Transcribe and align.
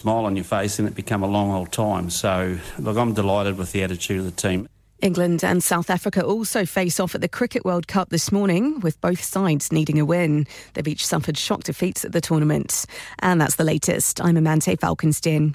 smile 0.00 0.24
on 0.24 0.34
your 0.34 0.44
face 0.44 0.78
and 0.78 0.88
it 0.88 0.94
become 0.94 1.22
a 1.22 1.26
long 1.26 1.50
old 1.50 1.70
time. 1.72 2.08
So, 2.08 2.58
look, 2.78 2.96
I'm 2.96 3.12
delighted 3.12 3.58
with 3.58 3.72
the 3.72 3.82
attitude 3.82 4.20
of 4.20 4.24
the 4.24 4.30
team. 4.30 4.66
England 5.02 5.44
and 5.44 5.62
South 5.62 5.90
Africa 5.90 6.24
also 6.24 6.64
face 6.66 7.00
off 7.00 7.14
at 7.14 7.20
the 7.20 7.28
Cricket 7.28 7.64
World 7.64 7.86
Cup 7.86 8.10
this 8.10 8.30
morning, 8.32 8.80
with 8.80 9.00
both 9.00 9.22
sides 9.22 9.72
needing 9.72 9.98
a 9.98 10.04
win. 10.04 10.46
They've 10.74 10.88
each 10.88 11.06
suffered 11.06 11.38
shock 11.38 11.64
defeats 11.64 12.04
at 12.04 12.12
the 12.12 12.20
tournament. 12.20 12.84
And 13.20 13.40
that's 13.40 13.56
the 13.56 13.64
latest. 13.64 14.20
I'm 14.20 14.36
Amante 14.36 14.76
Falkenstein. 14.76 15.54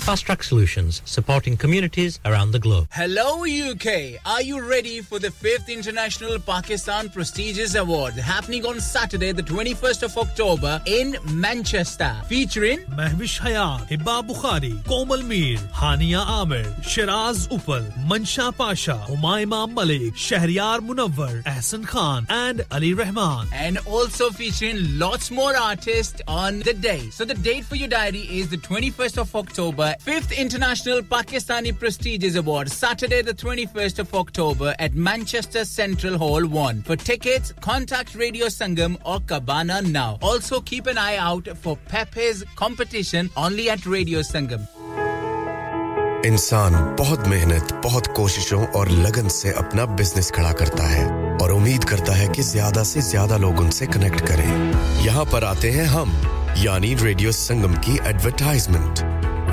Fast 0.01 0.25
Track 0.25 0.41
Solutions, 0.41 1.03
supporting 1.05 1.55
communities 1.55 2.19
around 2.25 2.51
the 2.51 2.59
globe. 2.59 2.87
Hello, 2.91 3.45
UK. 3.45 4.19
Are 4.25 4.41
you 4.41 4.59
ready 4.67 4.99
for 4.99 5.19
the 5.19 5.27
5th 5.27 5.69
International 5.69 6.39
Pakistan 6.39 7.07
Prestigious 7.07 7.75
Award 7.75 8.15
happening 8.15 8.65
on 8.65 8.79
Saturday, 8.79 9.31
the 9.31 9.43
21st 9.43 10.01
of 10.01 10.17
October 10.17 10.81
in 10.87 11.15
Manchester? 11.33 12.15
Featuring 12.27 12.79
Mehwish 12.97 13.39
Hayat, 13.41 13.87
Hibba 13.89 14.27
Bukhari, 14.27 14.83
Komal 14.85 15.21
Mir, 15.21 15.57
Hania 15.71 16.25
Amir, 16.25 16.65
Shiraz 16.81 17.47
Upal, 17.49 17.87
Mansha 18.07 18.51
Pasha, 18.57 19.05
Humayma 19.07 19.71
Malik, 19.71 20.15
Shahriyar 20.15 20.79
Munawwar, 20.79 21.43
Ahsan 21.43 21.85
Khan, 21.85 22.25
and 22.27 22.65
Ali 22.71 22.95
Rahman. 22.95 23.47
And 23.53 23.77
also 23.85 24.31
featuring 24.31 24.97
lots 24.97 25.29
more 25.29 25.55
artists 25.55 26.23
on 26.27 26.59
the 26.61 26.73
day. 26.73 27.11
So 27.11 27.23
the 27.23 27.35
date 27.35 27.65
for 27.65 27.75
your 27.75 27.87
diary 27.87 28.21
is 28.21 28.49
the 28.49 28.57
21st 28.57 29.19
of 29.19 29.35
October 29.35 29.90
fifth 29.99 30.33
international 30.37 31.01
Pakistani 31.01 31.71
first 31.71 32.07
October 34.13 34.73
at 34.77 34.91
Manchester 34.91 36.15
ونکٹ 36.45 38.15
radio 38.17 38.49
Sangam 38.49 38.93
اور 39.01 39.19
سنگم 44.23 44.61
انسان 46.25 46.73
بہت 46.99 47.27
محنت 47.27 47.73
بہت 47.85 48.07
کوششوں 48.15 48.65
اور 48.73 48.87
لگن 48.87 49.29
سے 49.29 49.49
اپنا 49.49 49.85
بزنس 49.85 50.31
کھڑا 50.31 50.51
کرتا 50.51 50.95
ہے 50.95 51.03
اور 51.41 51.49
امید 51.49 51.83
کرتا 51.83 52.17
ہے 52.17 52.27
کہ 52.35 52.41
زیادہ 52.41 52.83
سے 52.83 53.01
زیادہ 53.01 53.37
لوگ 53.37 53.61
ان 53.61 53.71
سے 53.71 53.85
کنیکٹ 53.85 54.27
کریں 54.27 54.71
یہاں 55.05 55.25
پر 55.31 55.43
آتے 55.43 55.71
ہیں 55.71 55.85
ہم 55.85 56.11
یعنی 56.55 56.95
ریڈیو 57.03 57.31
سنگم 57.31 57.73
کی 57.73 57.97
ایڈورٹائزمنٹ 58.03 58.99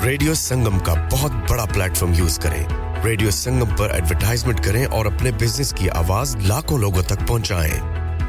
ریڈیو 0.04 0.34
سنگم 0.34 0.78
کا 0.78 0.94
بہت 1.12 1.32
بڑا 1.50 1.64
پلیٹ 1.64 1.96
فارم 1.96 2.12
یوز 2.16 2.38
کریں۔ 2.38 2.64
ریڈیو 3.04 3.30
سنگم 3.30 3.76
پر 3.76 3.90
ایڈورٹائزمنٹ 3.90 4.64
کریں 4.64 4.84
اور 4.84 5.06
اپنے 5.06 5.30
بزنس 5.30 5.72
کی 5.72 5.90
آواز 5.90 6.36
لاکھوں 6.36 6.78
لوگوں 6.78 7.02
تک 7.02 7.26
پہنچائیں۔ 7.26 8.07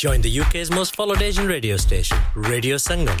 Join 0.00 0.24
the 0.24 0.30
UK's 0.38 0.70
most 0.70 0.96
followed 0.96 1.22
Asian 1.26 1.46
radio 1.50 1.76
station, 1.82 2.18
Radio 2.46 2.78
Sangam. 2.86 3.20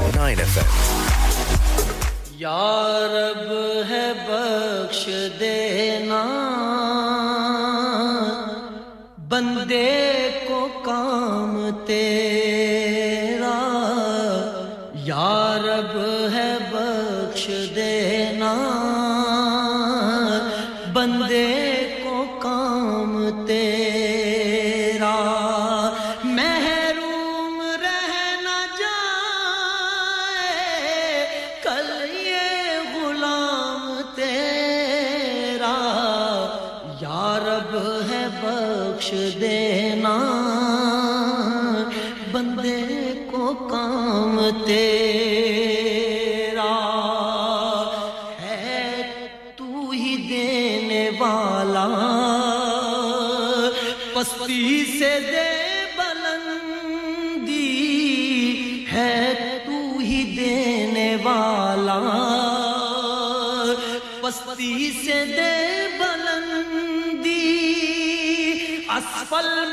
107.9 0.00 0.40
FM. 0.52 0.68
یا 2.38 2.60
رب 3.14 3.48
ہے 3.90 4.06
بخش 4.28 5.00
دینا 5.40 6.22
بندے 9.30 9.88
کو 10.48 10.60
کام 10.84 11.52
تیرے 11.86 12.49
أعطى 69.32 69.69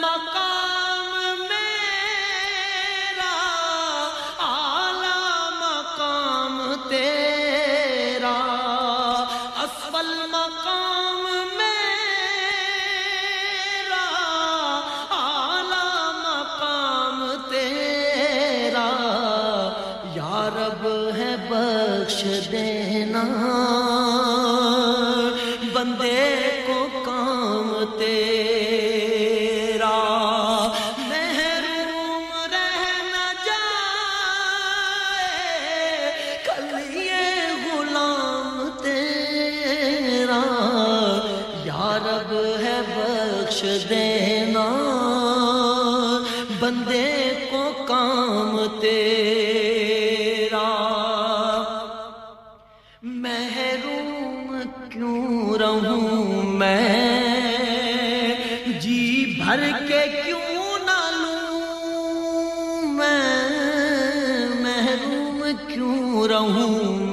محروم 65.79 66.53
کیوں 66.55 67.06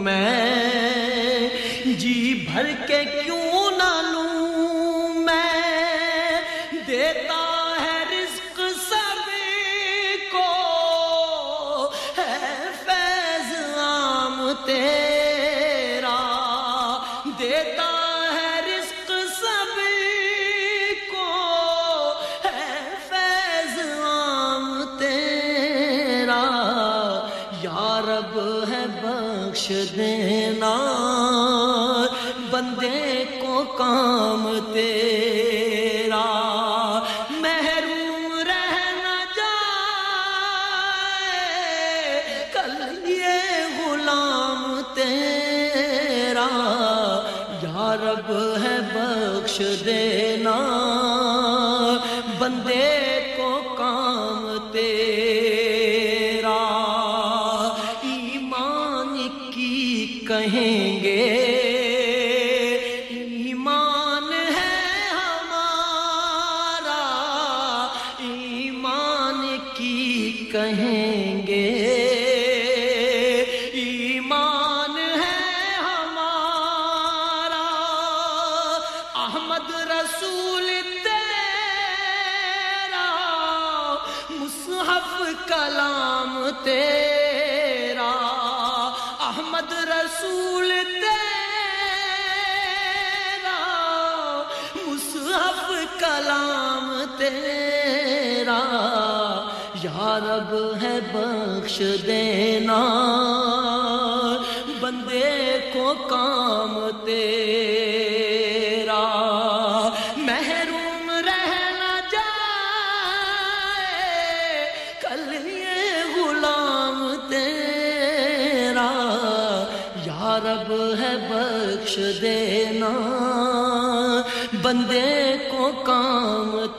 کو 33.84 34.73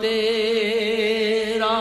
تیرا۔ 0.01 1.79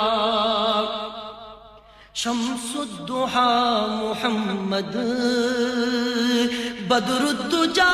شمس 2.14 2.76
الدحا 2.76 3.86
محمد 3.86 4.96
بدر 6.88 7.22
الدجا 7.22 7.92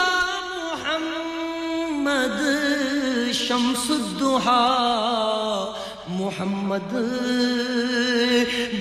محمد۔ 0.64 2.40
شمس 3.32 3.90
الدحا 3.90 4.64
محمد 6.08 6.94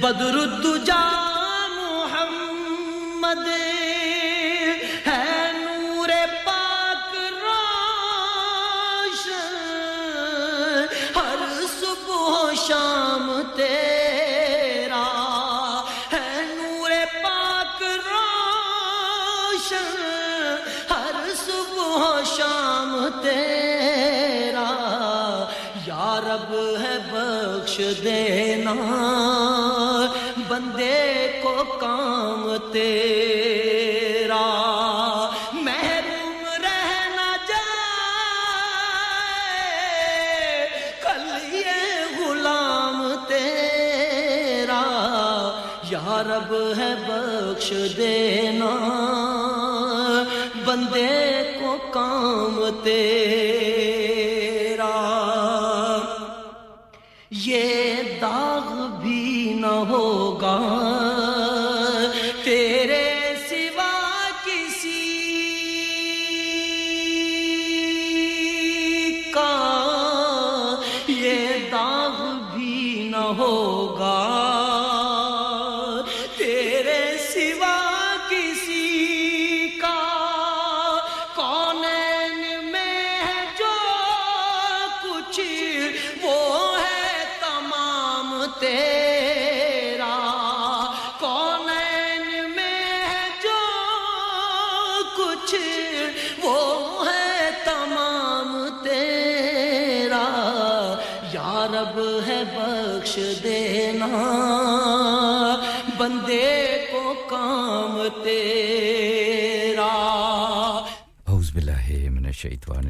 بدر 0.02 0.38
الدجا 0.38 1.29
دینا، 28.04 28.74
بندے 30.48 31.40
کو 31.44 31.54
کام 31.80 32.42
تیرا، 32.72 34.48
محروم 35.54 36.44
رہنا 36.64 37.30
جائے، 37.48 37.68
کل 41.02 41.56
یہ 41.56 42.20
غلام 42.20 42.98
تیرا، 43.28 44.84
یا 45.92 46.22
رب 46.26 46.52
ہے 46.78 46.94
بخش 47.08 47.68
دینا، 47.98 48.74
بندے 50.66 51.18
کو 51.60 51.78
کام 51.92 52.56
تیرا۔ 52.84 53.99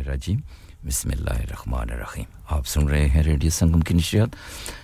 الرجیم۔ 0.09 0.39
بسم 0.85 1.09
اللہ 1.11 1.29
الرحمن 1.29 1.91
الرحیم۔ 1.91 2.23
آپ 2.49 2.67
سن 2.67 2.87
رہے 2.87 3.09
ہیں 3.09 3.23
ریڈیو 3.23 3.49
سنگم 3.49 3.79
کی 3.79 3.93
نشریات۔ 3.93 4.27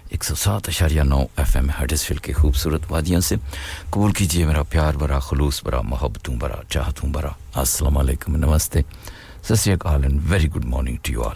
ایک 0.09 0.23
سو 0.23 0.35
سات 0.35 0.69
اشاریہ 0.69 1.01
نو 1.01 1.25
ایف 1.37 1.55
ایم 1.55 1.69
ہڈسفیلڈ 1.81 2.21
کے 2.21 2.33
خوبصورت 2.33 2.81
وادیوں 2.89 3.21
سے۔ 3.21 3.35
قبول 3.89 4.11
کیجیے 4.11 4.45
میرا 4.45 4.63
پیار، 4.63 4.93
برا 4.93 5.19
خلوص، 5.19 5.63
برا 5.63 5.81
محبتوں، 5.81 6.35
برا 6.35 6.55
چاہتوں، 6.69 7.09
برا۔ 7.09 7.29
السلام 7.53 7.97
علیکم، 7.97 8.35
نمستے۔ 8.35 8.79
ست 9.43 9.63
شری 9.63 9.75
and 9.83 10.21
very 10.29 10.47
good 10.47 10.65
morning 10.65 10.97
to 11.01 11.11
you 11.11 11.23
all. 11.23 11.35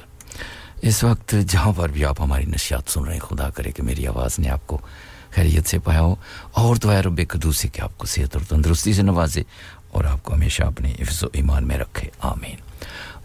اس 0.82 1.04
وقت 1.04 1.36
جہاں 1.48 1.72
پر 1.76 1.90
بھی 1.90 2.06
آپ 2.06 2.22
ہماری 2.22 2.46
نشیات 2.46 2.92
سن 2.92 3.04
رہے 3.04 3.14
ہیں، 3.14 3.20
خدا 3.20 3.50
کرے 3.50 3.72
کہ 3.72 3.84
میری 3.84 4.08
آواز 4.08 4.40
نے 4.40 4.50
آپ 4.50 4.68
کو 4.68 4.78
خیریت 5.32 5.70
سے 5.70 5.80
پایا 5.80 6.02
ہو۔ 6.02 6.16
اور 6.52 6.76
تو 6.76 6.92
ہے 6.92 7.02
رب 7.02 7.20
قدوسی 7.30 7.68
کہ 7.68 7.82
آپ 7.82 7.98
کو 7.98 8.08
صحت 8.08 8.36
اور 8.36 8.46
تندرستی 8.46 8.94
سے 8.94 9.02
نوازے 9.02 9.44
اور 9.92 10.04
آپ 10.04 10.24
کو 10.24 10.34
ہمیشہ 10.34 10.64
اپنے 10.64 10.94
حفظ 11.00 11.24
و 11.24 11.28
ایمان 11.34 11.68
میں 11.68 11.78
رکھے۔ 11.78 12.10
آمین۔ 12.20 12.56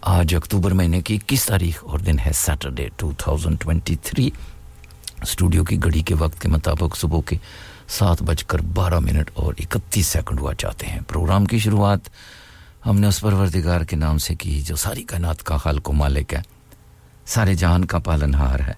آج 0.05 0.35
اکتوبر 0.35 0.71
مہینے 0.71 1.01
کی 1.01 1.15
اکیس 1.15 1.45
تاریخ 1.45 1.83
اور 1.83 1.99
دن 1.99 2.19
ہے 2.25 2.31
سیٹرڈے 2.33 2.87
2023 2.97 4.29
اسٹوڈیو 5.21 5.63
کی 5.63 5.83
گھڑی 5.83 6.01
کے 6.01 6.15
وقت 6.15 6.41
کے 6.41 6.47
مطابق 6.47 6.97
صبح 6.97 7.19
کے 7.25 7.35
سات 7.87 8.23
بج 8.23 8.43
کر 8.43 8.59
بارہ 8.59 8.99
منٹ 8.99 9.31
اور 9.33 9.53
اکتیس 9.59 10.07
سیکنڈ 10.07 10.39
ہوا 10.39 10.55
چاہتے 10.55 10.87
ہیں۔ 10.87 10.99
پروگرام 11.07 11.45
کی 11.45 11.59
شروعات 11.59 11.99
ہم 12.85 12.99
نے 12.99 13.07
اس 13.07 13.21
پروردگار 13.21 13.81
کے 13.81 13.95
نام 13.95 14.17
سے 14.17 14.35
کی، 14.35 14.61
جو 14.61 14.75
ساری 14.75 15.03
کائنات 15.03 15.43
کا 15.43 15.57
خالق 15.57 15.89
و 15.89 15.93
مالک 15.93 16.33
ہے۔ 16.33 16.41
سارے 17.25 17.53
جان 17.53 17.85
کا 17.85 17.99
پالن 17.99 18.35
ہار 18.35 18.59
ہے 18.59 18.73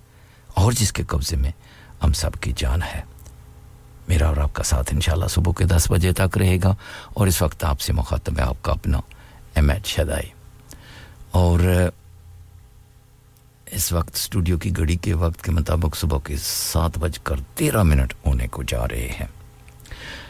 اور 0.53 0.71
جس 0.71 0.93
کے 0.93 1.03
قبضے 1.03 1.35
میں 1.35 1.51
ہم 2.03 2.13
سب 2.13 2.31
کی 2.41 2.53
جان 2.55 2.81
ہے۔ 2.81 3.01
میرا 4.07 4.27
اور 4.27 4.37
آپ 4.37 4.53
کا 4.53 4.63
ساتھ 4.63 4.93
انشاءاللہ 4.93 5.27
صبح 5.27 5.51
کے 5.57 5.65
دس 5.65 5.91
بجے 5.91 6.11
تک 6.11 6.37
رہے 6.37 6.57
گا 6.63 6.75
اور 7.13 7.27
اس 7.27 7.41
وقت 7.41 7.63
آپ 7.63 7.81
سے 7.81 7.93
مخاطب 7.93 8.39
ہے 8.39 8.43
آپ 8.43 8.63
کا 8.63 8.71
اپنا 8.71 8.99
ایم 9.55 9.69
ایچ 9.69 9.87
شدائی۔ 9.87 10.36
اور، 11.37 11.59
اس 13.71 13.93
وقت 13.93 14.15
اسٹوڈیو 14.15 14.57
کی 14.57 14.77
گھڑی 14.77 14.95
کے 14.95 15.13
وقت 15.13 15.43
کے 15.43 15.51
مطابق 15.51 15.97
صبح 15.97 16.19
کے 16.23 16.35
سات 16.43 16.97
بج 16.97 17.19
کر 17.19 17.35
تیرہ 17.55 17.83
منٹ 17.83 18.13
ہونے 18.25 18.47
کو 18.47 18.63
جا 18.63 18.87
رہے 18.87 19.07
ہیں۔ 19.19 19.25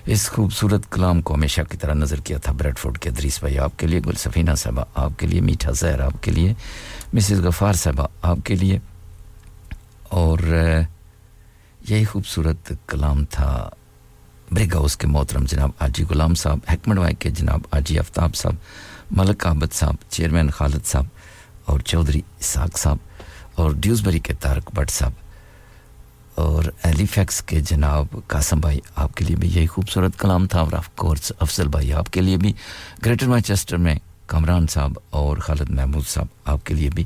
اس 0.06 0.30
خوبصورت 0.30 0.92
کلام 0.92 1.22
کو 1.22 1.34
ہمیشہ 1.34 1.62
کی 1.62 1.78
طرح 1.78 1.94
نظر 1.94 2.20
کیا 2.20 2.38
تھا 2.38 2.52
بریڈ 2.52 2.78
فورڈ 2.78 2.98
کے 2.98 3.10
ادریس 3.10 3.40
بھائی 3.40 3.60
آپ 3.60 3.80
کے 3.80 3.88
لیے 3.88 4.00
گل 4.06 4.14
سفینہ 4.14 4.56
صاحبہ 4.56 4.84
آپ 4.96 5.12
کے 5.18 5.28
لیے، 5.28 5.42
میٹھا 5.42 5.72
زہر 5.72 6.00
آپ 6.00 6.24
کے 6.24 6.32
لیے، 6.32 6.54
مسز 7.14 7.40
غفار 7.40 7.74
صاحبہ 7.74 8.08
آپ 8.22 8.38
کے 8.44 8.56
لیے۔ 8.56 8.80
اور، 10.04 10.40
یہی 11.90 12.06
خوبصورت 12.06 12.74
کلام 12.88 13.26
تھا 13.26 13.70
بریگ 14.52 14.74
ہاؤس 14.74 14.98
کے 14.98 15.08
محترم 15.08 15.44
جناب 15.44 15.70
آجی 15.80 16.04
غلام 16.10 16.36
صاحب 16.36 16.60
حکمٹ 16.74 16.98
وائی 16.98 17.16
کے 17.16 17.30
جناب 17.30 17.62
آجی 17.72 18.00
آفتاب 18.00 18.36
صاحب۔ 18.36 18.54
ملک 19.12 19.48
عابد 19.48 19.74
صاحب، 19.74 19.96
چیئرمین 20.10 20.50
خالد 20.50 20.86
صاحب 20.86 21.06
اور 21.66 21.80
چودھری 21.80 22.22
اساق 22.40 22.78
صاحب 22.78 22.98
اور 23.56 23.72
ڈیوزبری 23.72 24.20
کے 24.20 24.34
تارک 24.34 24.70
بٹ 24.74 24.90
صاحب 24.90 25.12
اور 26.36 26.64
ایلی 26.84 27.06
فیکس 27.06 27.42
کے 27.42 27.60
جناب 27.60 28.06
قاسم 28.28 28.60
بھائی 28.60 28.80
آپ 28.96 29.16
کے 29.16 29.26
لیے 29.26 29.36
بھی 29.36 29.48
یہی 29.48 29.68
خوبصورت 29.68 30.20
کلام 30.20 30.48
تھا 30.48 30.60
اور 30.60 30.74
آف 30.74 30.90
کورس 30.96 31.32
افضل 31.40 31.68
بھائی 31.68 31.94
آپ 31.94 32.14
کے 32.14 32.22
لیے 32.22 32.38
بھی، 32.38 32.54
گریٹر 33.06 33.28
مانچسٹر 33.28 33.78
میں 33.78 33.96
کامران 34.26 34.68
صاحب 34.68 34.92
اور 35.10 35.38
خالد 35.38 35.70
محمود 35.70 36.08
صاحب 36.08 36.28
آپ 36.46 36.66
کے 36.66 36.74
لیے 36.74 36.90
بھی 36.90 37.06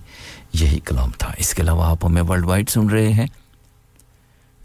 یہی 0.54 0.80
کلام 0.80 1.12
تھا۔ 1.18 1.32
اس 1.38 1.54
کے 1.54 1.62
علاوہ 1.62 1.86
آپ 1.86 2.06
ہمیں 2.06 2.22
ورلڈ 2.22 2.46
وائڈ 2.46 2.70
سن 2.70 2.90
رہے 2.90 3.14
ہیں۔ 3.14 3.28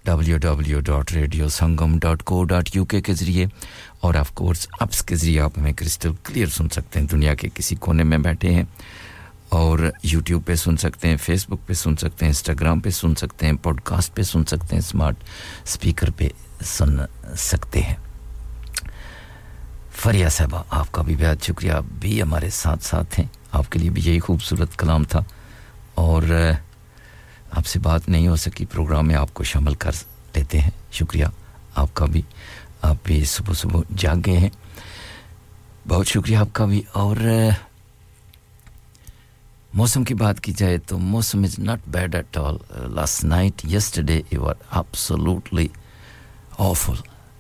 W 0.07 0.39
W 0.39 0.81
dot 0.81 1.13
radio 1.13 1.49
Sangam 1.49 1.99
dot 1.99 2.23
co 2.23 2.45
dot 2.45 2.77
U 2.77 2.85
K 2.85 3.15
ذریعے 3.15 3.47
اور 4.01 4.15
آف 4.15 4.31
کورس 4.31 4.67
اپس 4.81 5.03
کے 5.03 5.17
ذریعے 5.17 5.41
آپ 5.41 5.59
ہمیں 5.59 5.73
کرسٹل 5.73 6.13
کلیئر 6.25 6.47
سن 6.47 6.69
سکتے 6.69 7.01
ہیں۔ 7.01 7.07
دنیا 7.07 7.35
کے 7.35 7.49
کسی 7.55 7.77
کونے 7.77 8.05
میں 8.05 8.19
بیٹھے 8.19 8.51
ہیں 8.51 8.63
اور 9.49 9.79
یوٹیوب 10.03 10.47
پہ 10.47 10.55
سن 10.55 10.77
سکتے 10.77 11.09
ہیں 11.09 11.17
فیس 11.17 11.47
بک 11.49 11.67
پہ 11.67 11.73
سن 11.73 11.97
سکتے 11.97 12.25
ہیں 12.25 12.31
انسٹاگرام 12.31 12.81
پہ 12.81 12.91
سن 12.91 13.15
سکتے 13.15 13.47
ہیں 13.47 13.53
پوڈ 13.53 13.81
کاسٹ 13.85 14.15
پہ 14.15 14.23
سن 14.23 14.45
سکتے 14.45 14.69
ہیں 14.73 14.79
اسمارٹ 14.79 15.17
اسپیکر 15.65 16.11
پہ 16.11 16.29
سن 16.65 16.97
سکتے 17.37 17.81
ہیں۔ 17.81 17.95
فریہ 19.93 20.29
صاحبہ، 20.29 20.63
آپ 20.71 20.93
کا 20.93 21.03
بھی 21.03 21.17
بہت 21.17 21.45
شکریہ۔ 21.45 21.73
آپ 21.73 21.85
بھی 22.01 22.23
ہمارے 22.23 22.51
ساتھ 22.51 22.85
ساتھ 22.85 23.21
ہیں۔ 23.21 23.27
آپ 23.53 23.73
کے 23.73 23.79
لیے 23.79 23.91
بھی 23.91 24.03
یہی 24.05 24.19
خوبصورت 24.19 24.77
کلام 24.77 25.05
تھا۔ 25.05 25.21
اور 25.95 26.51
آپ 27.57 27.67
سے 27.67 27.79
بات 27.79 28.09
نہیں 28.09 28.29
ہو 28.29 28.37
سکی 28.37 28.67
پروگرام 28.67 29.07
میں 29.07 29.15
آپ 29.15 29.35
کو 29.35 29.45
شامل 29.45 29.75
کر 29.75 29.91
لیتے 30.35 30.61
ہیں۔ 30.61 30.71
شکریہ۔ 30.93 31.25
آپ 31.75 31.95
کا 31.95 32.05
بھی، 32.05 32.23
آپ 32.83 32.97
بھی 33.05 33.25
صبح 33.25 33.53
صبح 33.53 33.81
جاگ 33.97 34.17
گئے 34.27 34.39
ہیں۔ 34.39 34.49
بہت 35.89 36.07
شکریہ 36.07 36.37
آپ 36.37 36.49
کا 36.53 36.65
بھی۔ 36.65 36.83
اور، 36.93 37.17
موسم 39.75 40.05
کی 40.05 40.15
بات 40.15 40.41
کی 40.41 40.53
جائے 40.53 40.79
تو 40.79 40.99
موسم 40.99 41.43
is 41.43 41.59
not 41.59 41.79
bad 41.87 42.15
at 42.15 42.37
all 42.37 42.57
last 42.95 43.25
night 43.25 43.65
yesterday 43.65 44.23
you 44.31 44.49
are 44.49 44.55
absolutely 44.71 45.69
awful 46.59 46.95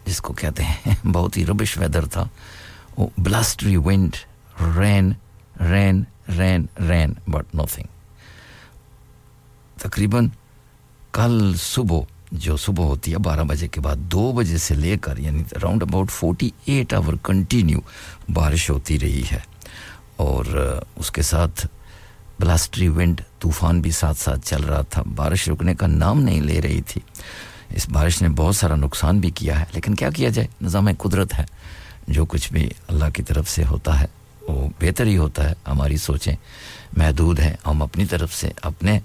جس 0.07 0.21
کو 0.21 0.33
کہتے 0.33 0.63
ہیں۔ 0.63 0.95
بہت 1.05 1.37
ہی 1.37 1.47
ربش 1.47 1.79
ویدر 1.79 2.07
تھا۔ 2.07 2.29
بلاسٹری 3.19 3.77
ونڈ 3.77 4.17
رین 4.77 5.13
رین 5.61 6.05
رین 6.39 6.67
رین 6.81 7.13
بٹ 7.29 7.55
نو 7.55 7.67
تھنگ 7.67 7.87
تقریباً 9.89 10.29
کل 11.13 11.55
صبح، 11.63 12.01
جو 12.33 12.57
صبح 12.57 12.85
ہوتی 12.85 13.13
ہے 13.13 13.19
بارہ 13.19 13.41
بجے 13.41 13.69
کے 13.69 13.81
بعد، 13.81 13.97
دو 13.97 14.33
بجے 14.33 14.59
سے 14.59 14.75
لے 14.75 14.97
کر 15.01 15.19
یعنی 15.19 15.43
round 15.63 15.83
about 15.83 16.11
forty 16.11 16.51
eight 16.65 16.95
hour 16.95 17.13
continue 17.23 17.79
بارش 18.33 18.71
ہوتی 18.71 19.01
رہی 19.01 19.23
ہے۔ 19.33 19.39
اور 20.17 20.45
اس 20.97 21.11
کے 21.11 21.23
ساتھ 21.23 21.67
بلاسٹری 22.41 22.89
ونڈ 22.89 23.21
طوفان 23.39 23.81
بھی 23.81 23.91
ساتھ 23.91 24.19
ساتھ 24.19 24.41
چل 24.45 24.63
رہا 24.63 24.83
تھا۔ 24.83 25.03
بارش 25.15 25.49
رکنے 25.49 25.75
کا 25.75 25.87
نام 25.87 26.23
نہیں 26.23 26.41
لے 26.41 26.63
رہی 26.63 26.81
تھی۔ 26.81 27.01
اس 27.71 27.89
بارش 27.89 28.23
نے 28.23 28.29
بہت 28.29 28.57
سارا 28.57 28.77
نقصان 28.77 29.19
بھی 29.19 29.31
کیا 29.31 29.61
ہے۔ 29.61 29.65
لیکن 29.73 29.95
کیا 29.95 30.11
کیا 30.11 30.29
جائے؟ 30.29 30.49
نظام 30.63 30.89
قدرت 30.99 31.35
ہے۔ 31.39 31.45
جو 32.09 32.25
کچھ 32.25 32.53
بھی 32.53 32.71
اللہ 32.89 33.05
کی 33.15 33.23
طرف 33.23 33.51
سے 33.51 33.65
ہوتا 33.65 34.01
ہے، 34.01 34.07
وہ 34.49 34.69
بہتر 34.81 35.07
ہی 35.07 35.17
ہوتا 35.17 35.51
ہے۔ 35.51 35.55
ہماری 35.67 35.97
سوچیں 35.97 36.37
محدود 36.97 37.41
ہیں۔ 37.41 37.55
ہم 37.67 37.83
اپنی 37.83 38.07
طرف 38.07 38.35
سے 38.35 38.51
اپنے 38.63 39.01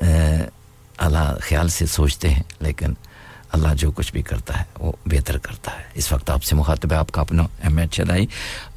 اللہ 0.00 1.34
خیال 1.42 1.68
سے 1.68 1.86
سوچتے 1.86 2.30
ہیں، 2.30 2.42
لیکن 2.60 2.92
اللہ 3.52 3.74
جو 3.78 3.90
کچھ 3.90 4.12
بھی 4.12 4.22
کرتا 4.22 4.58
ہے، 4.58 4.64
وہ 4.78 4.92
بہتر 5.06 5.38
کرتا 5.38 5.70
ہے۔ 5.78 5.82
اس 5.94 6.10
وقت 6.12 6.30
آپ 6.30 6.44
سے 6.44 6.56
مخاطب 6.56 6.92
ہے، 6.92 6.96
آپ 6.96 7.12
کا 7.12 7.20
اپنا 7.20 7.42
احمد 7.42 7.92
چلائی۔ 7.92 8.26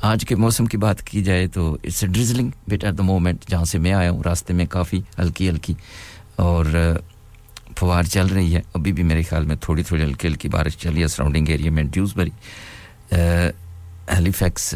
آج 0.01 0.25
کے 0.27 0.35
موسم 0.35 0.65
کی 0.65 0.77
بات 0.77 1.01
کی 1.03 1.23
جائے 1.23 1.47
تو 1.47 1.73
it's 1.73 2.03
a 2.03 2.09
drizzling 2.09 2.49
but 2.67 2.83
at 2.83 2.97
the 2.97 3.03
moment 3.03 3.45
جہاں 3.49 3.65
سے 3.65 3.79
میں 3.79 3.93
آیا 3.93 4.11
ہوں، 4.11 4.21
راستے 4.25 4.53
میں 4.53 4.65
کافی 4.65 5.01
ہلکی 5.19 5.49
ہلکی 5.49 5.73
اور 6.35 6.65
فوار 7.77 8.03
چل 8.03 8.27
رہی 8.27 8.55
ہے۔ 8.55 8.61
ابھی 8.73 8.91
بھی 8.91 9.03
میرے 9.03 9.23
خیال 9.23 9.45
میں 9.45 9.55
تھوڑی 9.61 9.83
تھوڑی 9.83 10.03
ہلکی 10.03 10.27
ہلکی 10.27 10.49
بارش 10.49 10.77
چل 10.77 10.93
رہی 10.93 11.01
ہے 11.01 11.07
سراؤنڈنگ 11.07 11.49
ایریا 11.49 11.71
میں 11.71 11.83
ڈیوز 11.83 12.15
بری 12.15 12.29
ہیلیفیکس 13.11 14.73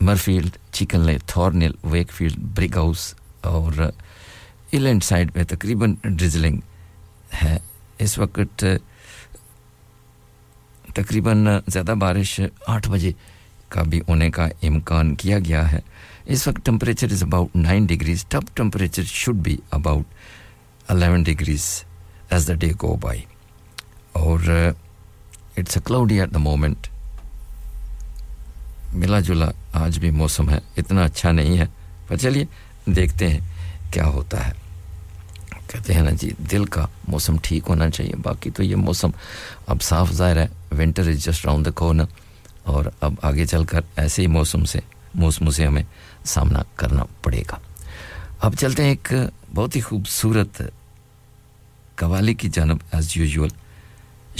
مرفیلڈ 0.00 0.56
چکن 0.72 1.00
لے 1.00 1.16
Thornhill 1.26 1.72
week 1.84 2.12
field 2.12 2.38
break 2.56 2.76
house 2.76 3.12
اور 3.40 3.72
لینڈ 4.78 5.04
سائڈ 5.04 5.34
پہ 5.34 5.44
تقریباً 5.48 5.94
ڈریزلنگ 6.04 6.60
ہے۔ 7.42 7.58
اس 7.98 8.18
وقت 8.18 8.64
تقریباً 10.94 11.46
زیادہ 11.66 11.94
بارش 11.98 12.40
آٹھ 12.66 12.90
بجے 12.90 13.12
کا 13.68 13.82
بھی 13.82 14.00
ہونے 14.08 14.30
کا 14.30 14.44
امکان 14.62 15.14
کیا 15.14 15.38
گیا 15.38 15.72
ہے۔ 15.72 15.80
اس 16.24 16.48
وقت 16.48 16.60
temperature 16.64 17.10
is 17.10 17.22
about 17.22 17.56
nine 17.56 17.86
degrees 17.86 18.26
top 18.26 18.56
temperature 18.56 19.02
should 19.02 19.34
be 19.34 19.56
about 19.70 20.04
eleven 20.88 21.22
degrees 21.22 21.84
as 22.30 22.48
the 22.48 22.54
day 22.54 22.72
go 22.82 22.96
by 22.96 23.22
اور 24.12 24.40
it's 25.56 25.76
a 25.76 25.82
cloudy 25.84 26.20
at 26.20 26.34
the 26.34 26.38
moment 26.38 26.86
ملا 28.94 29.20
جلا 29.20 29.50
آج 29.72 29.98
بھی 29.98 30.10
موسم 30.10 30.50
ہے۔ 30.50 30.58
اتنا 30.76 31.02
اچھا 31.02 31.32
نہیں 31.32 31.58
ہے۔ 31.58 31.64
پر 32.08 32.16
چلیے، 32.16 32.44
دیکھتے 32.86 33.28
ہیں 33.28 33.40
کیا 33.90 34.06
ہوتا 34.06 34.46
ہے۔ 34.46 34.65
کہتے 35.68 35.94
ہیں 35.94 36.02
نا 36.02 36.10
جی 36.10 36.30
دل 36.50 36.64
کا 36.64 36.86
موسم 37.08 37.36
ٹھیک 37.42 37.62
ہونا 37.68 37.90
چاہیے۔ 37.90 38.12
باقی 38.22 38.50
تو 38.50 38.62
یہ 38.62 38.76
موسم 38.76 39.10
اب 39.66 39.82
صاف 39.82 40.12
ظاہر 40.12 40.36
ہے 40.36 40.46
winter 40.78 41.08
is 41.08 41.24
just 41.24 41.46
round 41.46 41.66
the 41.66 41.70
corner 41.70 42.04
اور 42.62 42.84
اب 43.00 43.14
آگے 43.22 43.46
چل 43.46 43.64
کر 43.64 43.80
ایسے 43.96 44.22
ہی 44.22 44.26
موسم 44.26 44.64
سے 44.64 44.78
موسموں 45.14 45.50
سے 45.50 45.66
ہمیں 45.66 45.82
سامنا 46.24 46.62
کرنا 46.76 47.04
پڑے 47.22 47.42
گا۔ 47.50 47.58
اب 48.40 48.54
چلتے 48.54 48.82
ہیں 48.82 48.90
ایک 48.90 49.12
بہت 49.54 49.76
ہی 49.76 49.80
خوبصورت 49.80 50.62
قوالی 51.94 52.34
کی 52.34 52.48
جانب 52.48 52.76
ایز 52.92 53.16
یوزول 53.16 53.48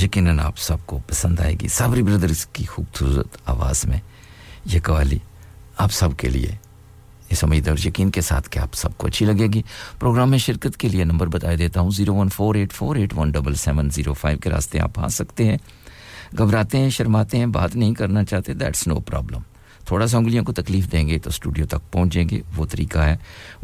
یقیناً 0.03 0.39
آپ 0.41 0.59
سب 0.59 0.77
کو 0.87 0.99
پسند 1.07 1.41
آئے 1.41 1.55
گی۔ 1.55 1.69
صابری 1.69 2.03
بردرز 2.03 2.47
کی 2.47 2.65
خوبصورت 2.65 3.37
آواز 3.45 3.85
میں 3.85 3.99
یہ 4.65 4.81
قوالی 4.85 5.19
آپ 5.79 5.93
سب 5.93 6.09
کے 6.17 6.29
لیے 6.29 6.53
اس 7.31 7.45
امید 7.45 7.69
اور 7.69 7.87
یقین 7.87 8.11
کے 8.11 8.21
ساتھ 8.21 8.51
کہ 8.51 8.59
آپ 8.59 8.75
سب 8.75 8.99
کو 8.99 9.07
اچھی 9.07 9.27
لگے 9.27 9.47
گی۔ 9.55 9.63
پروگرام 9.99 10.31
میں 10.31 10.39
شرکت 10.39 10.77
کے 10.77 10.89
لیے 10.89 11.05
نمبر 11.05 11.27
بتائے 11.27 11.57
دیتا 11.57 11.81
ہوں۔ 11.81 11.91
Zero 11.91 12.15
one 12.15 12.29
four 12.29 12.55
eight 12.55 12.73
four 12.73 12.97
eight 12.97 13.15
one 13.17 13.31
double 13.31 13.55
seven 13.55 13.91
zero 13.91 14.13
five 14.13 14.39
کے 14.39 14.51
راستے 14.51 14.81
آپ 14.81 14.99
آ 14.99 15.09
سکتے 15.09 15.45
ہیں۔ 15.45 15.57
گھبراتے 16.39 16.79
ہیں، 16.79 16.91
شرماتے 16.91 17.39
ہیں، 17.39 17.47
بات 17.47 17.77
نہیں 17.77 17.95
کرنا 17.95 18.25
چاہتے 18.25 18.55
دیٹس 18.55 18.87
نو 18.87 19.01
پرابلم 19.01 19.41
تھوڑا 19.85 20.07
سا 20.07 20.19
انگلیوں 20.19 20.45
کو 20.45 20.53
تکلیف 20.53 20.93
دیں 20.93 21.09
گے 21.09 21.19
تو 21.19 21.29
اسٹوڈیو 21.29 21.67
تک 21.67 21.93
پہنچ 21.93 22.13
جائیں 22.13 22.29
گے۔ 22.29 22.41
وہ 22.57 22.67
طریقہ 22.67 22.99
ہے۔ 22.99 23.17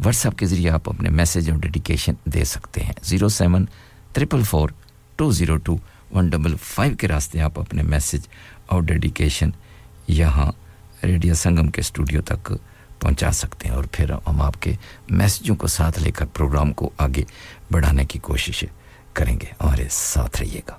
واٹس 0.05 0.25
ایپ 0.25 0.37
کے 0.37 0.45
ذریعے 0.45 0.69
آپ 0.69 0.89
اپنے 0.89 1.09
میسیج 1.09 1.49
اور 1.49 1.59
ڈیڈیکیشن 1.59 2.13
دے 2.25 2.43
سکتے 2.43 2.81
ہیں۔ 2.81 2.93
Zero 3.03 3.27
seven 3.27 3.65
triple 4.11 4.41
four 4.41 4.69
two 5.15 5.31
zero 5.31 5.57
two 5.57 5.77
one 6.11 6.29
double 6.29 6.55
five 6.61 6.95
کے 6.95 7.07
راستے 7.07 7.41
آپ 7.41 7.59
اپنے 7.59 7.83
میسیج 7.83 8.21
اور 8.65 8.81
ڈیڈیکیشن 8.81 9.49
یہاں 10.07 10.51
ریڈیو 11.03 11.33
سنگم 11.33 11.67
کے 11.67 11.81
اسٹوڈیو 11.81 12.21
تک 12.21 12.53
پہنچا 13.03 13.31
سکتے 13.31 13.67
ہیں 13.67 13.75
اور 13.75 13.83
پھر 13.91 14.11
ہم 14.27 14.41
آپ 14.41 14.61
کے 14.61 14.73
میسجوں 15.09 15.55
کو 15.55 15.67
ساتھ 15.67 15.99
لے 15.99 16.11
کر 16.11 16.25
پروگرام 16.25 16.73
کو 16.73 16.89
آگے 16.97 17.23
بڑھانے 17.71 18.05
کی 18.05 18.19
کوشش 18.19 18.65
کریں 19.13 19.39
گے۔ 19.39 19.63
ہمارے 19.63 19.87
ساتھ 19.91 20.41
رہیے 20.41 20.61
گا۔ 20.67 20.77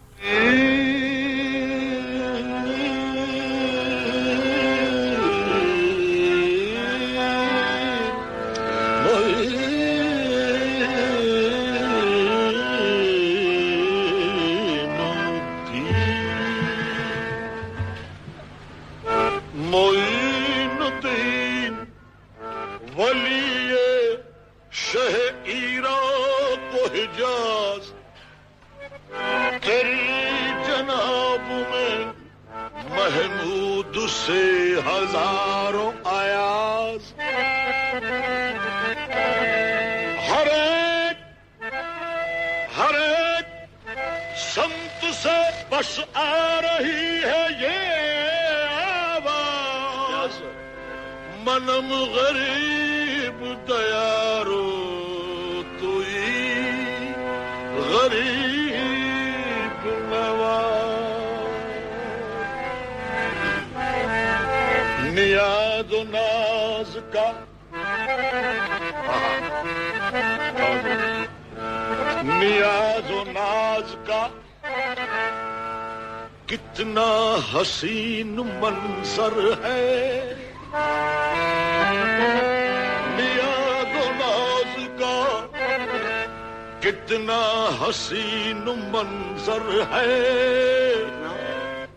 کتنا 86.85 87.69
حسین 87.81 88.65
منظر 88.65 89.93
ہے۔ 89.93 90.93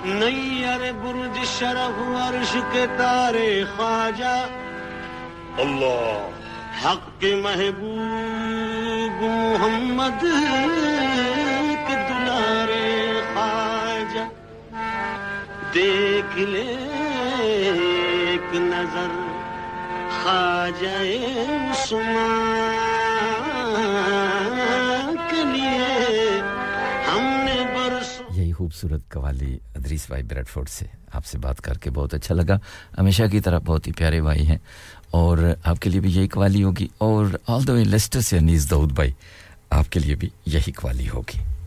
نئی 0.05 0.65
برج 0.91 1.39
شرف 1.59 1.99
عرش 1.99 2.55
کے 2.71 2.85
تارے 2.97 3.63
خواجہ۔ 3.75 4.47
اللہ۔ 5.57 6.29
حق 6.85 7.09
کے 7.19 7.35
محبوب 7.35 9.21
محمد 9.21 10.21
کے 10.21 11.38
دیکھ 15.73 16.37
لے 16.37 16.75
ایک 17.39 18.55
نظر، 18.55 19.11
خواجہ 20.23 20.97
کے 25.29 25.43
لیے 25.43 26.41
ہم 27.07 27.45
نے 27.45 27.65
برس 27.75 28.21
یہی 28.37 28.51
خوبصورت 28.51 29.09
قوالی 29.09 29.57
ادریس 29.75 30.07
بھائی 30.07 30.23
بریڈ 30.23 30.47
فورڈ 30.47 30.69
سے 30.69 30.85
آپ 31.13 31.25
سے 31.25 31.37
بات 31.37 31.61
کر 31.61 31.77
کے 31.77 31.89
بہت 31.89 32.13
اچھا 32.13 32.35
لگا۔ 32.35 32.57
ہمیشہ 32.97 33.23
کی 33.31 33.39
طرح 33.39 33.59
بہت 33.59 33.87
ہی 33.87 33.91
پیارے 33.91 34.21
بھائی 34.21 34.47
ہیں۔ 34.47 34.57
اور 35.11 35.37
آپ 35.63 35.79
کے 35.79 35.89
لیے 35.89 36.01
بھی 36.01 36.11
یہی 36.11 36.27
قوالی 36.27 36.63
ہوگی۔ 36.63 36.87
اور 36.97 37.25
آل 37.47 37.67
دا 37.67 37.73
وے 37.73 37.83
لیسٹر 37.83 38.21
سے 38.21 38.37
انیس 38.37 38.71
دعود 38.71 38.91
بھائی، 38.91 39.11
آپ 39.69 39.89
کے 39.89 39.99
لیے 39.99 40.15
بھی 40.15 40.29
یہی 40.45 40.71
قوالی 40.71 41.09
ہوگی۔ 41.09 41.58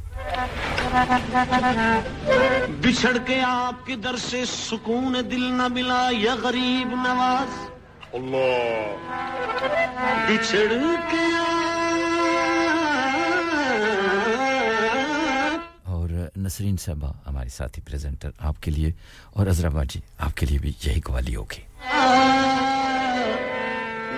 بچھڑ 2.80 3.16
کے 3.26 3.40
آپ 3.46 3.86
کے 3.86 3.96
در 3.96 4.16
سے 4.16 4.44
سکون 4.44 5.16
دل 5.30 5.42
نہ 5.42 5.68
ملا 5.68 6.08
یا 6.12 6.34
غریب 6.42 6.88
نواز۔ 6.88 7.68
اللہ۔ 8.12 8.96
بچھڑ 10.28 10.72
کے 11.10 11.26
اور 15.84 16.08
نسرین 16.36 16.76
صاحبہ 16.76 17.12
ہماری 17.26 17.48
ساتھی 17.48 17.82
پریزنٹر 17.82 18.30
آپ 18.38 18.62
کے 18.62 18.70
لیے 18.70 18.92
اور 19.32 19.46
ازرا 19.46 19.68
باجی 19.68 20.00
آپ 20.18 20.36
کے 20.36 20.46
لیے 20.46 20.58
بھی 20.58 20.72
یہی 20.82 21.00
قوالی 21.00 21.36
ہوگی۔ 21.36 21.62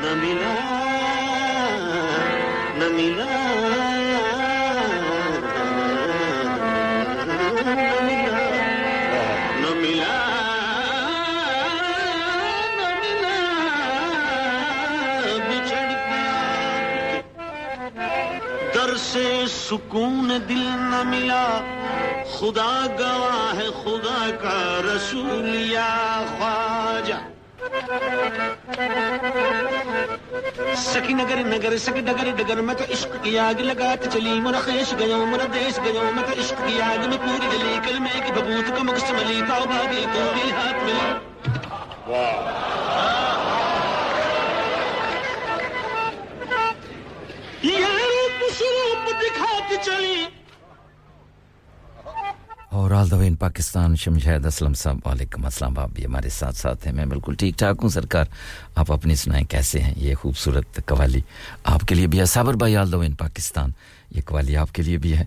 نہ 0.03 0.15
ملا 0.23 0.55
نہ 2.77 2.97
ملا۔ 2.97 3.84
سے 19.15 19.45
سکون 19.49 20.39
دل 20.49 20.65
نہ 20.65 21.03
ملا۔ 21.07 21.47
خدا 22.39 22.87
گواہ 22.99 23.57
ہے، 23.57 23.69
خدا 23.83 24.31
کا 24.43 24.81
رسول 24.85 25.73
یا 25.73 26.23
خواجہ۔ 26.39 27.21
سکی 30.77 31.13
نگر 31.13 31.37
نگر، 31.37 31.79
سکی 31.79 32.01
ڈگر 32.01 32.31
ڈگر 32.37 32.61
میں 32.61 32.75
تو 32.75 32.85
عشق 32.93 33.17
کی 33.23 33.39
آگ 33.39 33.61
لگات 33.61 34.13
چلی۔ 34.13 34.41
مرا 34.41 34.61
خیش 34.61 34.95
گیا 34.99 35.17
مرا 35.17 35.45
دیش 35.55 35.79
گیا 35.85 36.03
میں 36.03 36.23
تو 36.23 36.41
عشق 36.41 36.67
کی 36.67 36.83
آگ 36.83 37.09
میں 37.09 37.19
پوری 37.19 37.47
گلی۔ 37.53 37.79
کل 37.87 37.99
میں 37.99 38.21
کی 38.27 38.33
ببوت 38.33 38.77
کا 38.77 38.83
مقص 38.83 39.11
ملی، 39.11 39.41
تاؤ 39.49 39.65
بھاگی 39.67 40.07
تو 40.13 40.33
بھی 40.35 40.51
ہاتھ 40.51 40.85
ملی۔ 40.85 41.13
یہ 42.13 43.44
دکھاتی 49.65 49.77
چلی؟ 49.85 50.25
اور 52.71 52.91
آل 52.91 53.11
دا 53.11 53.17
ان 53.17 53.35
پاکستان 53.35 53.97
شمشید 53.97 54.47
اسلم 54.47 54.75
صاحب 54.75 55.09
علیکم 55.09 55.45
السلام، 55.45 55.79
آپ 55.79 55.89
بھی 55.89 56.05
ہمارے 56.05 56.29
ساتھ 56.29 56.57
ساتھ 56.57 56.87
ہیں۔ 56.87 56.95
میں 56.95 57.07
بالکل 57.07 57.35
ٹھیک 57.35 57.59
ٹھاک 57.59 57.77
ہوں، 57.83 57.89
سرکار، 57.89 58.25
آپ 58.75 58.93
اپنی 58.93 59.15
سنائیں 59.15 59.45
کیسے 59.45 59.81
ہیں؟ 59.81 59.95
یہ 59.97 60.15
خوبصورت 60.15 60.81
قوالی 60.87 61.21
آپ 61.65 61.81
کے 61.81 61.95
لیے 61.95 62.07
بھی 62.07 62.21
ہے۔ 62.21 62.25
صابر 62.25 62.55
بھائی، 62.55 62.77
آل 62.77 62.93
دا 62.93 62.97
ان 62.97 63.15
پاکستان، 63.15 63.71
یہ 64.11 64.21
قوالی 64.25 64.57
آپ 64.57 64.73
کے 64.73 64.83
لیے 64.83 64.99
بھی 64.99 65.17
ہے۔ 65.19 65.25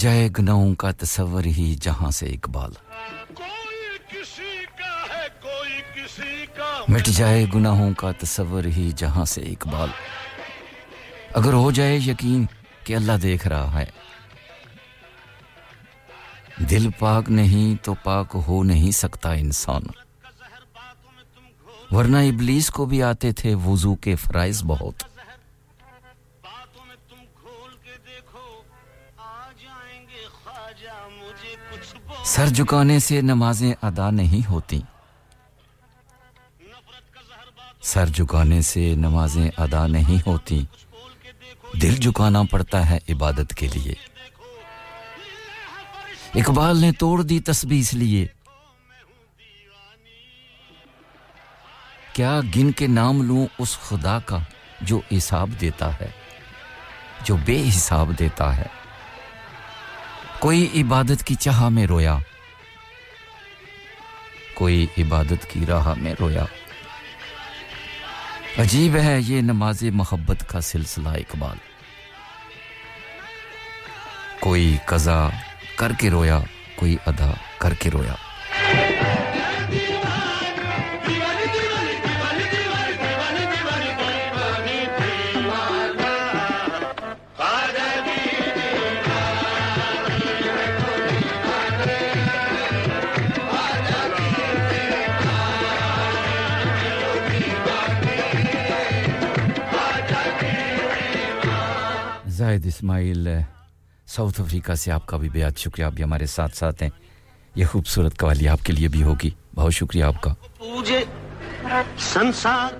جائے 0.00 0.28
گناہوں 0.38 0.74
کا 0.74 0.90
تصور 0.90 1.44
ہی 1.44 1.74
جہاں 1.80 2.10
سے 2.10 2.26
اقبال۔ 2.26 2.70
مٹ 6.88 7.06
جائے 7.06 7.46
گناہوں 7.54 7.94
کا 7.94 8.12
تصور 8.18 8.64
ہی 8.64 8.90
جہاں 8.96 9.24
سے 9.24 9.40
اقبال۔ 9.40 9.88
اگر 11.34 11.52
ہو 11.52 11.70
جائے 11.70 11.96
یقین 11.96 12.46
کہ 12.84 12.96
اللہ 12.96 13.12
دیکھ 13.22 13.48
رہا 13.48 13.80
ہے۔ 13.80 13.86
دل 16.70 16.90
پاک 16.98 17.30
نہیں 17.30 17.84
تو 17.84 17.94
پاک 17.94 18.36
ہو 18.48 18.62
نہیں 18.62 18.90
سکتا 18.90 19.32
انسان۔ 19.32 19.82
ورنہ 21.90 22.16
ابلیس 22.16 22.70
کو 22.70 22.84
بھی 22.84 23.02
آتے 23.02 23.32
تھے 23.32 23.54
وضو 23.54 23.94
کے 23.94 24.16
فرائض 24.16 24.62
بہت۔ 24.62 25.09
سر 32.24 32.46
جھکانے 32.46 32.98
سے 32.98 33.20
نمازیں 33.20 33.74
ادا 33.82 34.10
نہیں 34.10 34.48
ہوتی۔ 34.48 34.80
سر 37.82 38.06
جھکانے 38.06 38.62
سے 38.62 38.94
نمازیں 38.94 39.50
ادا 39.56 39.86
نہیں 39.86 40.28
ہوتی۔ 40.28 40.64
دل 41.82 41.96
جھکانا 41.96 42.42
پڑتا 42.50 42.90
ہے 42.90 42.98
عبادت 43.08 43.54
کے 43.54 43.68
لیے۔ 43.74 43.94
اقبال 46.34 46.76
نے 46.76 46.92
توڑ 46.92 47.22
دی 47.22 47.40
تسبیح 47.40 47.80
اس 47.80 47.94
لیے۔ 47.94 48.26
کیا 52.12 52.40
گن 52.56 52.72
کے 52.72 52.86
نام 52.86 53.22
لوں 53.22 53.46
اس 53.58 53.78
خدا 53.78 54.18
کا 54.18 54.38
جو 54.80 55.00
حساب 55.16 55.50
دیتا 55.60 56.00
ہے، 56.00 56.10
جو 57.24 57.36
بے 57.44 57.68
حساب 57.68 58.10
دیتا 58.18 58.56
ہے؟ 58.56 58.79
کوئی 60.40 60.82
عبادت 60.82 61.24
کی 61.24 61.34
چاہ 61.34 61.68
میں 61.68 61.86
رویا۔ 61.86 62.18
کوئی 64.54 64.86
عبادت 64.98 65.50
کی 65.50 65.66
راہ 65.66 65.94
میں 65.94 66.14
رویا۔ 66.20 66.44
عجیب 68.58 68.96
ہے 68.96 69.18
یہ 69.26 69.40
نماز 69.40 69.82
محبت 69.82 70.48
کا 70.48 70.60
سلسلہ 70.60 71.08
اقبال۔ 71.08 71.56
کوئی 74.40 74.76
قضا 74.84 75.28
کر 75.76 75.92
کے 75.98 76.10
رویا، 76.10 76.38
کوئی 76.74 76.96
ادا 77.06 77.30
کر 77.58 77.74
کے 77.74 77.90
رویا۔ 77.90 78.14
زاہد 102.50 102.66
اسماعیل 102.66 103.28
ساؤتھ 104.06 104.40
افریقہ 104.40 104.72
سے 104.72 104.92
آپ 104.92 105.06
کا 105.06 105.16
بھی 105.16 105.28
بے 105.28 105.44
حد 105.44 105.58
شکریہ، 105.58 105.84
آپ 105.84 105.92
بھی 105.92 106.04
ہمارے 106.04 106.26
ساتھ 106.26 106.56
ساتھ 106.56 106.82
ہیں۔ 106.82 106.90
یہ 107.54 107.64
خوبصورت 107.64 108.18
قوالی 108.18 108.48
آپ 108.48 108.58
کے 108.64 108.72
لیے 108.72 108.88
بھی 108.88 109.02
ہوگی۔ 109.02 109.30
بہت 109.54 109.74
شکریہ 109.74 110.04
آپ 110.04 110.22
کا۔ 110.22 110.34
پوجے، 110.58 111.04
سنسار، 111.98 112.72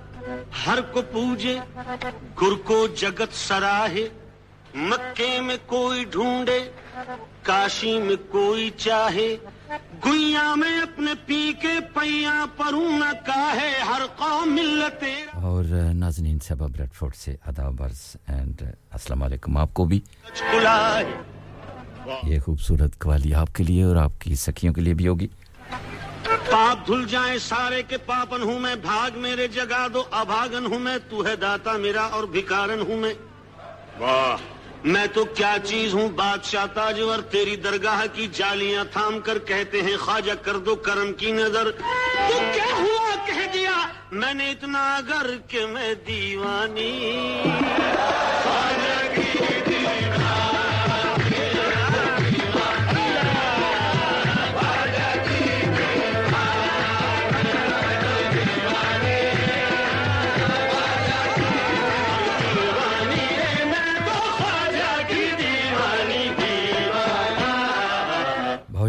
ہر 0.67 0.81
کو 0.81 1.03
پوجے 1.03 1.59
گر 2.41 2.55
کو 2.65 2.87
جگت 2.97 3.35
سراہے، 3.35 4.09
مکے 4.75 5.41
میں 5.41 5.57
کوئی 5.67 6.05
ڈھونڈے، 6.05 6.71
کاشی 7.43 7.99
میں 7.99 8.17
کوئی 8.31 8.71
چاہے۔ 8.77 9.37
گویا 10.07 10.55
میں 10.55 10.81
اپنے 10.81 11.13
پی 11.27 11.53
کے 11.61 11.75
پیا 11.95 12.45
پروں 12.57 12.99
نہ 12.99 13.13
کاہے 13.27 13.81
ہر 13.89 14.03
قوم 14.17 14.55
ملت 14.55 15.05
اور 15.33 15.65
ناظرین 15.95 16.39
سبا 16.41 16.67
بریڈ 16.67 16.93
فورڈ 16.93 17.17
سے 17.17 17.37
آداب 17.47 17.83
عرض 17.83 18.17
اینڈ 18.29 18.63
السلام 18.91 19.23
علیکم۔ 19.23 19.57
آپ 19.57 19.75
کو 19.75 19.85
بھی 19.85 20.01
یہ 22.23 22.41
خوبصورت 22.41 22.99
قوالی 22.99 23.35
آپ 23.35 23.55
کے 23.55 23.65
لیے 23.65 23.83
اور 23.83 23.97
آپ 23.97 24.21
کی 24.21 24.35
سکھیوں 24.35 24.75
کے 24.75 24.81
لیے 24.81 24.95
بھی 24.95 25.09
ہوگی۔ 25.09 25.27
پاپ 26.51 26.87
دھل 26.87 27.05
جائیں 27.09 27.39
سارے 27.39 27.83
کے 27.89 27.97
پاپن 27.97 28.43
ہوں 28.43 28.59
میں 28.61 28.75
بھاگ 28.77 29.19
میرے 29.19 29.49
جگہ 29.49 29.89
دو 29.95 30.03
ابھاگن 30.11 30.67
ہوں 30.67 30.79
میں 30.79 30.99
تو 31.09 31.27
ہے 31.27 31.37
داتا 31.37 31.73
میرا 31.77 32.03
اور 32.03 32.25
بھکارن 32.25 32.81
ہوں 32.81 32.97
میں۔ 32.97 33.15
واہ۔ 33.99 34.37
میں 34.85 35.07
تو 35.15 35.25
کیا 35.25 35.57
چیز 35.65 35.95
ہوں 35.95 36.09
بادشاہ 36.09 36.67
تاجور؟ 36.75 37.19
تیری 37.19 37.57
درگاہ 37.57 38.07
کی 38.13 38.27
جالیاں 38.33 38.85
تھام 38.85 39.21
کر 39.21 39.39
کہتے 39.39 39.83
ہیں 39.83 39.97
خواجہ 39.97 40.33
کر 40.43 40.57
دو 40.57 40.77
کرم 40.77 41.13
کی 41.13 41.33
نظر۔ 41.33 41.71
تو 42.29 42.39
کیا 42.53 42.77
ہوا 42.79 43.15
کہہ 43.27 43.53
دیا؟ 43.53 43.87
میں 44.13 44.35
نے 44.35 44.51
اتنا 44.51 45.01
گھر 45.09 45.27
کہ 45.49 45.67
میں 45.67 45.95
دیوانی۔ 45.95 47.13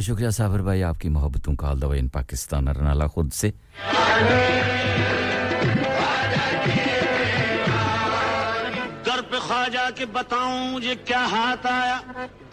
بہت 0.01 0.07
شکریہ 0.07 0.29
صابر 0.29 0.61
بھائی، 0.61 0.83
آپ 0.83 0.99
کی 0.99 1.09
محبتوں 1.09 1.55
کا 1.55 1.69
آل 1.69 1.81
دا 1.81 1.87
ان 1.87 2.07
پاکستان 2.07 2.67
ارنالا 2.67 3.07
خود 3.07 3.33
سے۔ 3.33 3.51
خواجہ 9.51 9.89
کے 9.95 10.05
بتاؤں 10.05 10.71
مجھے 10.71 10.95
کیا 10.95 11.25
ہاتھ 11.25 11.67
آیا؟ 11.67 11.99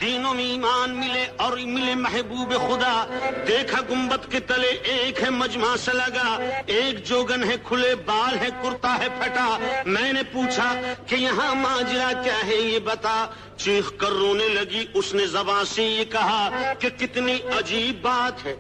دینوں 0.00 0.34
میں 0.34 0.44
ایمان 0.44 0.90
ملے 0.90 1.26
اور 1.36 1.52
ملے 1.52 1.94
محبوب 1.94 2.54
خدا۔ 2.54 3.06
دیکھا 3.48 3.80
گمبت 3.90 4.30
کے 4.30 4.40
تلے 4.40 4.68
ایک 4.68 5.22
ہے 5.22 5.30
مجمع 5.30 5.76
سے 5.76 5.92
لگا۔ 5.92 6.38
ایک 6.66 7.06
جوگن 7.06 7.44
ہے 7.44 7.56
کھلے 7.64 7.94
بال 7.94 8.38
ہے 8.38 8.48
کرتا 8.62 8.98
ہے 8.98 9.08
پھٹا۔ 9.18 9.58
میں 9.86 10.12
نے 10.12 10.22
پوچھا 10.22 10.74
کہ 11.06 11.14
یہاں 11.14 11.54
ماجرا 11.54 12.22
کیا 12.22 12.46
ہے 12.46 12.54
یہ 12.54 12.78
بتا۔ 12.78 13.26
چیخ 13.56 13.92
کر 13.98 14.08
رونے 14.08 14.48
لگی 14.48 14.86
اس 14.94 15.14
نے 15.14 15.26
زبان 15.26 15.64
سے 15.64 15.82
یہ 15.82 16.04
کہا 16.04 16.50
کہ 16.78 16.88
کتنی 16.88 17.34
عجیب 17.58 18.02
بات 18.02 18.46
ہے۔ 18.46 18.56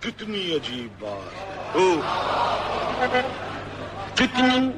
کتنی 0.00 0.56
عجیب 0.56 1.02
بات 1.02 1.34
ہے۔ 1.34 3.28
کتنی 4.14 4.70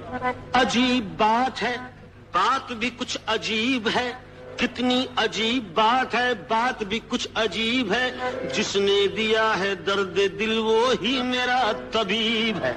عجیب 0.52 1.05
بات 1.18 1.62
ہے۔ 1.62 1.91
بات 2.32 2.72
بھی 2.72 2.90
کچھ 2.96 3.18
عجیب 3.26 3.88
ہے، 3.94 4.12
کتنی 4.56 5.06
عجیب 5.16 5.74
بات 5.74 6.14
ہے، 6.14 6.34
بات 6.48 6.82
بھی 6.82 7.00
کچھ 7.08 7.28
عجیب 7.34 7.92
ہے۔ 7.92 8.10
جس 8.54 8.76
نے 8.76 9.06
دیا 9.06 9.54
ہے 9.58 9.74
درد 9.74 10.16
دل 10.16 10.58
وہ 10.58 10.94
ہی 11.02 11.22
میرا 11.22 11.72
طبیب 11.92 12.64
ہے۔ 12.64 12.72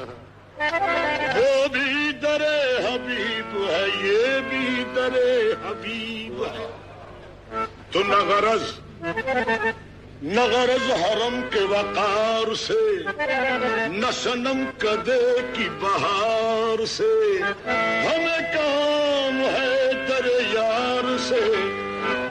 وہ 1.38 1.68
بھی 1.68 2.12
درے 2.12 2.88
حبیب 2.88 3.70
ہے، 3.70 3.86
یہ 4.08 4.40
بھی 4.50 4.84
درے 4.96 5.54
حبیب 5.68 6.44
ہے۔ 6.44 6.85
تو 7.96 8.02
نہ 8.04 8.16
غرض 8.28 8.64
نہ 10.24 10.42
غرض 10.42 10.90
حرم 10.92 11.40
کے 11.50 11.60
وقار 11.60 12.54
سے 12.56 12.80
نہ 13.92 14.12
سنم 14.14 14.64
کدے 14.78 15.22
کی 15.54 15.68
بہار 15.80 16.86
سے۔ 16.86 17.12
ہمیں 18.08 18.42
کام 18.54 19.40
ہے 19.56 19.92
در 20.10 20.28
یار 20.54 21.18
سے 21.28 21.42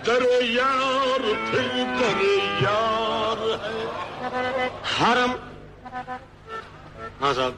در 0.06 0.22
یار 0.42 1.32
پھر 1.50 1.82
در 2.00 2.22
یار 2.62 3.48
ہے۔ 3.64 4.68
حرم؟ 4.98 5.32
ہاں 7.20 7.34
صاحب۔ 7.34 7.52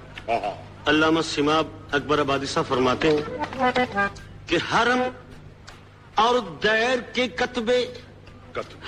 علامہ 0.88 1.20
سماب 1.34 1.66
اکبر 1.92 2.18
آبادی 2.18 2.46
صاحب 2.46 2.66
فرماتے 2.68 3.10
ہیں 3.10 3.22
کہ 4.46 4.58
حرم 4.72 5.02
اور 6.16 6.34
دیر 6.62 7.00
کے 7.12 7.28
کتبے 7.28 7.86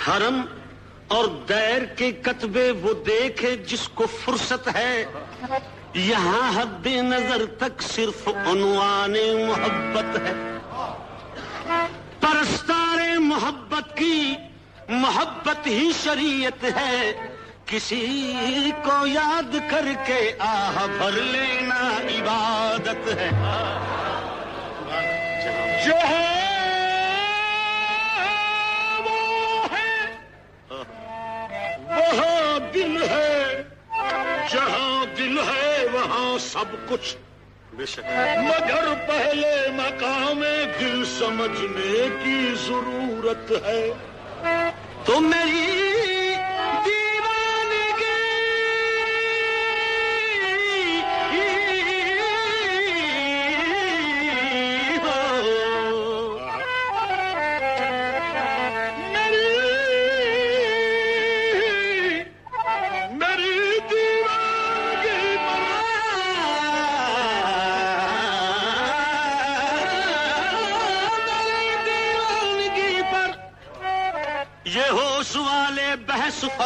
حرم 0.08 0.40
اور 1.08 1.24
دیر 1.48 1.84
کے 1.84 2.12
کتبے 2.12 2.70
وہ 2.70 2.92
دیکھے 2.92 3.56
جس 3.56 3.88
کو 3.88 4.06
فرصت 4.24 4.68
ہے۔ 4.74 5.04
یہاں 5.94 6.60
حد 6.60 6.86
نظر 6.86 7.46
تک 7.58 7.82
صرف 7.82 8.28
عنوان 8.28 9.12
محبت 9.48 10.18
ہے۔ 10.18 10.58
پرستار 12.20 13.18
محبت 13.18 13.96
کی 13.96 14.34
محبت 14.88 15.66
ہی 15.66 15.90
شریعت 16.02 16.64
ہے۔ 16.64 17.12
کسی 17.66 18.32
کو 18.84 19.06
یاد 19.06 19.56
کر 19.70 19.84
کے 20.06 20.32
آہ 20.38 20.86
بھر 20.98 21.12
لینا 21.12 21.80
عبادت 21.88 23.08
ہے۔ 23.08 23.30
جو 25.86 25.94
ہے 26.08 26.37
وہاں 31.98 32.58
دل 32.74 33.02
ہے۔ 33.02 33.62
جہاں 34.52 35.06
دل 35.16 35.38
ہے، 35.38 35.86
وہاں 35.92 36.38
سب 36.38 36.88
کچھ۔ 36.88 37.16
مگر 38.36 38.94
پہلے 39.08 39.68
مقام 39.72 40.44
دل 40.80 41.04
سمجھنے 41.04 42.08
کی 42.24 42.54
ضرورت 42.66 43.52
ہے۔ 43.64 43.90
تو 45.04 45.20
میری 45.20 46.34
دل 46.84 47.07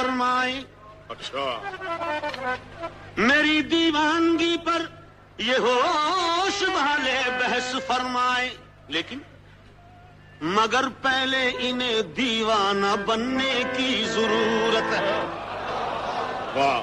فرمائیں۔ 0.02 0.60
اچھا۔ 1.08 1.70
میری 3.16 3.62
دیوانگی 3.62 4.56
پر 4.64 4.82
یہ 5.38 5.54
ہوش 5.58 6.62
بھالے 6.62 7.30
بحث 7.40 7.74
فرمائیں۔ 7.86 8.50
لیکن 8.88 9.18
مگر 10.40 10.84
پہلے 11.02 11.50
انہیں 11.58 12.02
دیوانہ 12.02 12.96
بننے 13.06 13.62
کی 13.76 14.04
ضرورت 14.08 14.92
ہے۔ 14.92 15.10
واہ۔ 16.54 16.82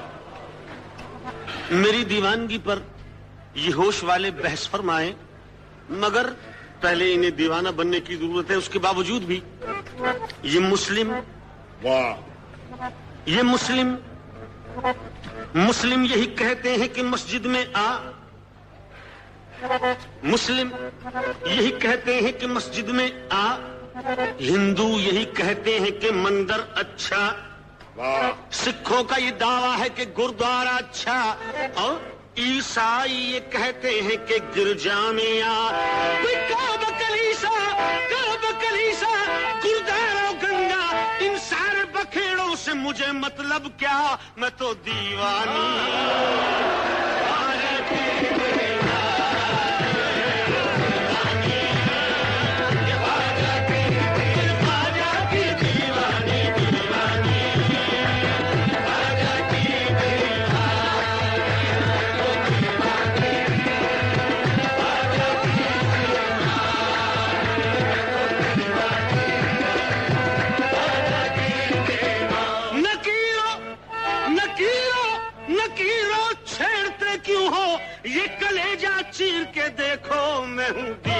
میری 1.71 2.03
دیوانگی 2.03 2.57
پر 2.57 2.79
یہ 3.53 3.73
ہوش 3.73 4.03
والے 4.03 4.31
بحث 4.31 4.69
فرمائے 4.69 5.13
مگر 5.89 6.25
پہلے 6.81 7.13
انہیں 7.13 7.31
دیوانہ 7.31 7.69
بننے 7.69 7.99
کی 7.99 8.15
ضرورت 8.15 8.49
ہے۔ 8.49 8.55
اس 8.55 8.69
کے 8.69 8.79
باوجود 8.79 9.21
بھی 9.21 9.39
یہ 10.43 10.59
مسلم 10.59 11.11
واہ۔ 11.83 12.15
یہ 13.25 13.41
مسلم 13.41 13.95
مسلم 15.55 16.03
یہی 16.03 16.25
کہتے 16.25 16.75
ہیں 16.75 16.87
کہ 16.87 17.03
مسجد 17.03 17.45
میں 17.45 17.65
آ۔ 17.73 17.97
مسلم 20.23 20.69
یہی 21.45 21.71
کہتے 21.71 22.15
ہیں 22.15 22.31
کہ 22.31 22.47
مسجد 22.47 22.89
میں 22.89 23.07
آ۔ 23.29 23.57
ہندو 24.39 24.87
یہی 24.99 25.25
کہتے 25.25 25.79
ہیں 25.79 26.01
کہ 26.01 26.11
مندر 26.11 26.61
اچھا۔ 26.75 27.33
سکھوں 28.51 29.03
کا 29.03 29.19
یہ 29.19 29.31
دعویٰ 29.31 29.79
ہے 29.79 29.89
کہ 29.95 30.03
گردوارا 30.17 30.75
اچھا۔ 30.75 31.35
اور 31.73 31.93
عیسائی 32.37 33.31
یہ 33.31 33.39
کہتے 33.51 34.01
ہیں 34.01 34.27
کہ 34.27 34.37
گرجا 34.57 35.11
میں 35.11 35.41
آ 35.41 35.71
کلیسا 36.99 37.53
کلیسا 38.59 39.13
گردوارا 39.65 40.28
بکھیڑوں 41.99 42.55
سے 42.55 42.73
مجھے 42.73 43.11
مطلب 43.11 43.67
کیا؟ 43.77 44.15
میں 44.37 44.49
تو 44.57 44.73
دیوانی 44.73 45.67
یہ 78.09 78.27
کلیجہ 78.39 78.95
چیر 79.11 79.43
کے 79.53 79.67
دیکھو 79.77 80.45
میں 80.45 80.69
ہوں 80.69 81.18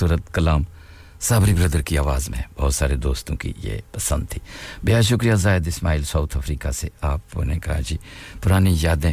خوبصورت 0.00 0.34
کلام 0.34 0.62
صابری 1.20 1.54
بردر 1.54 1.82
کی 1.82 1.98
آواز 1.98 2.28
میں 2.28 2.60
بہت 2.60 2.74
سارے 2.74 2.96
دوستوں 2.96 3.36
کی 3.36 3.52
یہ 3.62 3.70
پسند 3.92 4.26
تھی۔ 4.30 4.40
بہت 4.82 5.04
شکریہ 5.04 5.34
زائد 5.34 5.66
اسماعیل، 5.66 6.02
ساؤتھ 6.04 6.36
افریقہ 6.36 6.70
سے 6.70 6.88
آپ 7.00 7.36
نے 7.36 7.58
کہا 7.58 7.80
جی 7.80 7.96
پرانی 8.42 8.76
یادیں 8.80 9.12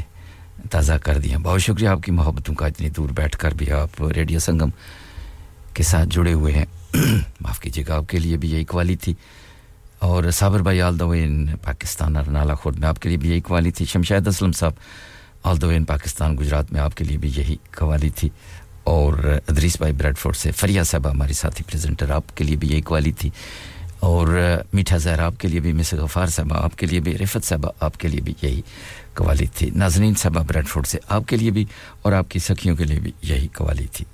تازہ 0.71 0.93
کر 0.93 1.17
دیا 1.17 1.37
بہت 1.37 1.61
شکریہ 1.61 1.87
آپ 1.87 2.03
کی 2.03 2.11
محبتوں 2.11 2.55
کا 2.55 2.67
اتنی 2.67 2.89
دور 2.89 3.09
بیٹھ 3.09 3.37
کر 3.37 3.53
بھی 3.53 3.71
آپ 3.71 4.03
ریڈیو 4.03 4.39
سنگم 4.39 4.69
کے 5.73 5.83
ساتھ 5.83 6.09
جڑے 6.09 6.33
ہوئے 6.33 6.53
ہیں۔ 6.53 6.65
معاف 7.41 7.59
کیجیے 7.59 7.83
گا، 7.87 7.95
آپ 7.95 8.09
کے 8.09 8.19
لیے 8.19 8.37
بھی 8.37 8.51
یہی 8.51 8.63
قوالی 8.63 8.95
تھی۔ 8.95 9.13
اور 9.99 10.31
صابر 10.31 10.59
بھائی 10.59 10.81
آل 10.81 10.99
دو 10.99 11.11
ان 11.11 11.55
پاکستان 11.57 12.15
اور 12.15 12.25
نالا 12.25 12.53
خورد 12.53 12.79
میں 12.79 12.87
آپ 12.87 12.99
کے 12.99 13.09
لیے 13.09 13.17
بھی 13.17 13.29
یہی 13.29 13.39
قوالی 13.39 13.71
تھی۔ 13.71 13.85
شمشید 13.85 14.27
اسلم 14.27 14.51
صاحب 14.51 14.71
آل 15.43 15.61
دو 15.61 15.69
ان 15.69 15.83
پاکستان، 15.83 16.37
گجرات 16.37 16.71
میں 16.71 16.81
آپ 16.81 16.95
کے 16.95 17.03
لیے 17.03 17.17
بھی 17.17 17.31
یہی 17.35 17.57
قوالی 17.71 18.09
تھی۔ 18.09 18.29
اور 18.87 19.37
ادریس 19.47 19.77
بھائی 19.77 19.93
بریڈ 19.93 20.17
فورڈ 20.17 20.35
سے 20.35 20.51
فریہ 20.51 20.83
صاحبہ 20.83 21.09
ہماری 21.09 21.33
ساتھی 21.33 21.63
پریزنٹر، 21.63 22.09
آپ 22.09 22.37
کے 22.37 22.43
لیے 22.43 22.55
بھی 22.55 22.67
یہ 22.71 22.81
قوالی 22.85 23.11
تھی۔ 23.11 23.29
اور 23.99 24.57
میٹھا 24.73 24.97
زہر 24.97 25.19
آپ 25.19 25.33
کے 25.39 25.47
لیے 25.47 25.59
بھی 25.59 25.73
مس 25.73 25.93
غفار 25.93 26.27
صاحبہ 26.27 26.55
آپ 26.55 26.77
کے 26.77 26.85
لیے 26.85 26.99
بھی، 26.99 27.17
رفت 27.17 27.45
صاحبہ 27.45 27.71
آپ 27.79 27.99
کے 27.99 28.07
لیے 28.07 28.21
بھی 28.21 28.33
یہی 28.41 28.61
قوالی 29.13 29.45
تھی۔ 29.45 29.69
نازنین 29.75 30.15
صاحبہ 30.15 30.43
بریڈ 30.47 30.67
فورڈ 30.67 30.87
سے 30.87 30.97
آپ 31.09 31.21
کے 31.27 31.37
لیے 31.37 31.51
بھی 31.51 31.65
اور 32.01 32.13
آپ 32.13 32.31
کی 32.31 32.39
سکھیوں 32.39 32.75
کے 32.75 32.83
لیے 32.83 32.99
بھی 32.99 33.11
یہی 33.21 33.47
قوالی 33.47 33.87
تھی۔ 33.93 34.05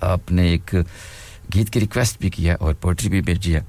آپ 0.00 0.32
نے 0.32 0.42
ایک 0.42 0.74
گیت 1.54 1.70
کی 1.70 1.80
ریکویسٹ 1.80 2.20
بھی 2.20 2.30
کیا 2.30 2.56
اور 2.60 2.74
پوئٹری 2.74 3.08
بھی 3.08 3.20
بھیجی 3.20 3.54
ہے۔ 3.54 3.60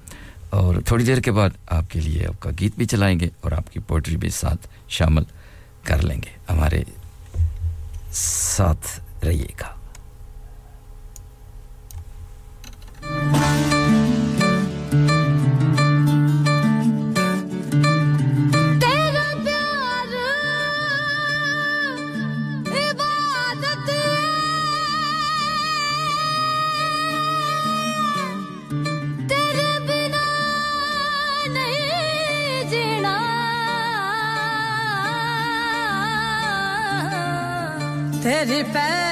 اور 0.50 0.76
تھوڑی 0.86 1.06
دیر 1.06 1.18
کے 1.18 1.32
بعد 1.32 1.50
آپ 1.68 1.90
کے 1.90 2.00
لیے 2.00 2.28
آپ 2.28 2.40
کا 2.40 2.50
گیت 2.60 2.72
بھی 2.78 2.86
چلائیں 2.86 3.20
گے 3.20 3.30
اور 3.42 3.52
آپ 3.52 3.74
کی 3.74 3.80
پوئٹری 3.80 4.18
بھی 4.18 4.30
ساتھ 4.30 4.68
شامل 4.88 5.24
کر 5.84 6.02
لیں 6.02 6.18
گے۔ 6.18 6.30
ہمارے 6.50 6.84
ساتھ 8.14 9.00
رہیے 9.26 9.52
گا۔ 9.62 9.83
Let 38.46 38.76
it. 38.76 39.03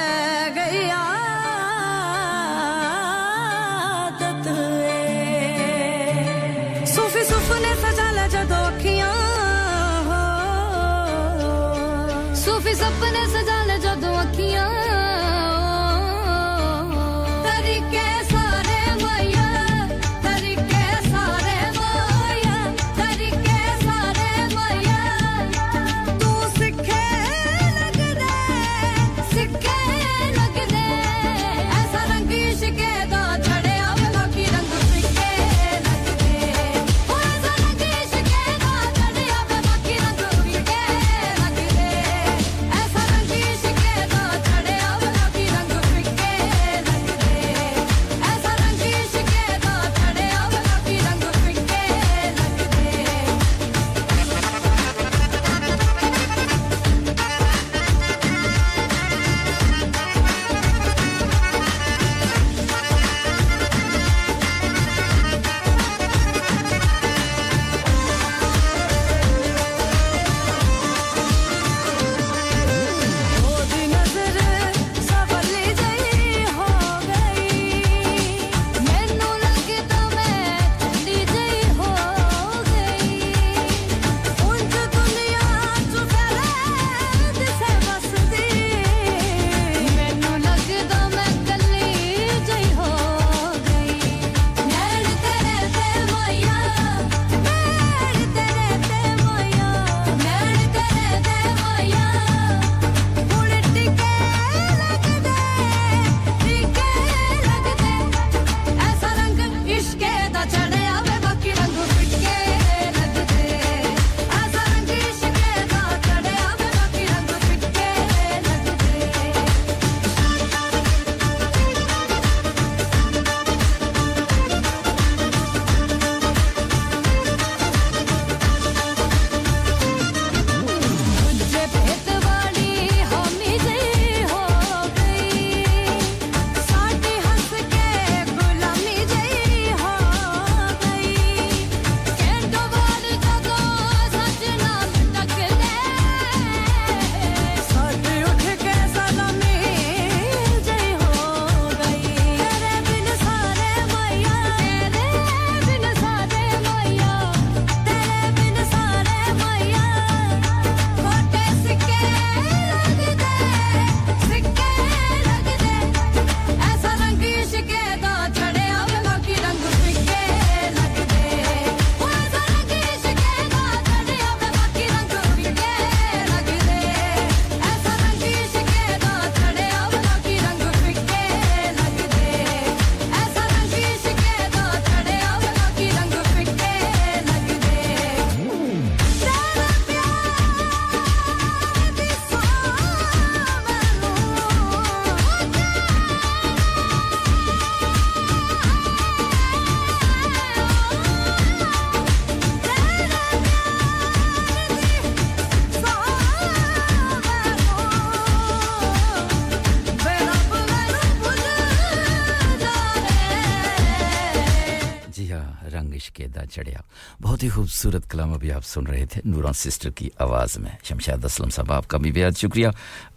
خوبصورت 217.82 218.10
کلام 218.10 218.32
ابھی 218.32 218.52
آپ 218.52 218.66
سن 218.66 218.86
رہے 218.86 219.06
تھے، 219.06 219.20
نوران 219.24 219.52
سسٹر 219.52 219.90
کی 219.90 220.08
آواز 220.18 220.58
میں۔ 220.58 220.70
شمشاد 220.84 221.24
اسلم 221.24 221.50
صاحب، 221.50 221.72
آپ 221.72 221.88
کا 221.88 221.98
بھی 221.98 222.12
بےحد 222.12 222.38
شکریہ۔ 222.38 222.68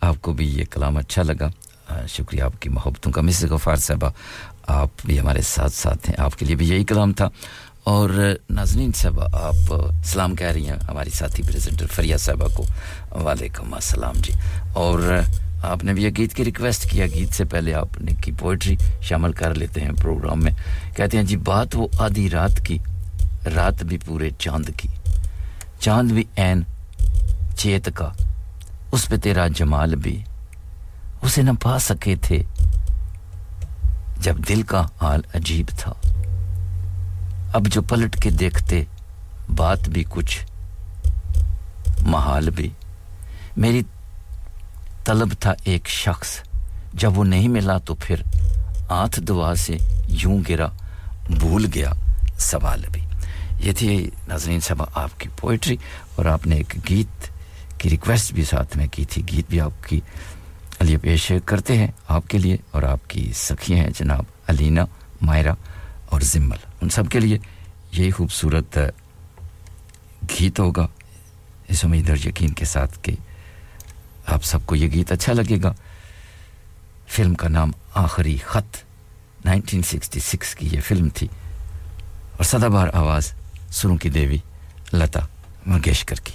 آپ 0.01 0.15
کو 0.21 0.33
بھی 0.33 0.47
یہ 0.59 0.63
کلام 0.71 0.97
اچھا 0.97 1.23
لگا۔ 1.23 1.47
شکریہ 2.07 2.41
آپ 2.41 2.61
کی 2.61 2.69
محبتوں 2.69 3.11
کا۔ 3.11 3.21
مصر 3.21 3.53
غفار 3.53 3.75
صاحبہ، 3.75 4.09
آپ 4.67 4.89
بھی 5.05 5.19
ہمارے 5.19 5.41
ساتھ 5.41 5.73
ساتھ 5.73 6.09
ہیں۔ 6.09 6.15
آپ 6.17 6.39
کے 6.39 6.45
لیے 6.45 6.55
بھی 6.55 6.69
یہی 6.69 6.83
کلام 6.83 7.13
تھا۔ 7.13 7.29
اور 7.83 8.09
ناظرین 8.49 8.91
صاحبہ، 8.95 9.23
آپ 9.33 9.73
سلام 10.05 10.35
کہہ 10.35 10.47
رہی 10.47 10.69
ہیں 10.69 10.77
ہماری 10.89 11.09
ساتھی 11.09 11.43
پریزنٹر 11.43 11.87
فریہ 11.87 12.17
صاحبہ 12.17 12.47
کو۔ 12.53 12.65
وعلیکم 13.11 13.73
السلام 13.73 14.15
جی۔ 14.15 14.33
اور 14.73 15.21
آپ 15.63 15.83
نے 15.83 15.93
بھی 15.93 16.03
یہ 16.03 16.09
گیت 16.17 16.33
کی 16.33 16.45
ریکویسٹ 16.45 16.91
کیا۔ 16.91 17.05
گیت 17.07 17.33
سے 17.33 17.45
پہلے 17.45 17.73
آپ 17.73 18.01
نے 18.01 18.11
کی 18.23 18.31
پوئٹری 18.39 18.75
شامل 19.01 19.31
کر 19.31 19.55
لیتے 19.55 19.81
ہیں 19.81 19.91
پروگرام 19.91 20.43
میں۔ 20.43 20.51
کہتے 20.95 21.17
ہیں 21.17 21.23
جی 21.23 21.37
بات 21.37 21.67
وہ 21.73 21.87
آدھی 21.99 22.29
رات 22.29 22.65
کی 22.65 22.77
رات 23.55 23.83
بھی 23.83 23.97
پورے 23.97 24.29
چاند 24.39 24.69
کی۔ 24.77 24.89
چاند 25.79 26.11
بھی 26.11 26.23
این 26.35 26.63
چیت 27.55 27.89
کا، 27.95 28.09
اس 28.91 29.07
پہ 29.07 29.17
تیرا 29.17 29.47
جمال 29.47 29.95
بھی۔ 29.95 30.23
اسے 31.21 31.41
نہ 31.41 31.51
پا 31.61 31.79
سکے 31.79 32.15
تھے 32.15 32.43
جب 34.17 34.37
دل 34.49 34.61
کا 34.61 34.85
حال 35.01 35.21
عجیب 35.33 35.65
تھا۔ 35.67 35.93
اب 37.53 37.67
جو 37.67 37.81
پلٹ 37.81 38.21
کے 38.21 38.29
دیکھتے 38.29 38.83
بات 39.55 39.89
بھی 39.89 40.03
کچھ 40.09 40.45
محال 42.01 42.49
بھی۔ 42.49 42.69
میری 43.57 43.81
طلب 45.03 45.33
تھا 45.39 45.53
ایک 45.63 45.87
شخص، 45.87 46.27
جب 46.93 47.17
وہ 47.17 47.23
نہیں 47.23 47.47
ملا 47.47 47.77
تو 47.77 47.95
پھر 47.95 48.21
آتھ 48.89 49.19
دعا 49.19 49.55
سے 49.55 49.77
یوں 50.07 50.39
گرا، 50.49 50.67
بھول 51.39 51.65
گیا 51.73 51.91
سوال 52.39 52.83
بھی۔ 52.91 53.04
یہ 53.59 53.71
تھی 53.71 54.09
ناظرین 54.27 54.59
صاحب، 54.59 54.83
آپ 54.95 55.19
کی 55.19 55.29
پوئٹری 55.39 55.77
اور 56.15 56.25
آپ 56.25 56.47
نے 56.47 56.55
ایک 56.55 56.89
گیت 56.89 57.27
کی 57.79 57.89
ریکویسٹ 57.89 58.33
بھی 58.33 58.43
ساتھ 58.43 58.77
میں 58.77 58.87
کی 58.91 59.05
تھی۔ 59.05 59.23
گیت 59.31 59.45
بھی 59.49 59.61
آپ 59.61 59.83
کی 59.83 59.99
لیے 60.79 60.97
پیش 60.97 61.31
کرتے 61.45 61.77
ہیں 61.77 61.87
آپ 62.07 62.27
کے 62.27 62.37
لیے 62.37 62.57
اور 62.71 62.83
آپ 62.83 62.99
کی 63.07 63.31
سخی 63.35 63.73
ہیں 63.73 63.89
جناب 63.99 64.23
علینا، 64.47 64.85
مائرہ 65.21 65.53
اور 66.05 66.21
زمل۔ 66.21 66.57
ان 66.81 66.89
سب 66.89 67.09
کے 67.09 67.19
لیے 67.19 67.37
یہی 67.91 68.11
خوبصورت 68.11 68.79
گیت 70.39 70.59
ہوگا۔ 70.59 70.87
اس 71.67 71.85
امید 71.85 72.09
اور 72.09 72.27
یقین 72.27 72.53
کے 72.53 72.65
ساتھ 72.65 72.99
کہ 73.01 73.15
آپ 74.25 74.43
سب 74.43 74.59
کو 74.65 74.75
یہ 74.75 74.87
گیت 74.87 75.11
اچھا 75.11 75.33
لگے 75.33 75.57
گا۔ 75.63 75.73
فلم 77.07 77.33
کا 77.33 77.47
نام 77.47 77.71
آخری 77.93 78.37
خط، 78.45 78.77
نائنٹین 79.45 79.81
سکسٹی 79.81 80.19
سکس 80.19 80.55
کی 80.55 80.69
یہ 80.71 80.79
فلم 80.79 81.09
تھی۔ 81.09 81.27
اور 82.37 82.43
سدا 82.43 82.67
بار 82.67 82.87
آواز 82.93 83.31
سروں 83.75 83.97
کی 83.97 84.09
دیوی 84.09 84.37
لتا 84.93 85.19
منگیشکر 85.65 86.15
کی۔ 86.15 86.33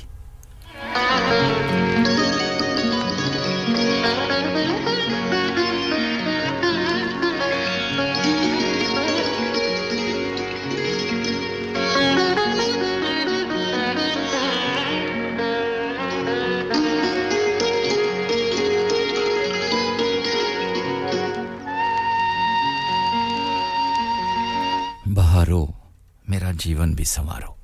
میرا 26.31 26.53
جیون 26.53 26.95
بھی 26.95 27.05
سنوارو۔ 27.05 27.60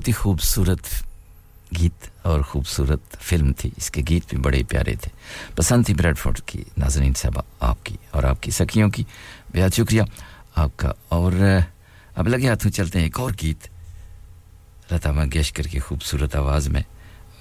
بہت 0.00 0.08
ہی 0.08 0.12
خوبصورت 0.12 0.80
گیت 1.78 2.08
اور 2.22 2.40
خوبصورت 2.40 3.16
فلم 3.20 3.52
تھی۔ 3.52 3.70
اس 3.76 3.90
کے 3.90 4.02
گیت 4.08 4.22
بھی 4.28 4.38
بڑے 4.38 4.62
پیارے 4.62 4.94
تھے۔ 4.94 5.08
پسند 5.54 5.86
تھی 5.86 5.94
جی 5.94 6.02
بریڈ 6.02 6.18
فورڈ 6.18 6.40
کی، 6.40 6.64
ناظرین 6.76 7.12
صاحبہ 7.16 7.42
آپ 7.60 7.86
کی 7.86 7.96
اور 8.10 8.22
آپ 8.22 8.42
کی 8.42 8.50
سکھیوں 8.50 8.90
کی۔ 8.90 9.04
بہت 9.54 9.76
شکریہ۔ 9.76 10.02
آپ 10.54 10.70
کا 10.76 10.92
اور، 11.08 11.32
اب 12.14 12.28
لگے 12.28 12.48
ہاتھوں 12.48 12.70
چلتے 12.70 12.98
ہیں 12.98 13.06
ایک 13.06 13.20
اور 13.20 13.30
گیت۔ 13.42 13.68
لتا 14.92 15.12
منگیشکر 15.12 15.62
کی 15.62 15.78
خوبصورت 15.78 16.36
آواز 16.36 16.68
میں۔ 16.68 16.82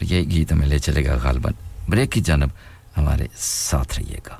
یہ 0.02 0.22
گیت 0.22 0.52
ہمیں 0.52 0.68
لے 0.68 0.80
چلے 0.80 1.06
گا 1.06 1.18
غالباً۔ 1.24 1.54
بریک 1.90 2.12
کی 2.12 2.22
جانب 2.22 2.50
ہمارے 2.98 3.28
ساتھ 3.38 4.00
رہیے 4.00 4.20
گا۔ 4.28 4.38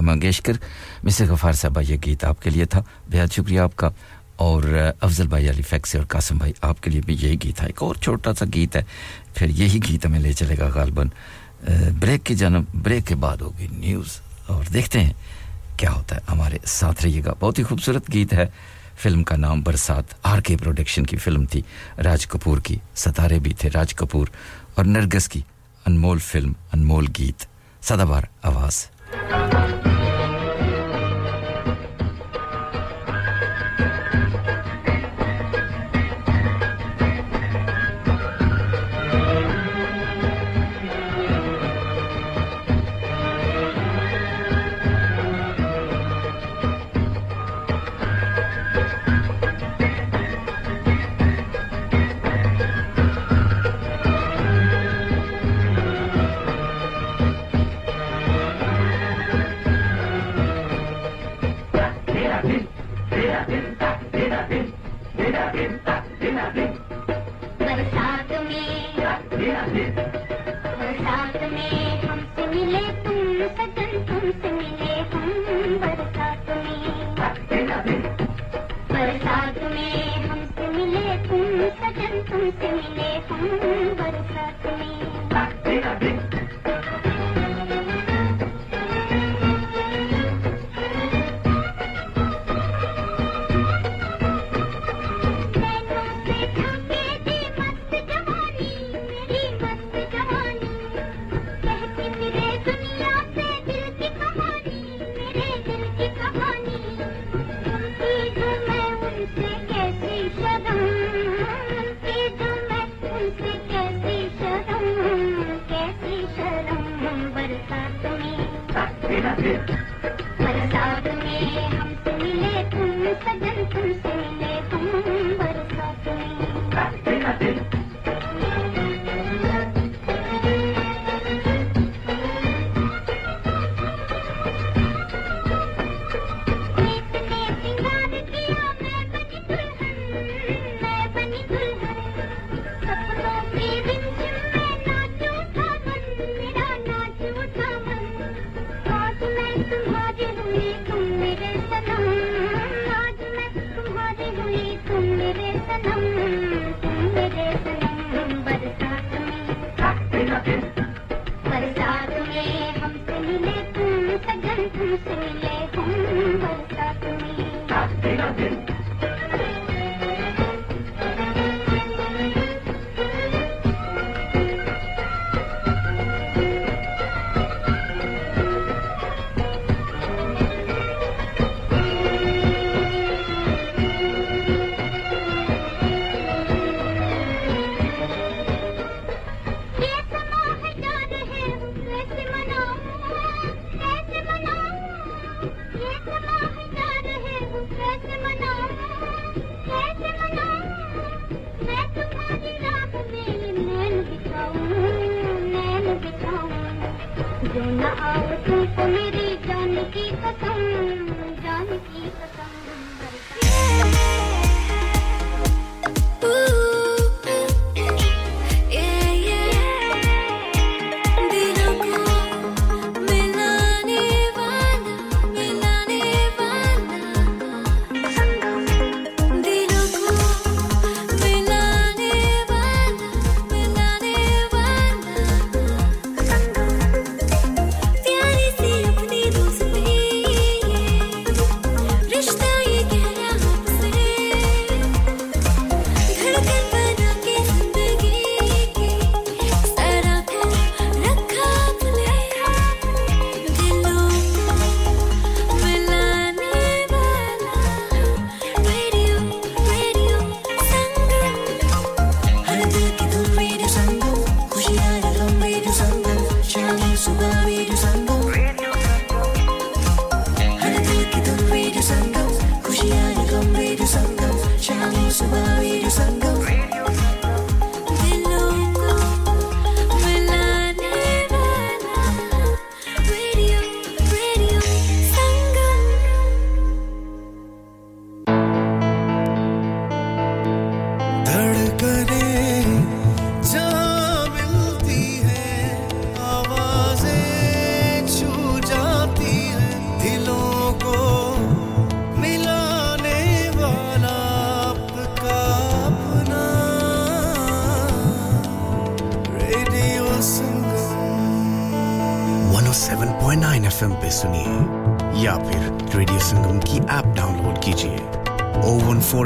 منگیشکر 0.00 0.52
مسر 1.02 1.24
غفار 1.24 1.52
صاحبہ 1.52 1.80
یہ 1.88 1.96
گیت 2.06 2.24
آپ 2.24 2.42
کے 2.42 2.50
لیے 2.50 2.64
تھا۔ 2.64 2.82
بہت 3.12 3.32
شکریہ 3.32 3.60
آپ 3.60 3.76
کا۔ 3.76 3.90
اور 4.36 4.62
افضل 5.00 5.26
بھائی 5.26 5.50
علی 5.50 5.62
فیکسی 5.62 5.98
اور 5.98 6.06
قاسم 6.06 6.38
بھائی 6.38 6.52
آپ 6.60 6.82
کے 6.82 6.90
لیے 6.90 7.00
بھی 7.06 7.16
یہی 7.20 7.36
گیت 7.44 7.56
تھا۔ 7.56 7.66
ایک 7.66 7.82
اور 7.82 7.94
چھوٹا 7.94 8.34
سا 8.34 8.44
گیت 8.54 8.76
ہے، 8.76 8.82
پھر 9.34 9.48
یہی 9.48 9.80
گیت 9.88 10.06
ہمیں 10.06 10.18
لے 10.18 10.32
چلے 10.32 10.58
گا 10.58 10.68
غالباً۔ 10.74 11.08
بریک 11.98 12.24
کی 12.24 12.34
جانب 12.34 12.64
بریک 12.74 13.06
کے 13.06 13.14
بعد 13.14 13.36
ہوگی 13.36 13.66
نیوز۔ 13.70 14.20
اور 14.46 14.64
دیکھتے 14.72 15.00
ہیں 15.00 15.12
کیا 15.76 15.92
ہوتا 15.92 16.16
ہے۔ 16.16 16.20
ہمارے 16.28 16.58
ساتھ 16.64 17.02
رہیے 17.02 17.24
گا۔ 17.24 17.32
بہت 17.40 17.58
ہی 17.58 17.64
خوبصورت 17.64 18.12
گیت 18.12 18.32
ہے۔ 18.32 18.46
فلم 18.98 19.24
کا 19.24 19.36
نام 19.36 19.62
برسات۔ 19.62 20.04
آر 20.22 20.38
کے 20.38 20.56
پروڈکشن 20.56 21.04
کی 21.04 21.16
فلم 21.16 21.44
تھی۔ 21.44 21.62
راج 22.04 22.26
کپور 22.26 22.58
کی 22.58 22.78
ستارے 22.96 23.38
بھی 23.38 23.54
تھے، 23.54 23.70
راج 23.74 23.94
کپور۔ 23.94 24.26
اور 24.74 24.84
نرگس 24.84 25.28
کی 25.28 25.40
انمول 25.86 26.18
فلم، 26.18 26.52
انمول 26.72 27.06
گیت۔ 27.18 27.46
سدا 27.84 28.04
بار 28.04 28.22
آواز۔ 28.42 28.86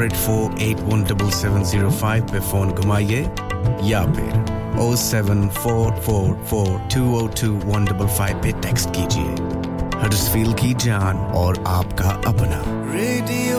Eight 0.05 0.15
four 0.15 0.51
eight 0.57 0.81
one 0.83 1.03
double 1.07 1.29
seven 1.31 1.63
zero 1.63 1.89
five 1.89 2.23
پہ 2.31 2.39
فون 2.49 2.69
گھمائیے 2.77 3.23
یا 3.81 4.03
پھر 4.15 4.51
O 4.79 4.95
seven 4.95 5.47
four 5.53 5.91
four 6.01 6.33
four 6.49 6.67
two 6.89 7.03
O 7.17 7.25
two 7.35 7.47
one 7.65 7.85
double 7.85 8.07
five 8.15 8.37
پہ 8.41 8.51
ٹیکسٹ 8.61 8.93
کیجیے 8.93 9.33
ہر 10.01 10.15
فیل 10.31 10.51
کی 10.51 10.73
جان 10.79 11.17
اور 11.33 11.55
آپ 11.69 11.97
کا 11.97 12.09
اپنا 12.25 12.61
ریڈیو 12.93 13.54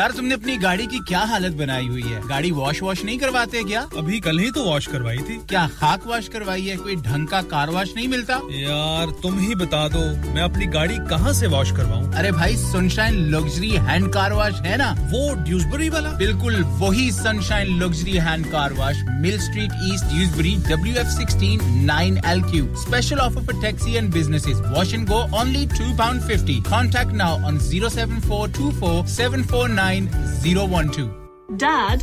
یار 0.00 0.10
تم 0.10 0.26
نے 0.26 0.34
اپنی 0.34 0.62
گاڑی 0.62 0.86
کی 0.86 0.98
کیا 1.06 1.18
حالت 1.18 1.52
بنائی 1.52 1.88
ہوئی 1.88 2.14
ہے؟ 2.14 2.20
گاڑی 2.28 2.50
واش 2.50 2.82
واش 2.82 3.04
نہیں 3.04 3.18
کرواتے 3.18 3.62
کیا؟ 3.62 3.86
ابھی 3.96 4.20
کل 4.20 4.38
ہی 4.38 4.50
تو 4.50 4.64
واش 4.64 4.88
کروائی 4.88 5.18
تھی۔ 5.18 5.38
کیا 5.46 5.66
خاک 5.78 6.06
واش 6.06 6.28
کروائی 6.28 6.70
ہے؟ 6.70 6.76
کوئی 6.76 6.94
ڈھنگ 6.94 7.26
کا 7.26 7.40
کار 7.42 7.68
واش 7.68 7.94
نہیں 7.94 8.06
ملتا؟ 8.06 8.38
یار 8.48 9.06
تم 9.22 9.38
ہی 9.38 9.54
بتا 9.54 9.88
دو 9.88 10.32
میں 10.34 10.42
اپنی 10.42 10.72
گاڑی 10.72 10.96
کہاں 11.08 11.32
سے 11.32 11.46
واش 11.46 11.72
کرواؤں؟ 11.72 11.99
ارے 12.20 12.30
بھائی 12.32 12.56
sunshine 12.56 13.14
luxury 13.30 13.70
hand 13.86 14.12
car 14.12 14.30
wash 14.30 14.60
ہے 14.64 14.76
نا؟ 14.76 14.92
وہ 15.12 15.34
ڈیوزبری 15.44 15.88
والا؟ 15.88 16.10
بالکل 16.18 16.62
وہی 16.78 17.10
sunshine 17.12 17.78
luxury 17.78 18.18
hand 18.20 18.50
car 18.52 18.70
wash 18.76 18.96
mill 19.20 19.34
street 19.34 19.72
east 19.82 20.10
Dewsbury 20.10 20.54
W 20.66 20.98
F 20.98 21.10
sixteen 21.12 21.86
nine 21.86 22.18
L 22.24 22.40
Q 22.50 22.66
special 22.72 23.20
offer 23.20 23.40
for 23.46 23.60
taxi 23.62 23.94
and 23.94 24.14
business 24.14 24.46
wash 24.76 24.94
and 24.94 25.10
go 25.10 25.22
only 25.32 25.64
two 25.78 25.84
pound 25.96 26.22
fifty 26.22 26.60
contact 26.68 27.14
now 27.14 27.38
on 27.46 27.58
zero 27.60 27.88
seven 27.88 28.20
four 28.28 28.48
two 28.56 28.70
four 28.78 29.04
seven 29.16 29.42
four 29.50 29.68
nine 29.70 30.06
zero 30.42 30.66
one 30.70 30.88
two 30.96 31.06
dad 31.48 32.02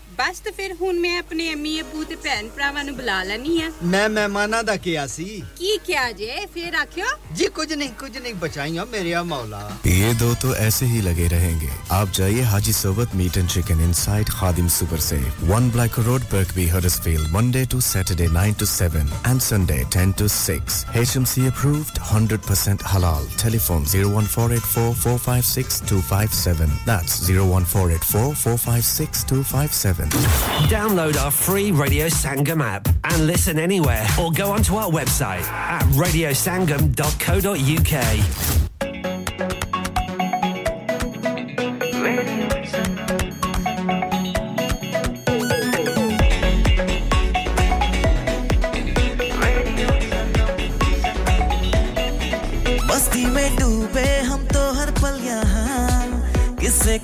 ਬਸ 0.21 0.39
ਤੇ 0.45 0.51
ਫਿਰ 0.57 0.73
ਹੁਣ 0.81 0.99
ਮੈਂ 0.99 1.17
ਆਪਣੇ 1.19 1.45
ਅਮੀ 1.53 1.79
ਅਬੂ 1.81 2.03
ਤੇ 2.09 2.15
ਭੈਣ 2.23 2.47
ਭਰਾਵਾਂ 2.55 2.83
ਨੂੰ 2.83 2.95
ਬੁਲਾ 2.95 3.23
ਲੈਣੀ 3.23 3.61
ਆ 3.61 3.63
ਮੈਂ 3.83 4.09
ਮਹਿਮਾਨਾਂ 4.09 4.63
ਦਾ 4.63 4.75
ਕਿਹਾ 4.83 5.05
ਸੀ। 5.07 5.43
ਕੀ 5.57 5.77
ਕਿਹਾ 5.85 6.11
ਜੇ? 6.11 6.45
ਫਿਰ 6.53 6.75
ਆਖਿਓ। 6.81 7.05
ਜੀ 7.35 7.45
ਕੁਝ 7.55 7.73
ਨਹੀਂ 7.73 7.89
ਕੁਝ 7.99 8.17
ਨਹੀਂ 8.17 8.33
ਬਚਾਈਆਂ 8.41 8.85
ਮੇਰੇ 8.85 9.13
ਆ 9.13 9.23
ਮੌਲਾ। 9.23 9.69
ਇਹ 9.85 10.13
دو 10.21 10.29
تو 10.41 10.49
ایسے 10.63 10.85
ہی 10.87 10.99
لگے 11.05 11.27
رہیں 11.31 11.55
گے 11.61 11.69
آپ 11.97 12.07
جائیے 12.17 12.43
Haji 12.51 12.73
صوبت 12.79 13.09
meat 13.19 13.33
and 13.37 13.49
chicken 13.53 13.77
inside 13.85 14.27
Khadim 14.39 14.67
super 14.75 14.99
سے 15.05 15.19
1 15.51 15.65
black 15.73 15.93
road 16.07 16.21
Birkby 16.33 16.65
Huddersfield 16.71 17.25
Monday 17.31 17.63
to 17.71 17.77
Saturday 17.87 18.27
9 18.35 18.53
to 18.59 18.65
7 18.67 19.09
and 19.23 19.39
Sunday 19.43 19.79
10 19.97 20.11
to 20.17 20.25
6 20.35 20.85
H 20.99 21.09
M 21.17 21.25
C 21.33 21.41
approved 21.47 21.85
100% 22.11 22.79
حلال 22.93 23.23
telephone 23.67 23.81
01484456257 23.95 26.71
that's 26.87 27.13
01484456257 27.31 30.10
Download 30.11 31.15
our 31.17 31.31
free 31.31 31.71
Radio 31.71 32.07
Sangam 32.07 32.61
app 32.61 32.87
and 33.05 33.27
listen 33.27 33.57
anywhere 33.57 34.05
or 34.19 34.29
go 34.31 34.51
onto 34.51 34.75
our 34.75 34.89
website 34.89 35.43
at 35.43 35.83
radiosangam.co.uk. 35.93 38.61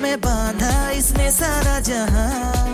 میں 0.00 0.16
باندھا 0.16 0.88
اس 0.88 1.12
نے 1.12 1.30
سارا 1.30 1.78
جہاں۔ 1.78 2.66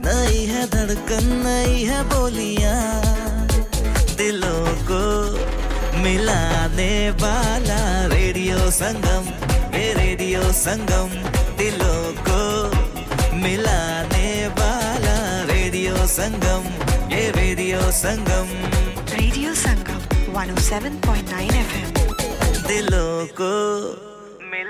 نئی 0.00 0.50
ہے 0.50 0.64
دھڑکن 0.72 1.24
نئی 1.24 1.88
ہے 1.88 2.02
بولیاں۔ 2.14 3.02
دلوں 4.18 4.88
کو 4.88 5.36
ملانے 5.96 7.10
والا 7.20 8.08
ریڈیو 8.12 8.70
سنگم 8.70 9.22
اے 9.72 9.94
ریڈیو 9.98 10.42
سنگم۔ 10.54 11.08
دلوں 11.58 12.26
کو 12.26 12.70
ملانے 13.32 14.48
والا 14.58 15.44
ریڈیو 15.52 15.96
سنگم 16.08 16.62
یہ 17.10 17.30
radio 17.36 17.80
Sangam. 17.92 18.46
Radio 19.20 19.54
Sangam 19.54 20.36
107.9 20.36 21.50
F 21.50 21.74
M 21.74 22.12
دلوں 22.68 23.26
کو 23.36 23.54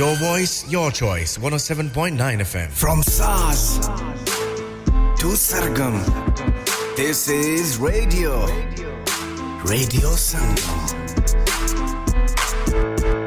Your 0.00 0.16
voice, 0.16 0.66
your 0.66 0.90
choice. 0.90 1.36
107.9 1.36 2.16
FM. 2.16 2.70
From 2.70 3.02
SARS 3.02 3.80
to 5.20 5.26
Sargam, 5.36 6.00
this 6.96 7.28
is 7.28 7.76
radio. 7.76 8.46
Radio 9.62 10.08
Sangam. 10.16 10.88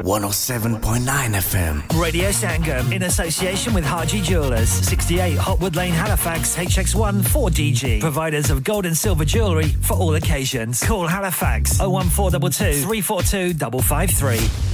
107.9 0.02 1.04
FM. 1.04 2.00
Radio 2.02 2.30
Sangam 2.30 2.92
in 2.92 3.04
association 3.04 3.72
with 3.72 3.84
Haji 3.84 4.20
Jewelers, 4.20 4.68
68 4.68 5.38
Hotwood 5.38 5.76
Lane, 5.76 5.92
Halifax, 5.92 6.56
HX1 6.56 7.22
4DG. 7.22 8.00
Providers 8.00 8.50
of 8.50 8.64
gold 8.64 8.84
and 8.84 8.96
silver 8.96 9.24
jewellery 9.24 9.68
for 9.68 9.94
all 9.94 10.16
occasions. 10.16 10.82
Call 10.82 11.06
Halifax 11.06 11.78
01422 11.78 12.82
342 12.82 13.54
553. 13.54 14.73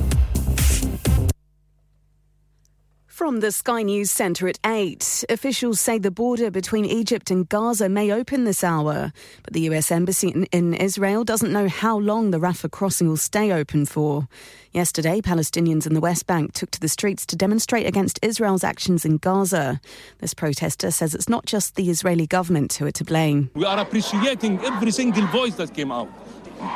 From 3.21 3.41
the 3.41 3.51
Sky 3.51 3.83
News 3.83 4.09
Centre 4.09 4.47
at 4.47 4.57
8, 4.65 5.25
officials 5.29 5.79
say 5.79 5.99
the 5.99 6.09
border 6.09 6.49
between 6.49 6.85
Egypt 6.85 7.29
and 7.29 7.47
Gaza 7.47 7.87
may 7.87 8.11
open 8.11 8.45
this 8.45 8.63
hour, 8.63 9.13
but 9.43 9.53
the 9.53 9.61
US 9.69 9.91
Embassy 9.91 10.29
in, 10.29 10.45
in, 10.45 10.73
Israel 10.73 11.23
doesn't 11.23 11.53
know 11.53 11.67
how 11.67 11.99
long 11.99 12.31
the 12.31 12.39
Rafah 12.39 12.71
crossing 12.71 13.07
will 13.07 13.17
stay 13.17 13.51
open 13.51 13.85
for. 13.85 14.27
Yesterday, 14.71 15.21
Palestinians 15.21 15.85
in 15.85 15.93
the 15.93 15.99
West 15.99 16.25
Bank 16.25 16.53
took 16.53 16.71
to 16.71 16.79
the 16.79 16.89
streets 16.89 17.23
to 17.27 17.35
demonstrate 17.35 17.85
against 17.85 18.17
Israel's 18.23 18.63
actions 18.63 19.05
in 19.05 19.17
Gaza. 19.17 19.79
This 20.17 20.33
protester 20.33 20.89
says 20.89 21.13
it's 21.13 21.29
not 21.29 21.45
just 21.45 21.75
the 21.75 21.91
Israeli 21.91 22.25
government 22.25 22.73
who 22.73 22.87
are 22.87 22.91
to 22.91 23.03
blame. 23.03 23.51
We 23.53 23.65
are 23.65 23.77
appreciating 23.77 24.65
every 24.65 24.89
single 24.89 25.27
voice 25.27 25.53
that 25.57 25.75
came 25.75 25.91
out. 25.91 26.09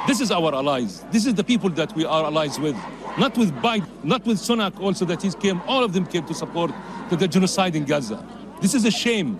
This 0.07 0.21
is 0.21 0.31
our 0.31 0.53
allies. 0.53 1.03
This 1.11 1.25
is 1.25 1.33
the 1.33 1.43
people 1.43 1.69
that 1.71 1.95
we 1.95 2.05
are 2.05 2.25
allies 2.25 2.59
with. 2.59 2.75
Not 3.17 3.38
with 3.38 3.51
Biden, 3.55 3.88
not 4.03 4.25
with 4.25 4.38
Sunak 4.38 4.79
also 4.79 5.05
that 5.05 5.21
he 5.21 5.31
came, 5.31 5.61
all 5.67 5.83
of 5.83 5.93
them 5.93 6.05
came 6.05 6.25
to 6.25 6.33
support 6.33 6.71
the, 7.09 7.15
the 7.15 7.27
genocide 7.27 7.75
in 7.75 7.86
Gaza. 7.86 8.25
This 8.61 8.73
is 8.73 8.86
a 8.86 8.91
shame. 8.91 9.39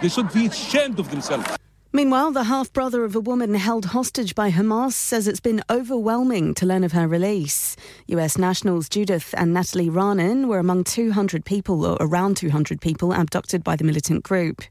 They 0.00 0.08
should 0.08 0.32
be 0.32 0.46
ashamed 0.46 0.98
of 0.98 1.10
themselves. 1.10 1.46
Meanwhile, 1.94 2.32
the 2.32 2.44
half 2.44 2.72
brother 2.72 3.04
of 3.04 3.14
a 3.14 3.20
woman 3.20 3.52
held 3.54 3.84
hostage 3.84 4.34
by 4.34 4.50
Hamas 4.50 4.94
says 4.94 5.28
it's 5.28 5.40
been 5.40 5.62
overwhelming 5.68 6.54
to 6.54 6.64
learn 6.64 6.84
of 6.84 6.92
her 6.92 7.06
release. 7.06 7.76
US 8.06 8.38
nationals 8.38 8.88
Judith 8.88 9.34
and 9.36 9.52
Natalie 9.52 9.90
Ranin 9.90 10.48
were 10.48 10.58
among 10.58 10.84
200 10.84 11.44
people, 11.44 11.84
or 11.84 11.98
around 12.00 12.38
200 12.38 12.80
people, 12.80 13.12
abducted 13.12 13.62
by 13.62 13.76
the 13.76 13.84
militant 13.84 14.24
group. 14.24 14.62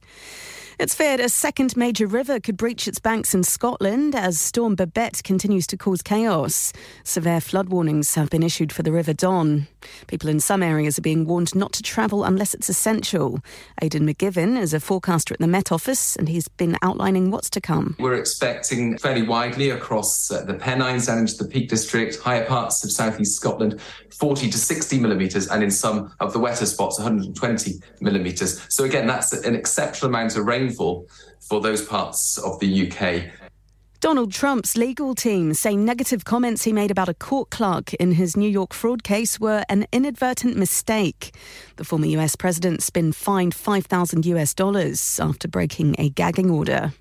It's 0.82 0.96
feared 0.96 1.20
a 1.20 1.30
second 1.30 1.78
major 1.78 2.08
river 2.08 2.40
could 2.40 2.58
breach 2.58 2.88
its 2.88 2.98
banks 2.98 3.36
in 3.36 3.44
Scotland 3.44 4.16
as 4.16 4.42
Storm 4.42 4.74
Babette 4.74 5.22
continues 5.24 5.68
to 5.68 5.78
cause 5.78 6.02
chaos. 6.02 6.74
Severe 7.04 7.40
flood 7.40 7.70
warnings 7.70 8.16
have 8.16 8.32
been 8.32 8.42
issued 8.42 8.72
for 8.72 8.82
the 8.82 8.92
River 8.92 9.14
Don. 9.14 9.68
People 10.08 10.28
in 10.28 10.40
some 10.40 10.64
areas 10.64 10.98
are 10.98 11.04
being 11.04 11.28
warned 11.28 11.54
not 11.54 11.72
to 11.74 11.84
travel 11.84 12.24
unless 12.24 12.56
it's 12.56 12.68
essential. 12.68 13.42
Aidan 13.80 14.08
McGivern 14.08 14.60
is 14.60 14.74
a 14.74 14.80
forecaster 14.80 15.36
at 15.36 15.40
the 15.40 15.46
Met 15.46 15.72
Office 15.72 16.16
and 16.16 16.28
he's 16.28 16.48
been 16.48 16.76
outlining 16.82 17.30
what's 17.30 17.52
to 17.52 17.62
come. 17.62 17.96
We're 18.00 18.16
expecting 18.16 18.98
fairly 18.98 19.22
widely 19.22 19.70
across 19.70 20.32
uh, 20.32 20.46
the 20.46 20.56
Pennines 20.56 21.08
and 21.08 21.20
into 21.20 21.44
the 21.44 21.48
Peak 21.48 21.70
District, 21.70 22.18
higher 22.18 22.46
parts 22.46 22.84
of 22.84 22.92
southeast 22.92 23.36
Scotland, 23.36 23.80
40 24.18 24.50
to 24.50 24.58
60 24.58 25.00
millimetres, 25.00 25.48
and 25.48 25.64
in 25.64 25.70
some 25.70 26.12
of 26.20 26.34
the 26.34 26.40
wetter 26.40 26.66
spots, 26.66 26.98
120 26.98 27.74
millimetres. 28.02 28.66
So, 28.70 28.84
again, 28.84 29.08
that's 29.08 29.32
an 29.34 29.56
exceptional 29.56 30.10
amount 30.10 30.36
of 30.36 30.46
rain 30.46 30.71
rainfall 30.72 31.08
for 31.40 31.62
those 31.62 31.86
parts 31.86 32.38
of 32.38 32.60
the 32.60 32.92
UK. 32.92 33.32
Donald 34.00 34.32
Trump's 34.32 34.76
legal 34.76 35.14
team 35.14 35.54
say 35.54 35.76
negative 35.76 36.26
comments 36.26 36.64
he 36.64 36.74
made 36.74 36.90
about 36.90 37.08
a 37.08 37.14
court 37.14 37.52
clerk 37.52 37.94
in 37.96 38.14
his 38.14 38.36
New 38.36 38.50
York 38.50 38.74
fraud 38.74 39.04
case 39.04 39.40
were 39.40 39.64
an 39.70 39.86
inadvertent 39.92 40.58
mistake. 40.58 41.36
The 41.76 41.84
former 41.84 42.08
US 42.08 42.36
president's 42.36 42.90
been 42.90 43.12
fined 43.12 43.54
5,000 43.54 44.26
US 44.26 44.56
dollars 44.56 45.20
after 45.20 45.48
breaking 45.48 45.96
a 46.00 46.10
gagging 46.10 46.50
order. 46.50 46.94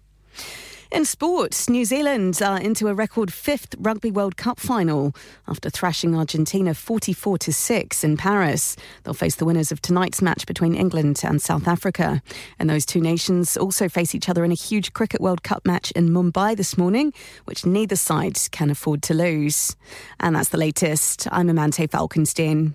In 0.92 1.04
sport, 1.04 1.68
New 1.68 1.84
Zealand 1.84 2.42
are 2.42 2.60
into 2.60 2.88
a 2.88 2.94
record 2.94 3.32
fifth 3.32 3.76
Rugby 3.78 4.10
World 4.10 4.36
Cup 4.36 4.58
final 4.58 5.14
after 5.46 5.70
thrashing 5.70 6.16
Argentina 6.16 6.74
44 6.74 7.38
to 7.38 7.52
6 7.52 8.02
in 8.02 8.16
Paris. 8.16 8.74
They'll 9.04 9.14
face 9.14 9.36
the 9.36 9.44
winners 9.44 9.70
of 9.70 9.80
tonight's 9.80 10.20
match 10.20 10.46
between 10.46 10.74
England 10.74 11.20
and 11.22 11.40
South 11.40 11.68
Africa. 11.68 12.20
And 12.58 12.68
those 12.68 12.84
two 12.84 13.00
nations 13.00 13.56
also 13.56 13.88
face 13.88 14.16
each 14.16 14.28
other 14.28 14.44
in 14.44 14.50
a 14.50 14.56
huge 14.56 14.92
Cricket 14.92 15.20
World 15.20 15.44
Cup 15.44 15.64
match 15.64 15.92
in 15.92 16.08
Mumbai 16.08 16.56
this 16.56 16.76
morning, 16.76 17.12
which 17.44 17.64
neither 17.64 17.94
side 17.94 18.36
can 18.50 18.68
afford 18.68 19.00
to 19.04 19.14
lose. 19.14 19.76
And 20.18 20.34
that's 20.34 20.48
the 20.48 20.58
latest. 20.58 21.28
I'm 21.30 21.48
Amante 21.48 21.86
Falkenstein. 21.86 22.74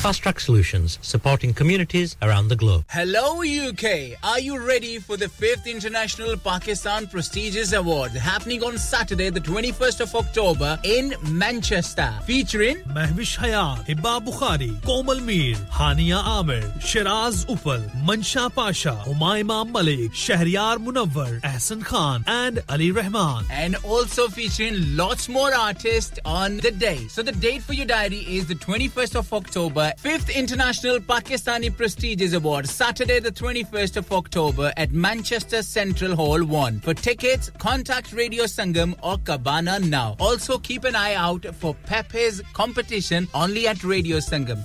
Fast 0.00 0.22
Track 0.22 0.40
Solutions, 0.40 0.98
supporting 1.02 1.52
communities 1.52 2.16
around 2.22 2.48
the 2.48 2.56
globe. 2.56 2.84
Hello, 2.88 3.42
UK. 3.42 4.16
Are 4.22 4.40
you 4.40 4.58
ready 4.58 4.98
for 4.98 5.18
the 5.18 5.26
5th 5.26 5.66
International 5.66 6.38
Pakistan 6.38 7.06
Prestigious 7.06 7.74
Award 7.74 8.12
happening 8.12 8.64
on 8.64 8.78
Saturday, 8.78 9.28
the 9.28 9.40
21st 9.40 10.00
of 10.00 10.14
October 10.14 10.78
in 10.84 11.14
Manchester? 11.28 12.14
Featuring 12.24 12.76
Mehwish 12.96 13.36
Hayat, 13.36 13.84
Hibba 13.84 14.24
Bukhari, 14.24 14.82
Komal 14.82 15.20
Mir, 15.20 15.56
Hania 15.70 16.24
Amir, 16.24 16.72
Shiraz 16.80 17.44
Upal, 17.44 17.86
Mansha 18.02 18.50
Pasha, 18.54 19.02
Umayma 19.04 19.70
Malik, 19.70 20.12
Shahryar 20.12 20.78
Munawwar, 20.78 21.42
Ahsan 21.42 21.84
Khan, 21.84 22.24
and 22.26 22.62
Ali 22.70 22.90
Rahman. 22.90 23.44
And 23.50 23.76
also 23.84 24.28
featuring 24.28 24.96
lots 24.96 25.28
more 25.28 25.54
artists 25.54 26.18
on 26.24 26.56
the 26.56 26.70
day. 26.70 27.06
So 27.08 27.22
the 27.22 27.32
date 27.32 27.60
for 27.60 27.74
your 27.74 27.84
diary 27.84 28.20
is 28.20 28.46
the 28.46 28.54
21st 28.54 29.16
of 29.16 29.30
October 29.34 29.89
5th 29.98 30.34
International 30.34 30.98
Pakistani 30.98 31.74
Prestigious 31.74 32.32
Award, 32.32 32.68
Saturday, 32.68 33.20
the 33.20 33.32
21st 33.32 33.96
of 33.96 34.12
October 34.12 34.72
at 34.76 34.92
Manchester 34.92 35.62
Central 35.62 36.14
Hall 36.14 36.44
1. 36.44 36.80
For 36.80 36.94
tickets, 36.94 37.50
contact 37.58 38.12
Radio 38.12 38.44
Sangam 38.44 38.94
or 39.02 39.18
Cabana 39.18 39.78
now. 39.80 40.16
Also, 40.20 40.58
keep 40.58 40.84
an 40.84 40.96
eye 40.96 41.14
out 41.14 41.46
for 41.54 41.74
Pepe's 41.86 42.42
competition 42.52 43.28
only 43.34 43.66
at 43.66 43.84
Radio 43.84 44.18
Sangam. 44.18 44.64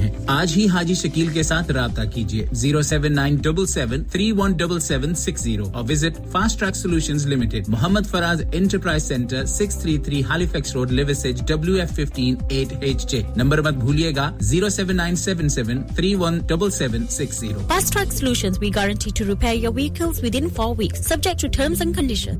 ہیں، 0.01 0.11
آج 0.27 0.53
ہی 0.57 0.67
حاجی 0.67 0.93
شکیل 0.93 1.27
کے 1.27 1.43
ساتھ 1.43 1.71
رابطہ 1.71 2.01
کیجیے، 2.13 2.45
zero 2.51 2.81
seven 2.81 3.15
nine 3.15 3.35
double 3.35 3.65
seven, 3.65 4.03
three 4.03 4.31
one 4.31 4.53
double 4.53 4.79
seven, 4.79 5.13
six 5.15 5.41
zero 5.41 5.69
اور 5.73 5.83
visit 5.89 6.19
fast 6.31 6.59
track 6.59 6.75
solution 6.75 7.17
limited, 7.29 7.69
Muhammad 7.69 8.07
Faraz 8.09 8.41
enterprise 8.53 9.03
centre, 9.03 9.45
six 9.45 9.77
three 9.81 9.97
three 9.97 10.21
Halifax 10.45 10.75
road 10.75 10.91
W 11.47 11.75
F 11.75 11.91
fifteen 11.91 12.35
eight 12.49 12.73
H 12.81 13.09
J 13.11 13.21
number 13.35 13.61
مت 13.61 13.73
بھولیے 13.73 14.11
گا 14.15 14.29
zero 14.41 14.69
seven 14.69 14.95
nine 14.95 15.15
seven 15.15 15.49
seven, 15.49 15.81
three 15.95 16.13
one 16.15 16.39
double 16.47 16.71
seven, 16.71 17.07
six 17.09 17.39
zero. 17.39 17.67
Fast 17.67 17.93
track 17.93 18.13
solution 18.13 18.51
we 18.61 18.69
guarantee 18.75 19.11
to 19.15 19.25
repair 19.25 19.55
your 19.55 19.73
vehicles 19.75 20.23
within 20.35 20.49
four 20.55 20.75
weeks 20.77 21.07
subject 21.07 21.41
to 21.41 21.47
terms 21.47 21.81
and 21.81 21.95
condition 21.95 22.39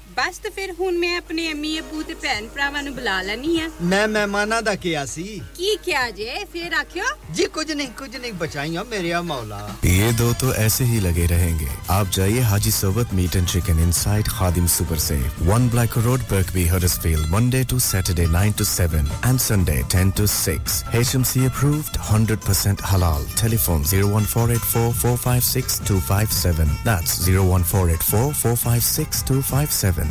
ਬਸ 0.21 0.37
ਤੇ 0.37 0.49
ਫਿਰ 0.55 0.71
ਹੁਣ 0.79 0.97
ਮੈਂ 0.97 1.17
ਆਪਣੇ 1.17 1.51
ਅੰਮੀ 1.51 1.79
ਅਬੂ 1.79 2.01
ਤੇ 2.07 2.13
ਭੈਣ 2.13 2.47
ਭਰਾਵਾਂ 2.55 2.81
ਨੂੰ 2.83 2.93
ਬੁਲਾ 2.95 3.21
ਲੈਣੀ 3.21 3.59
ਆ। 3.61 3.69
ਮੈਂ 3.81 4.07
ਮਹਿਮਾਨਾਂ 4.07 4.61
ਦਾ 4.61 4.75
ਕਿਹਾ 4.75 5.05
ਸੀ। 5.05 5.41
ਕੀ 5.55 5.75
ਕਿਹਾ 5.85 6.09
ਜੇ? 6.09 6.45
ਫਿਰ 6.53 6.73
ਆਖਿਓ। 6.79 7.03
ਜੀ 7.35 7.45
ਕੁਝ 7.53 7.71
ਨਹੀਂ 7.71 7.87
ਕੁਝ 7.97 8.15
ਨਹੀਂ 8.15 8.33
ਬਚਾਈਆਂ 8.33 8.85
ਮੇਰੇ 8.85 9.13
ਆ 9.13 9.21
ਮੌਲਾ। 9.21 9.69
ਇਹ 9.83 10.13
دو 10.19 10.33
تو 10.41 10.47
ایسے 10.61 10.83
ہی 10.85 10.99
لگے 11.05 11.25
رہیں 11.29 11.55
گے 11.59 11.69
آپ 11.95 12.05
جائیے 12.17 12.41
حاجی 12.49 12.71
سوت 12.75 13.07
meat 13.19 13.31
and 13.35 13.47
chicken 13.49 13.77
inside 13.83 14.25
Khadim 14.37 14.65
super 14.73 14.97
سے 15.05 15.17
1 15.47 15.65
black 15.73 15.91
road 16.05 16.21
Birkby 16.31 16.65
Huddersfield 16.69 17.23
Monday 17.31 17.61
to 17.69 17.77
Saturday 17.85 18.25
9 18.35 18.51
to 18.57 18.63
7 18.67 19.09
and 19.21 19.37
Sunday 19.41 19.77
10 19.95 20.09
to 20.17 20.25
6 20.35 20.55
H 20.91 21.09
M 21.15 21.23
C 21.31 21.39
approved 21.45 21.83
100% 22.11 22.77
حلال 22.93 23.21
telephone 23.65 23.79
01484456257 23.93 26.69
that's 26.85 27.11
01484456257 27.29 30.10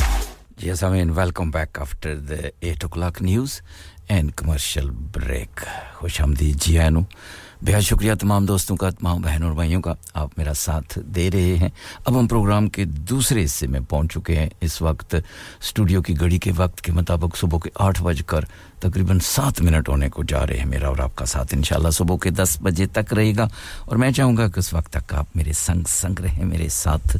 Yes, 0.65 0.89
I 0.89 0.93
mean, 0.93 1.07
welcome 1.07 1.49
back 1.49 1.81
after 1.81 2.33
the 2.33 2.69
8 2.69 2.85
o'clock 2.85 3.27
news 3.29 3.47
and 4.11 4.23
commercial 4.23 4.93
break. 5.19 5.65
خوش 5.93 6.21
آمدید 6.21 6.61
جی 6.61 6.79
آئے 6.79 6.89
بہت 7.65 7.83
شکریہ 7.83 8.13
تمام 8.13 8.45
دوستوں 8.45 8.75
کا 8.75 8.89
تمام 8.89 9.21
بہنوں 9.21 9.47
اور 9.47 9.55
بھائیوں 9.55 9.81
کا 9.81 9.93
آپ 10.13 10.29
میرا 10.37 10.53
ساتھ 10.53 10.99
دے 11.05 11.31
رہے 11.31 11.55
ہیں۔ 11.57 11.69
اب 12.05 12.19
ہم 12.19 12.27
پروگرام 12.27 12.69
کے 12.69 12.85
دوسرے 12.85 13.43
حصے 13.43 13.67
میں 13.67 13.79
پہنچ 13.89 14.13
چکے 14.13 14.35
ہیں۔ 14.35 14.49
اس 14.61 14.81
وقت 14.81 15.15
اسٹوڈیو 15.61 16.01
کی 16.01 16.19
گھڑی 16.19 16.37
کے 16.37 16.51
وقت 16.55 16.81
کے 16.81 16.91
مطابق 16.91 17.37
صبح 17.37 17.59
کے 17.59 17.69
آٹھ 17.75 18.03
بج 18.03 18.21
کر 18.25 18.41
تقریباً 18.79 19.19
سات 19.19 19.61
منٹ 19.61 19.89
ہونے 19.89 20.09
کو 20.09 20.23
جا 20.23 20.47
رہے 20.47 20.57
ہیں 20.57 20.65
میرا 20.65 20.87
اور 20.87 20.97
آپ 20.97 21.15
کا 21.15 21.25
ساتھ۔ 21.25 21.53
انشاءاللہ 21.55 21.89
صبح 21.89 22.17
کے 22.17 22.29
دس 22.29 22.57
بجے 22.61 22.85
تک 22.85 23.13
رہے 23.13 23.33
گا۔ 23.37 23.47
اور 23.85 23.95
میں 23.95 24.11
چاہوں 24.11 24.37
گا 24.37 24.47
کہ 24.47 24.59
اس 24.59 24.73
وقت 24.73 24.93
تک 24.93 25.13
آپ 25.13 25.25
میرے 25.35 25.53
سنگ 25.53 25.81
سنگ 25.87 26.19
رہیں 26.19 26.45
میرے 26.45 26.69
ساتھ 26.69 27.17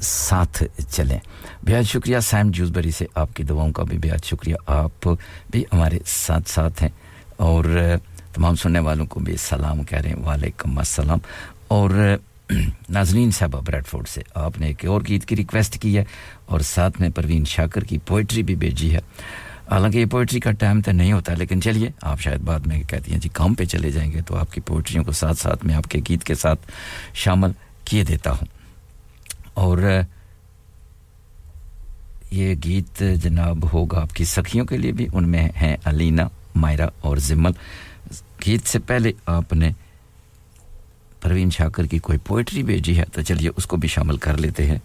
ساتھ 0.00 0.62
چلیں۔ 0.88 1.18
بہت 1.62 1.86
شکریہ 1.86 2.18
سیم 2.18 2.50
جوزبری 2.50 2.90
سے 2.90 3.06
آپ 3.14 3.36
کی 3.36 3.42
دعاؤں 3.42 3.72
کا 3.72 3.82
بھی 3.82 3.98
بہت 3.98 4.26
شکریہ۔ 4.26 4.54
آپ 4.66 5.08
بھی 5.50 5.64
ہمارے 5.72 5.98
ساتھ 6.06 6.50
ساتھ 6.50 6.82
ہیں 6.82 6.90
اور 7.36 7.64
تمام 8.34 8.54
سننے 8.54 8.78
والوں 8.78 9.06
کو 9.06 9.20
بھی 9.20 9.36
سلام 9.36 9.82
کہہ 9.82 9.98
رہے 9.98 10.08
ہیں۔ 10.08 10.16
وعلیکم 10.16 10.78
السلام۔ 10.78 11.18
اور 11.68 12.16
ناظرین 12.88 13.30
صاحبہ 13.30 13.60
بریڈ 13.60 13.86
فورڈ 13.86 14.08
سے 14.08 14.20
آپ 14.34 14.60
نے 14.60 14.66
ایک 14.66 14.86
اور 14.86 15.02
گیت 15.08 15.24
کی 15.24 15.36
ریکویسٹ 15.36 15.78
کی 15.78 15.98
ہے 15.98 16.04
اور 16.46 16.60
ساتھ 16.60 17.00
میں 17.00 17.08
پروین 17.08 17.44
شاکر 17.44 17.84
کی 17.84 17.98
پوئٹری 17.98 18.42
بھی 18.42 18.54
بھیجی 18.54 18.94
ہے۔ 18.94 19.00
حالانکہ 19.70 19.98
یہ 19.98 20.06
پوئٹری 20.06 20.40
کا 20.40 20.50
ٹائم 20.52 20.80
تو 20.80 20.92
نہیں 20.92 21.12
ہوتا، 21.12 21.34
لیکن 21.34 21.62
چلیے، 21.62 21.90
آپ 22.02 22.20
شاید 22.20 22.40
بعد 22.40 22.60
میں 22.60 22.82
کہتی 22.82 23.12
ہیں 23.12 23.18
جی 23.18 23.28
کام 23.32 23.54
پہ 23.54 23.64
چلے 23.64 23.90
جائیں 23.90 24.12
گے 24.12 24.22
تو 24.22 24.36
آپ 24.36 24.52
کی 24.52 24.60
پوئٹریوں 24.60 25.04
کو 25.04 25.12
ساتھ 25.12 25.38
ساتھ 25.38 25.66
میں 25.66 25.74
آپ 25.74 25.84
کے 25.84 26.00
گیت 26.08 26.24
کے 26.24 26.34
ساتھ 26.34 26.60
شامل 27.14 27.50
کیے 27.84 28.04
دیتا 28.04 28.30
ہوں۔ 28.30 28.59
اور 29.54 29.78
یہ 32.30 32.54
گیت 32.64 33.02
جناب 33.22 33.72
ہوگا 33.72 34.00
آپ 34.00 34.14
کی 34.14 34.24
سخیوں 34.24 34.66
کے 34.66 34.76
لیے 34.76 34.92
بھی، 34.92 35.06
ان 35.12 35.28
میں 35.28 35.48
ہیں 35.56 35.76
علینا، 35.84 36.28
مائرہ 36.54 36.86
اور 37.00 37.16
زمل۔ 37.16 37.50
گیت 38.46 38.68
سے 38.68 38.78
پہلے 38.78 39.12
آپ 39.26 39.52
نے 39.52 39.70
پروین 41.20 41.50
شاکر 41.50 41.86
کی 41.86 41.98
کوئی 41.98 42.18
پوئٹری 42.18 42.62
بھیجی 42.62 42.98
ہے، 42.98 43.04
تو 43.12 43.22
چلیے 43.22 43.50
اس 43.56 43.66
کو 43.66 43.76
بھی 43.76 43.88
شامل 43.88 44.16
کر 44.16 44.36
لیتے 44.36 44.66
ہیں۔ 44.66 44.78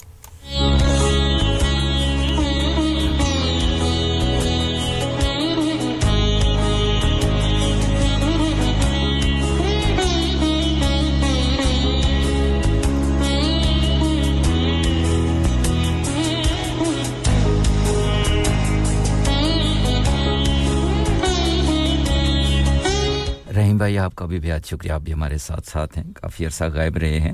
ابراہیم 23.76 23.96
بھائی، 23.96 23.98
آپ 23.98 24.16
کا 24.16 24.26
بھی 24.26 24.40
بہت 24.40 24.68
شکریہ، 24.68 24.92
آپ 24.92 25.02
بھی 25.02 25.14
ہمارے 25.14 25.38
ساتھ 25.38 25.68
ساتھ 25.68 25.98
ہیں۔ 25.98 26.06
کافی 26.14 26.46
عرصہ 26.46 26.64
غائب 26.74 26.98
رہے 26.98 27.20
ہیں۔ 27.20 27.34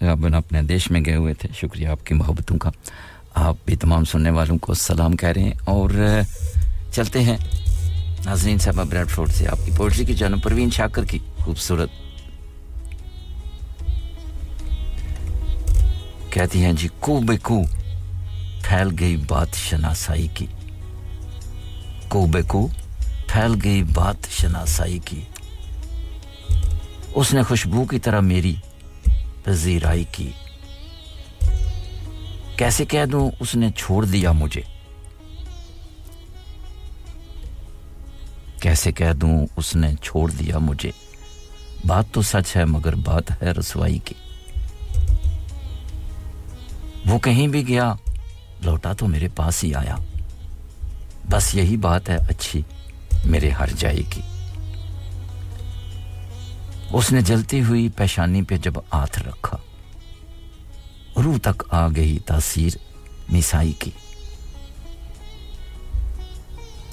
آپ 0.00 0.34
اپنے 0.34 0.62
دیش 0.62 0.90
میں 0.90 1.00
گئے 1.06 1.16
ہوئے 1.16 1.34
تھے۔ 1.34 1.48
شکریہ 1.54 1.88
آپ 1.88 2.06
کی 2.06 2.14
محبتوں 2.14 2.58
کا۔ 2.58 2.70
آپ 3.34 3.56
بھی 3.64 3.76
تمام 3.76 4.04
سننے 4.04 4.30
والوں 4.30 4.58
کو 4.58 4.74
سلام 4.74 5.16
کہہ 5.16 5.28
رہے 5.28 5.42
ہیں۔ 5.42 5.52
اور 5.64 5.90
چلتے 6.92 7.20
ہیں۔ 7.20 7.36
ناظرین 8.24 8.58
صاحبہ 8.58 8.82
بریڈ 8.84 9.08
فورٹ 9.08 9.30
سے 9.30 9.48
آپ 9.48 9.58
کی 9.64 9.70
پوئٹری 9.76 10.04
کی 10.04 10.14
جانب 10.14 10.42
پروین 10.42 10.70
شاکر 10.70 11.04
کی 11.04 11.18
خوبصورت۔ 11.38 11.90
کہتی 16.30 16.64
ہیں 16.64 16.72
جی 16.72 16.88
کو 17.00 17.20
بے 17.26 17.36
کو 17.42 17.62
پھیل 18.62 18.88
گئی 19.00 19.16
بات 19.16 19.54
شناسائی 19.54 20.28
کی۔ 20.34 20.46
کو 22.08 22.26
بے 22.26 22.42
کو 22.42 22.68
پھیل 23.26 23.54
گئی 23.64 23.82
بات 23.82 24.16
شناسائی 24.30 24.98
کی۔ 25.04 25.20
اس 27.14 27.34
نے 27.34 27.42
خوشبو 27.42 27.84
کی 27.84 27.98
طرح 27.98 28.20
میری 28.20 28.54
پذیرائی 29.44 30.04
کی۔ 30.12 30.30
کیسے 32.56 32.84
کہہ 32.84 33.04
دوں، 33.04 33.30
اس 33.40 33.54
نے 33.54 33.70
چھوڑ 33.76 34.04
دیا 34.04 34.32
مجھے۔ 34.32 34.62
کیسے 38.60 38.92
کہہ 38.92 39.12
دوں، 39.12 39.46
اس 39.56 39.76
نے 39.76 39.94
چھوڑ 40.02 40.30
دیا 40.30 40.58
مجھے۔ 40.58 40.90
بات 41.86 42.04
تو 42.12 42.22
سچ 42.22 42.56
ہے، 42.56 42.64
مگر 42.64 42.94
بات 42.94 43.42
ہے 43.42 43.52
رسوائی 43.52 43.98
کی۔ 43.98 44.14
وہ 47.06 47.18
کہیں 47.18 47.48
بھی 47.48 47.68
گیا، 47.68 47.92
لوٹا 48.62 48.92
تو 48.92 49.06
میرے 49.06 49.28
پاس 49.36 49.64
ہی 49.64 49.74
آیا۔ 49.74 49.96
بس 51.30 51.54
یہی 51.54 51.76
بات 51.76 52.08
ہے، 52.08 52.16
اچھی 52.16 52.62
میرے 53.24 53.50
ہر 53.50 53.66
جائے 53.78 54.02
کی۔ 54.10 54.22
اس 56.92 57.12
نے 57.12 57.20
جلتی 57.20 57.62
ہوئی 57.62 57.88
پیشانی 57.88 58.42
پہ 58.42 58.56
جب 58.56 58.72
آتھ 58.90 59.18
رکھا۔ 59.18 59.56
روح 61.16 61.36
تک 61.42 61.62
آ 61.70 61.88
گئی 61.88 62.18
تاثیر 62.18 62.70
میسائی 63.32 63.72
کی۔ 63.72 63.90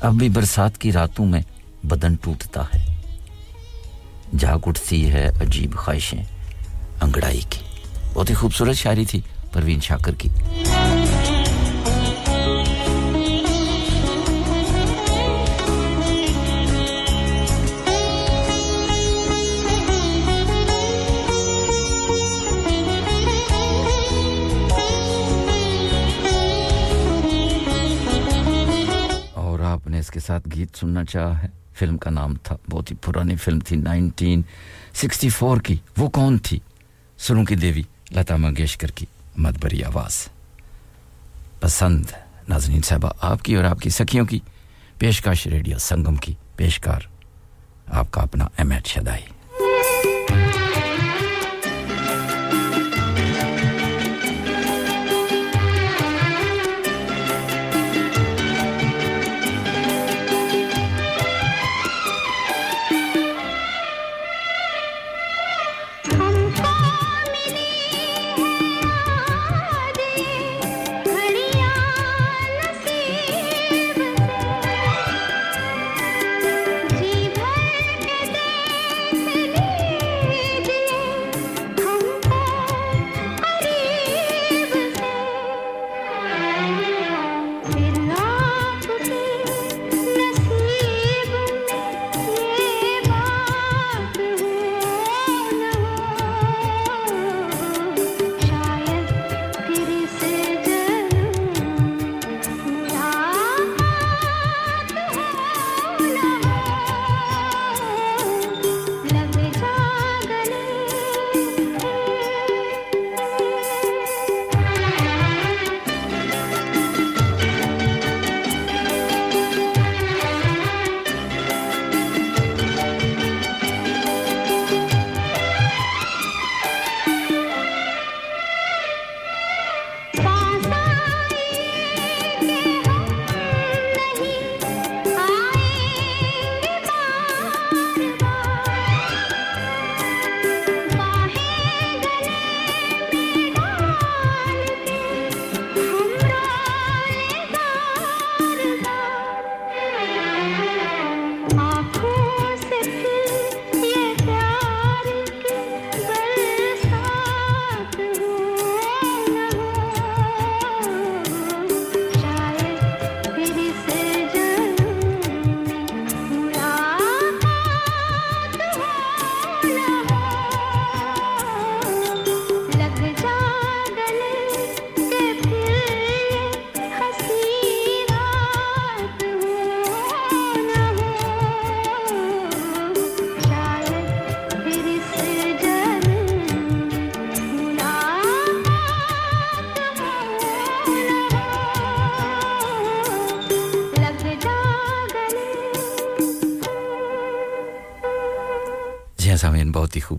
اب 0.02 0.14
بھی 0.14 0.30
برسات 0.30 0.78
کی 0.78 0.92
راتوں 0.92 1.26
میں 1.26 1.42
بدن 1.84 2.16
ٹوٹتا 2.16 2.62
ہے۔ 2.62 2.96
جاگ 4.40 4.60
اٹھتی 4.66 5.12
ہے 5.12 5.30
عجیب 5.42 5.76
خواہشیں 5.76 6.24
انگڑائی 7.02 7.42
کی۔ 7.50 7.60
بہت 8.14 8.30
ہی 8.30 8.36
خوبصورت 8.36 8.76
شاعری 8.76 9.06
تھی 9.06 9.22
پروین 9.54 9.80
شاکر 9.80 10.14
کی۔ 10.14 10.30
نے 30.00 30.02
اس 30.02 30.12
کے 30.12 30.20
ساتھ 30.20 30.50
گیت 30.56 30.78
سننا 30.78 31.06
چاہا 31.06 31.44
ہے۔ 31.44 31.48
فلم 31.74 31.98
کا 31.98 32.10
نام 32.10 32.36
تھا، 32.36 32.56
بہت 32.70 32.92
ہی 32.92 32.96
پرانی 32.96 33.36
فلم 33.36 33.60
تھی، 33.60 33.76
نائنٹین 33.76 34.42
سکسٹی 34.94 35.30
فور 35.30 35.58
کی۔ 35.58 35.76
وہ 35.98 36.10
کون 36.10 36.38
تھی؟ 36.38 36.60
سروں 37.18 37.46
کی 37.46 37.56
دیوی، 37.56 37.82
لتا 38.12 38.36
منگیشکر 38.36 38.88
کی۔ 38.88 39.06
مدبری 39.38 39.84
آواز۔ 39.84 40.28
پسند، 41.60 42.06
ناظرین 42.48 42.82
صاحبہ، 42.82 43.10
آپ 43.22 43.44
کی 43.44 43.56
اور 43.56 43.64
آپ 43.64 43.80
کی 43.80 43.90
سکھیوں 43.90 44.26
کی۔ 44.26 44.40
پیشکش 44.98 45.48
ریڈیو 45.48 45.78
سنگم 45.78 46.16
کی 46.16 46.34
پیشکار۔ 46.56 47.00
آپ 47.88 48.12
کا 48.12 48.22
اپنا 48.22 48.48
ایم 48.58 48.72
ایچ 48.72 48.88
شدائی۔ 48.88 49.39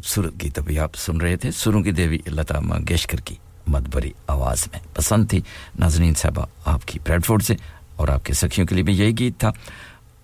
خوبصورت 0.01 0.43
گیت 0.43 0.59
ابھی 0.59 0.79
آپ 0.79 0.91
سن 0.95 1.17
رہے 1.17 1.37
تھے۔ 1.37 1.51
سروں 1.51 1.83
کی 1.83 1.93
دیوی 1.93 2.19
لتا 2.27 2.61
منگیشکر 2.61 3.21
کی 3.21 3.35
مدبری 3.67 4.11
آواز 4.27 4.69
میں۔ 4.73 4.81
پسند 4.95 5.29
تھی۔ 5.29 5.41
ناظرین 5.79 6.15
صاحبہ، 6.15 6.47
آپ 6.65 6.81
کی 6.87 6.99
بریڈ 6.99 7.27
فورڈ 7.27 7.43
سے 7.43 7.55
اور 7.97 8.09
آپ 8.09 8.25
کے 8.25 8.33
سخیوں 8.33 8.67
کے 8.67 8.75
لیے 8.75 8.85
بھی 8.85 8.99
یہی 8.99 9.19
گیت 9.19 9.39
تھا۔ 9.39 9.51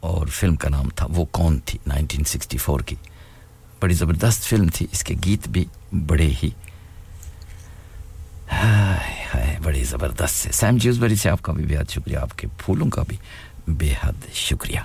اور 0.01 0.27
فلم 0.27 0.55
کا 0.55 0.69
نام 0.69 0.89
تھا 0.89 1.07
وہ 1.11 1.24
کون 1.24 1.59
تھی؟ 1.65 1.78
1964 1.86 2.78
کی۔ 2.86 2.97
بڑی 3.81 3.94
زبردست 3.94 4.43
فلم 4.43 4.69
تھی۔ 4.69 4.86
اس 4.93 5.05
کے 5.05 5.15
گیت 5.24 5.48
بھی 5.48 5.65
بڑے 6.07 6.31
ہی۔ 6.43 6.51
ہائے 8.53 9.57
بڑی 9.62 9.85
زبردست 9.85 10.35
سے 10.35 10.53
سیم 10.53 10.77
جیوز 10.77 10.98
بری 10.98 11.16
سے 11.16 11.31
آپ 11.31 11.43
کا 11.43 11.53
بھی 11.53 11.65
بے 11.65 11.77
حد 11.77 11.90
شکریہ۔ 11.90 12.16
آپ 12.16 12.39
کے 12.39 12.47
پھولوں 12.59 12.90
کا 12.90 13.03
بھی 13.09 13.16
بے 13.69 13.94
حد 14.05 14.35
شکریہ۔ 14.35 14.81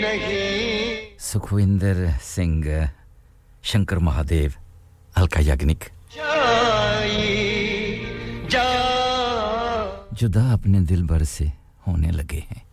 نہیں۔ 0.00 1.20
سکھوندر 1.20 2.04
سنگھ 2.22 2.68
شنکر 3.62 3.96
مہادیو 3.96 4.50
ہلکا 5.20 5.40
یاگنک۔ 5.42 5.84
جدا 10.12 10.52
اپنے 10.52 10.80
دل 10.80 11.02
بھر 11.02 11.24
سے 11.24 11.44
ہونے 11.86 12.10
لگے 12.10 12.38
ہیں۔ 12.38 12.69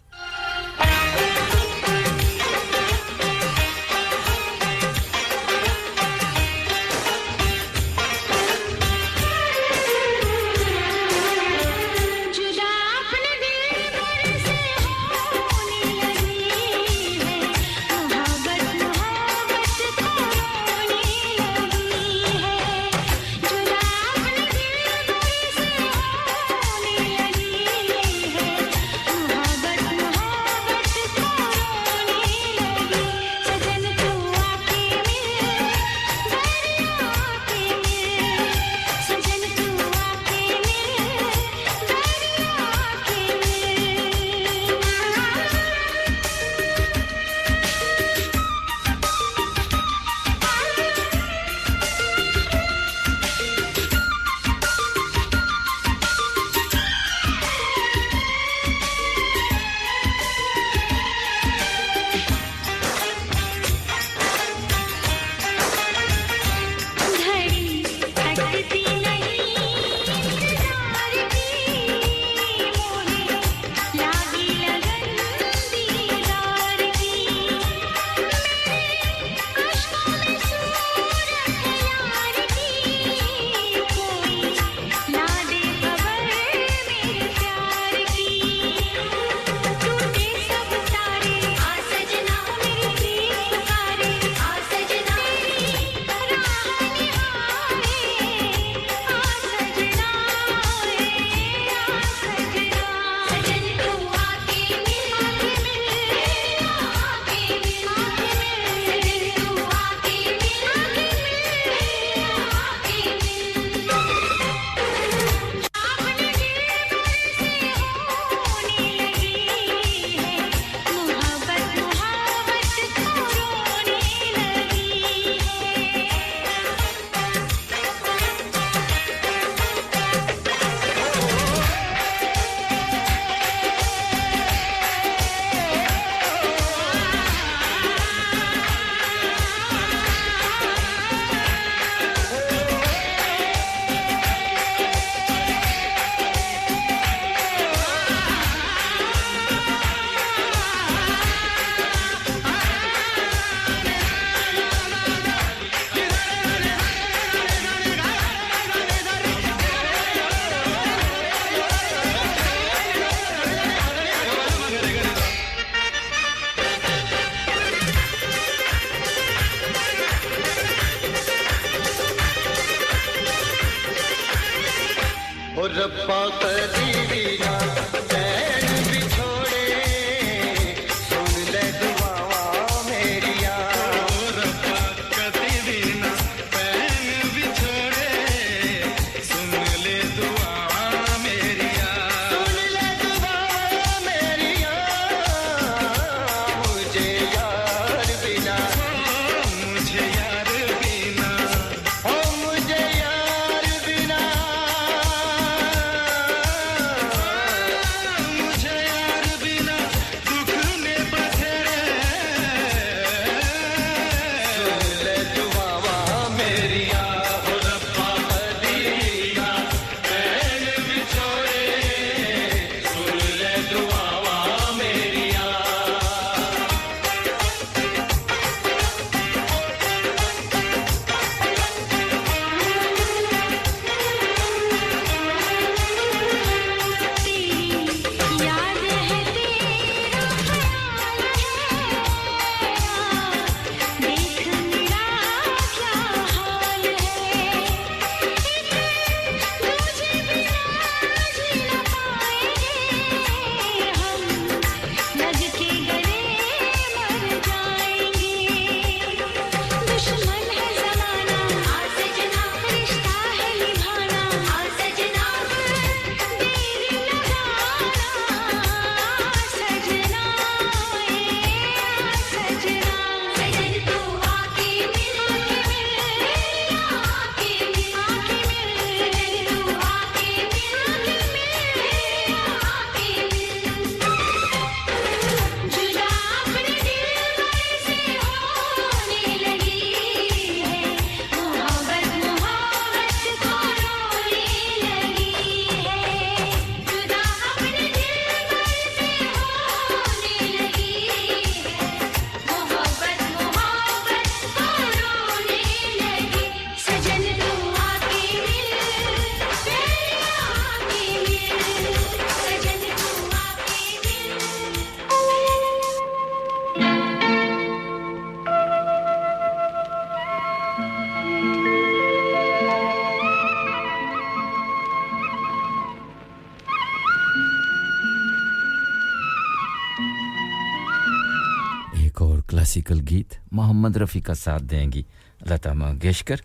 موسیقل 332.87 333.01
گیت 333.09 333.33
محمد 333.51 333.97
رفیع 333.97 334.21
کا 334.21 334.33
ساتھ 334.35 334.63
دیں 334.63 334.91
گی 334.91 335.01
لتا 335.41 335.73
منگیشکر 335.73 336.41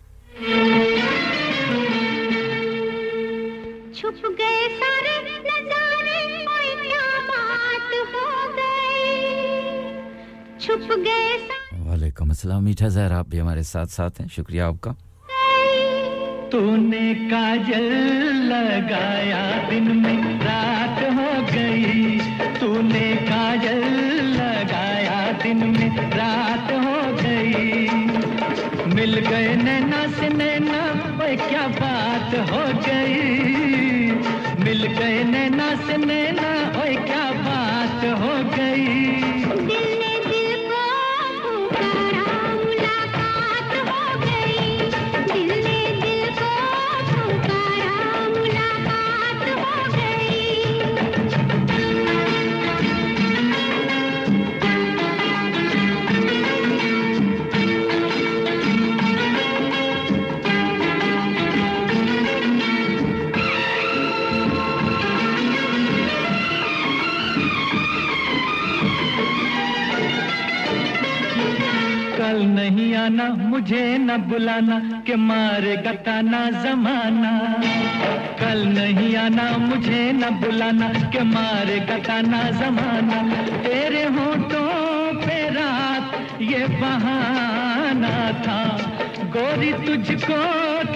چھپ 3.93 4.27
گئے 11.05 11.39
وعلیکم 11.79 12.29
السلام 12.29 12.65
میٹھا 12.65 12.89
زہر 12.89 13.11
آپ 13.13 13.27
بھی 13.29 13.41
ہمارے 13.41 13.63
ساتھ 13.63 13.91
ساتھ 13.91 14.21
ہیں 14.21 14.29
شکریہ 14.29 14.63
آپ 14.63 14.81
کا 14.81 14.93
تو 16.51 16.61
نے 16.79 17.13
کاجل 17.31 17.93
لگایا 18.49 19.45
دن 19.71 19.97
میں 19.97 20.17
رات 20.45 21.03
ہو 21.11 21.31
گئی 21.55 22.19
تو 22.61 22.75
نے 22.83 23.12
مل 29.03 29.19
گئے 29.31 29.55
نینا 29.57 30.05
سے 30.19 30.29
نینا 30.29 30.83
پہ 31.19 31.35
کیا 31.49 31.67
بات 31.81 32.35
ہو 32.51 32.61
گئی؟ 32.87 34.11
مل 34.59 34.87
گئے 34.99 35.23
نینا 35.25 35.73
سے 35.87 35.97
نینا 35.97 36.52
بلانا 74.33 75.01
کہ 75.05 75.17
مارے 75.17 75.77
گتانا 75.85 76.51
زمانہ۔ 76.63 77.61
کل 78.39 78.59
نہیں 78.75 79.17
آنا، 79.17 79.57
مجھے 79.57 80.13
نہ 80.13 80.27
بلانا 80.41 81.11
کہ 81.11 81.19
مارے 81.23 81.79
گتانا 81.89 82.51
زمانہ۔ 82.51 83.33
تیرے 83.63 84.05
ہونٹوں 84.05 85.13
پہ 85.23 85.49
رات، 85.49 86.17
یہ 86.39 86.67
بہانہ 86.81 88.43
تھا۔ 88.43 88.77
گوری 89.35 89.73
تجھ 89.85 90.27
کو 90.27 90.43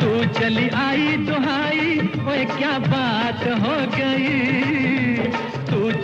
تو 0.00 0.22
چلی 0.38 0.68
آئی 0.86 1.16
دہائی 1.28 1.98
وہ 2.24 2.58
کیا 2.58 2.78
بات 2.90 3.46
ہو 3.46 3.84
گئی۔ 3.98 5.05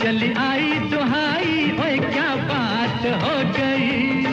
چلی 0.03 0.33
آئی 0.37 0.79
تو 0.91 1.01
آئی 1.17 1.71
اوے 1.71 1.97
کیا 2.13 2.35
بات 2.49 3.05
ہو 3.23 3.41
گئی؟ 3.59 4.32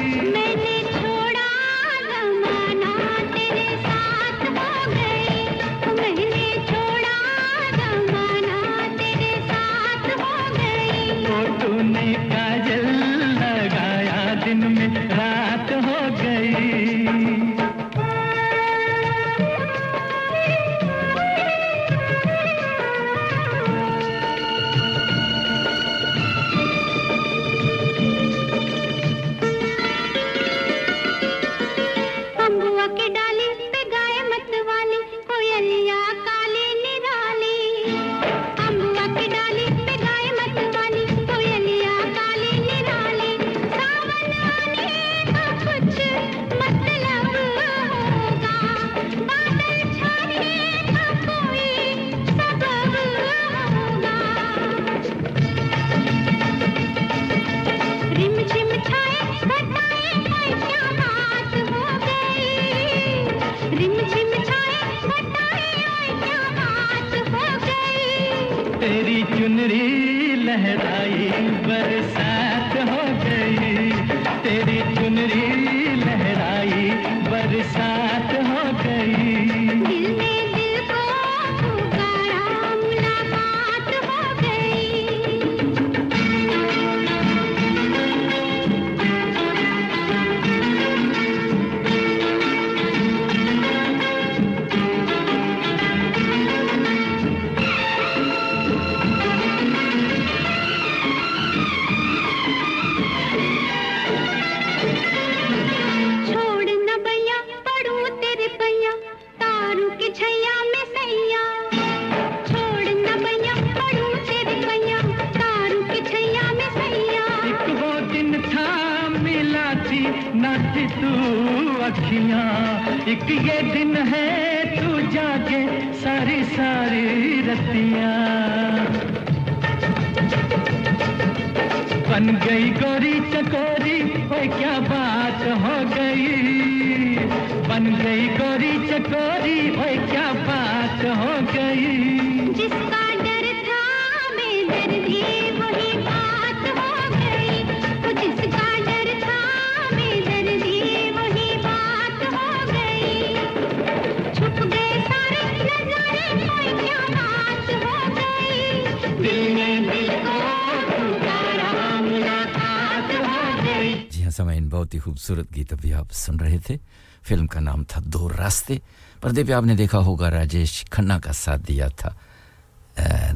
آپ 166.00 166.12
سن 166.12 166.36
رہے 166.36 166.58
تھے۔ 166.58 166.78
فلم 167.22 167.48
کا 167.48 167.60
نام 167.60 167.84
تھا 167.84 168.02
دو 168.06 168.30
راستے 168.30 168.78
پردے 169.22 169.44
پہ 169.44 169.52
آپ 169.52 169.64
نے 169.64 169.76
دیکھا 169.76 170.00
ہوگا 170.00 170.32
راجیش 170.32 170.86
کھنہ 170.90 171.14
کا 171.24 171.34
ساتھ 171.34 171.62
دیا 171.68 171.88
تھا 171.88 172.10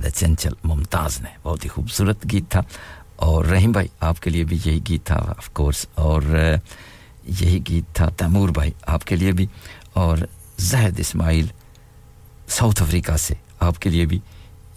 دا 0.04 0.10
چنچل 0.10 0.52
ممتاز 0.64 1.22
نے۔ 1.22 1.30
بہت 1.44 1.64
ہی 1.64 1.70
خوبصورت 1.70 2.32
گیت 2.32 2.52
تھا۔ 2.52 2.62
اور 3.16 3.46
رحیم 3.46 3.72
بھائی، 3.72 3.88
آپ 4.00 4.20
کے 4.20 4.30
لیے 4.30 4.44
بھی 4.44 4.58
یہی 4.66 4.80
گیت 4.90 5.06
تھا 5.06 5.16
آف 5.16 5.50
کورس 5.50 5.86
اور 5.96 6.22
یہی 7.24 7.60
گیت 7.70 7.96
تھا 7.96 8.10
تیمور 8.10 8.50
بھائی، 8.50 8.72
آپ 8.88 9.06
کے 9.06 9.16
لیے 9.16 9.32
بھی۔ 9.32 9.48
اور 9.94 10.18
زہد 10.58 11.00
اسماعیل، 11.00 11.48
ساؤتھ 12.48 12.82
افریقہ 12.82 13.18
سے، 13.18 13.34
آپ 13.60 13.80
کے 13.80 13.90
لیے 13.90 14.06
بھی 14.06 14.20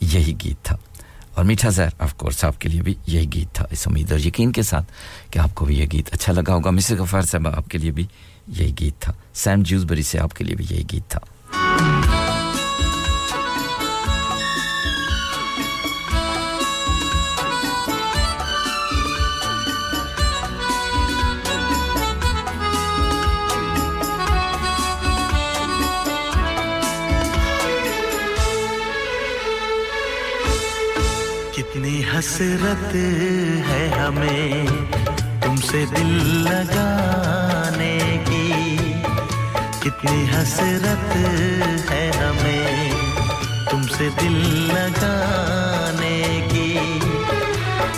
یہی 0.00 0.34
گیت 0.44 0.64
تھا۔ 0.64 0.76
اور 1.36 1.44
میٹھا 1.44 1.68
زہر 1.68 1.88
آف 1.98 2.14
کورس 2.14 2.44
آپ 2.44 2.60
کے 2.60 2.68
لیے 2.68 2.82
بھی 2.82 2.94
یہی 3.06 3.26
گیت 3.34 3.54
تھا۔ 3.54 3.64
اس 3.70 3.88
امید 3.88 4.12
اور 4.12 4.20
یقین 4.20 4.52
کے 4.52 4.62
ساتھ 4.62 4.92
کہ 5.30 5.38
آپ 5.38 5.54
کو 5.54 5.64
بھی 5.64 5.78
یہ 5.78 5.86
گیت 5.92 6.08
اچھا 6.12 6.32
لگا 6.32 6.54
ہوگا۔ 6.54 6.70
مسز 6.70 6.92
غفار 6.92 7.22
صاحبہ، 7.22 7.50
آپ 7.56 7.68
کے 7.68 7.78
لیے 7.78 7.90
بھی 7.90 8.06
یہی 8.48 8.72
گیت 8.80 9.02
تھا۔ 9.02 9.12
سیم 9.34 9.62
جیوز 9.62 9.84
بری 9.84 10.02
سے 10.02 10.18
آپ 10.18 10.34
کے 10.34 10.44
لیے 10.44 10.56
بھی 10.56 10.66
یہی 10.70 10.84
گیت 10.92 11.10
تھا۔ 11.10 11.20
کتنی 31.76 32.02
حسرت 32.18 32.94
ہے 33.68 33.90
ہمیں 33.98 34.66
تم 35.42 35.56
سے 35.56 35.84
دل 35.96 36.44
لگانے 36.44 38.24
کی۔ 38.26 38.76
کتنی 39.80 40.24
حسرت 40.24 41.16
ہے 41.90 42.10
ہمیں 42.18 42.90
تم 43.70 43.82
سے 43.82 44.08
دل 44.20 44.68
لگانے 44.74 46.48
کی۔ 46.50 46.98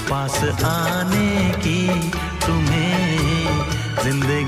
پاس 0.09 0.45
آنے 0.63 1.53
کی 1.63 1.89
تمہیں 2.47 3.19
زندگی 4.05 4.48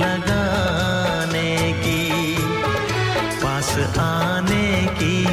لگانے 0.00 1.72
کی 1.82 2.36
پاس 3.42 3.76
آنے 3.98 4.86
کی 4.98 5.24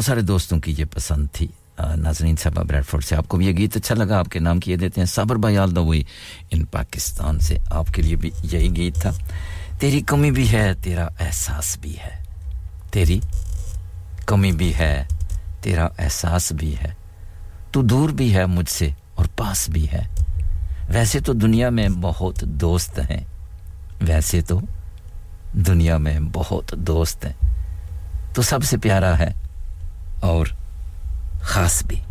بہت 0.00 0.06
سارے 0.06 0.20
دوستوں 0.20 0.60
کی 0.60 0.74
یہ 0.78 0.84
پسند 0.84 1.26
تھی۔ 1.32 1.46
ناظرین 1.96 2.34
ریڈ 2.70 2.86
فورڈ 2.86 3.04
سے 3.04 3.16
آپ 3.16 3.28
کو 3.28 3.36
بھی 3.36 3.46
یہ 3.46 3.52
گیت 3.52 3.76
اچھا 3.76 3.94
لگا، 3.94 4.18
آپ 4.18 4.28
کے 4.28 4.38
نام 4.38 4.60
کیے 4.60 4.76
دیتے 4.76 5.00
ہیں 5.00 5.06
صبر 5.06 5.36
بھائی 5.36 5.58
آلدہ 5.58 5.80
ہوئی 5.80 6.04
ان 6.50 6.64
پاکستان 6.64 7.40
سے۔ 7.40 7.58
آپ 7.70 7.86
کے 7.88 8.02
لیے 8.02 8.16
بھی 8.16 8.30
یہی 8.42 8.76
گیت 8.76 8.94
تھا۔ 8.94 9.10
تیری 9.78 10.00
کمی 10.00 10.30
بھی 10.30 10.52
ہے، 10.52 10.74
تیرا 10.74 11.08
احساس 11.20 11.78
بھی 11.80 11.98
ہے۔ 11.98 12.22
تیری 12.90 13.20
کمی 14.26 14.52
بھی 14.52 14.74
ہے، 14.74 15.04
تیرا 15.60 15.88
احساس 15.98 16.52
بھی 16.52 16.74
ہے۔ 16.78 16.94
تو 17.70 17.82
دور 17.82 18.10
بھی 18.10 18.34
ہے 18.34 18.46
مجھ 18.46 18.70
سے 18.70 18.88
اور 19.14 19.26
پاس 19.36 19.70
بھی 19.70 19.86
ہے۔ 19.92 20.02
ویسے 20.88 21.20
تو 21.20 21.32
دنیا 21.32 21.68
میں 21.68 21.88
بہت 21.88 22.40
دوست 22.40 22.98
ہیں۔ 22.98 23.24
ویسے 24.00 24.40
تو 24.40 24.60
دنیا 25.52 25.96
میں 25.96 26.20
بہت 26.32 26.74
دوست 26.76 27.26
ہیں۔ 27.26 27.54
تو 28.34 28.42
سب 28.42 28.64
سے 28.64 28.76
پیارا 28.76 29.18
ہے 29.18 29.39
be. 31.70 32.09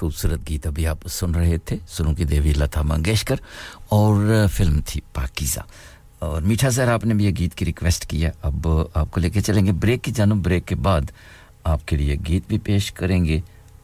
خوبصورت 0.00 0.48
گیت 0.48 0.66
ابھی 0.66 0.86
آپ 0.86 0.98
سن 1.08 1.34
رہے 1.34 1.58
تھے 1.58 1.76
سنو 1.88 2.14
کی 2.14 2.24
دیوی 2.24 2.52
لتا 2.52 2.82
منگیشکر 2.82 3.34
اور 3.88 4.46
فلم 4.52 4.80
تھی 4.86 5.00
پاکیزہ۔ 5.12 5.60
اور 6.18 6.42
میٹھا 6.42 6.70
سر 6.70 6.88
آپ 6.88 7.04
نے 7.04 7.14
بھی 7.14 7.24
یہ 7.24 7.30
گیت 7.38 7.54
کی 7.54 7.64
ریکویسٹ 7.64 8.06
کیا 8.06 8.30
اب 8.42 8.68
آپ 8.94 9.10
کو 9.10 9.20
لے 9.20 9.30
کے 9.30 9.40
چلیں 9.40 9.66
گے۔ 9.66 9.72
بریک 9.72 10.02
کی 10.02 10.12
جانب، 10.12 10.44
بریک 10.44 10.66
کے 10.66 10.74
بعد 10.74 11.00
آپ 11.64 11.88
کے 11.88 11.96
لیے 11.96 12.16
گیت 12.28 12.42
بھی 12.48 12.58
پیش 12.58 12.92
کریں 12.92 13.24
گے۔ 13.24 13.40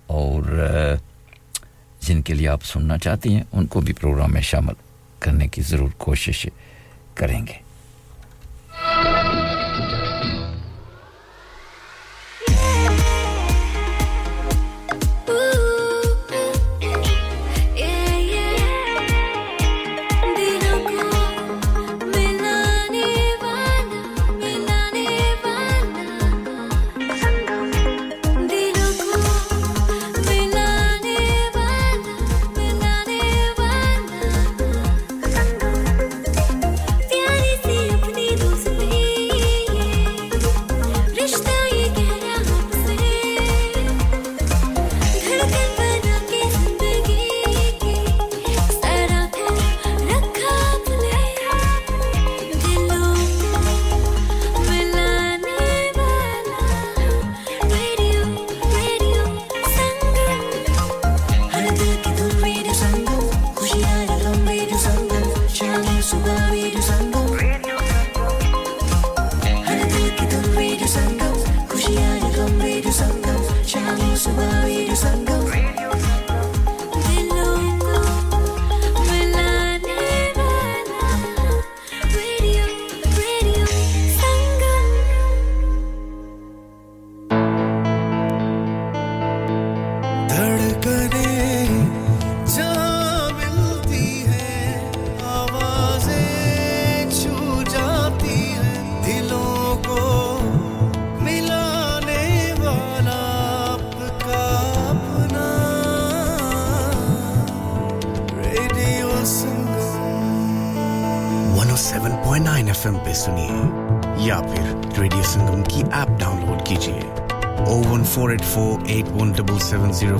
اور 0.06 0.42
جن 2.00 2.22
کے 2.22 2.34
لیے 2.34 2.48
آپ 2.48 2.64
سننا 2.64 2.98
چاہتی 2.98 3.34
ہیں، 3.34 3.42
ان 3.52 3.66
کو 3.66 3.80
بھی 3.80 3.92
پروگرام 3.92 4.32
میں 4.32 4.40
شامل 4.40 4.74
کرنے 5.18 5.48
کی 5.48 5.62
ضرور 5.62 5.88
کوشش 5.98 6.46
کریں 7.14 7.46
گے۔ 7.46 7.65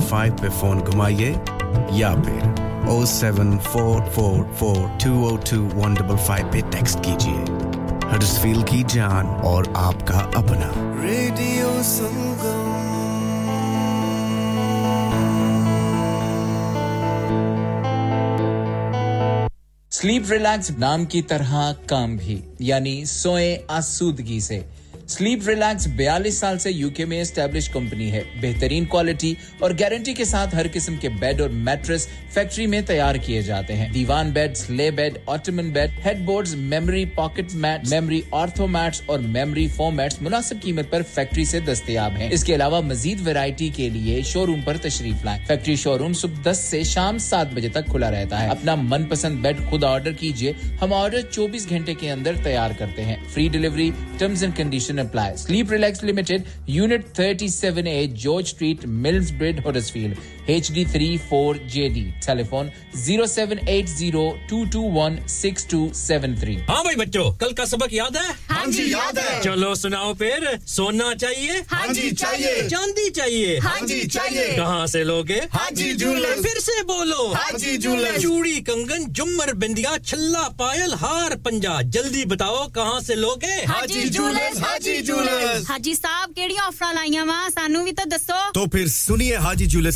فائیو 0.09 0.33
پہ 0.41 0.47
فون 0.59 0.79
گھمائیے 0.91 1.33
یا 1.91 2.13
پھر 2.25 2.63
O 2.87 3.05
seven 3.05 3.57
four 3.71 4.01
four 4.13 4.43
four 4.57 4.75
two 4.75 5.27
O 5.27 5.37
two 5.37 5.79
one 5.79 5.93
double 5.93 6.15
five 6.25 6.47
پہ 6.51 6.59
ٹیکسٹ 6.71 7.03
کیجیے۔ 7.03 7.43
ہرس 8.11 8.39
فیل 8.39 8.61
کی 8.61 8.83
جان 8.87 9.25
اور 9.43 9.63
آپ 9.73 10.07
کا 10.07 10.19
اپنا۔ 10.33 10.69
ریڈیو 11.01 11.81
سنگم 11.83 12.73
سلیپ 19.91 20.31
ریلیکس 20.31 20.71
نام 20.71 21.05
کی 21.05 21.21
طرح 21.21 21.71
کام 21.85 22.15
بھی 22.15 22.41
یعنی 22.59 23.05
سوئیں 23.05 23.55
آسودگی 23.67 24.39
سے۔ 24.39 24.59
سلیپ 25.17 25.47
ریلیکس 25.47 25.87
بیالیس 25.87 26.33
سال 26.33 26.59
سے 26.59 26.71
یو 26.71 26.89
کے 26.89 27.05
میں 27.05 27.21
اسٹیبلش 27.21 27.69
کمپنی 27.69 28.11
ہے۔ 28.11 28.21
بہترین 28.41 28.85
کوالٹی 28.85 29.33
اور 29.59 29.71
گارنٹی 29.79 30.13
کے 30.13 30.23
ساتھ 30.23 30.55
ہر 30.55 30.65
قسم 30.73 30.95
کے 30.95 31.09
بیڈ 31.09 31.41
اور 31.41 31.49
میٹرس 31.49 32.07
فیکٹری 32.37 32.67
میں 32.67 32.81
تیار 32.81 33.15
کیے 33.15 33.41
جاتے 33.41 33.73
ہیں۔ 33.73 33.89
دیوان 33.89 34.29
بیڈز، 34.29 34.69
لے 34.69 34.91
bed, 34.91 35.17
ottoman 35.25 35.69
bed, 35.69 35.89
head 36.05 36.17
boards, 36.19 36.55
memory 36.55 37.05
pocket 37.05 37.53
mat 37.53 37.87
memory 37.89 38.21
ortho 38.31 38.67
mats 38.67 39.01
اور 39.05 39.19
میموری 39.19 39.67
فارمیٹس 39.67 40.21
مناسب 40.21 40.55
قیمت 40.61 40.89
پر 40.89 41.01
فیکٹری 41.13 41.45
سے 41.45 41.59
دستیاب 41.59 42.17
ہیں۔ 42.17 42.29
اس 42.31 42.43
کے 42.43 42.55
علاوہ 42.55 42.81
مزید 42.81 43.27
ویرائٹی 43.27 43.69
کے 43.69 43.89
لیے 43.89 44.21
شو 44.21 44.45
روم 44.45 44.61
پر 44.61 44.77
تشریف 44.77 45.25
لائیں۔ 45.25 45.45
فیکٹری 45.45 45.75
شو 45.75 45.97
روم 45.97 46.13
صبح 46.13 46.51
دس 46.51 46.57
سے 46.57 46.83
شام 46.83 47.17
سات 47.17 47.53
بجے 47.53 47.69
تک 47.69 47.85
کھلا 47.85 48.11
رہتا 48.11 48.43
ہے۔ 48.43 48.47
اپنا 48.47 48.75
من 48.75 49.03
پسند 49.03 49.37
بیڈ 49.37 49.57
خود 49.69 49.83
آرڈر 49.83 50.11
کیجیے۔ 50.11 50.53
ہم 50.81 50.93
آرڈر 50.93 51.21
چوبیس 51.21 51.69
گھنٹے 51.69 51.93
کے 51.93 52.11
اندر 52.11 52.35
تیار 52.43 52.71
کرتے 52.77 53.05
ہیں۔ 53.05 53.15
Free 53.29 53.47
delivery 53.47 53.91
terms 54.17 54.43
and 54.43 54.57
condition 54.57 54.99
apply 54.99 55.37
sleep 55.37 55.71
relax 55.71 56.03
limited 56.03 56.41
unit 56.67 57.05
thirty 57.13 57.47
seven 57.47 57.87
A 57.87 58.07
George 58.07 58.43
street 58.45 58.85
mills 58.85 59.31
bread 59.31 59.59
Huddersfield 59.65 60.15
H 60.47 60.71
D 60.71 60.85
three 60.85 61.17
four 61.29 61.55
J 61.55 61.87
D 61.89 62.11
telephone 62.25 62.67
zero 62.93 63.25
seven 63.25 63.57
eight 63.65 63.89
zero 63.89 64.35
two 64.49 64.63
two 64.71 64.81
one 64.81 65.15
six 65.27 65.65
two 65.65 65.87
seven 65.93 66.35
three 66.35 66.55
ہاں 66.69 66.83
بھائی 66.83 66.95
بچوں 66.95 67.31
کل 67.31 67.53
کا 67.53 67.65
سبق 67.65 67.93
یاد 67.93 68.15
ہے؟ 68.15 68.31
ہاں 68.49 68.71
جی 68.71 68.83
یاد 68.83 69.17
ہے۔ 69.17 69.41
چلو 69.43 69.75
سناؤ 69.75 70.13
پھر 70.13 70.43
سونا 70.67 71.15
چاہیے؟ 71.21 71.51
ہاں 71.71 71.93
جی 71.93 72.15
چاہیے۔ 72.15 72.69
چاندی 72.69 73.09
چاہیے۔ 73.09 73.59
ہاں 73.59 73.87
جی 73.87 74.07
چاہیے۔ 74.07 74.53
کہاں 74.55 74.87
سے 74.87 75.03
لوگے؟ 75.03 75.39
ہاں 75.53 75.75
جی 75.75 75.93
جولر 75.93 76.41
پھر 76.43 76.59
سے 76.59 76.83
بولو۔ 76.83 77.33
ہاں 77.33 77.57
جی 77.57 77.77
جولر 77.77 78.19
چوڑی 78.19 78.61
کنگن 78.61 79.03
جمر 79.07 79.53
بندیا 79.53 79.95
چھلا 80.05 80.47
پائل 80.57 80.93
ہار 80.93 81.35
پنجا۔ 81.43 81.81
جلدی 81.81 82.25
بتاؤ 82.25 82.67
کہاں 82.67 82.99
سے 82.99 83.15
لوگے؟ 83.15 83.65
ہاں 83.69 83.87
جی 83.87 84.07
جولر 84.09 84.57
ہاں 84.61 84.79
جی 84.79 85.01
جولر 85.01 85.59
ہاں 85.69 85.79
جی 85.79 85.93
صاحب 85.93 86.31
کیڑی 86.35 86.57
آفر 86.57 86.93
لائی 86.93 87.19
وا 87.19 87.47
سانو 87.55 87.83
بھی 87.83 87.91
تو 87.91 88.09
دسو۔ 88.09 88.51
تو 88.53 88.65
پھر 88.65 88.87
سنیے 88.87 89.37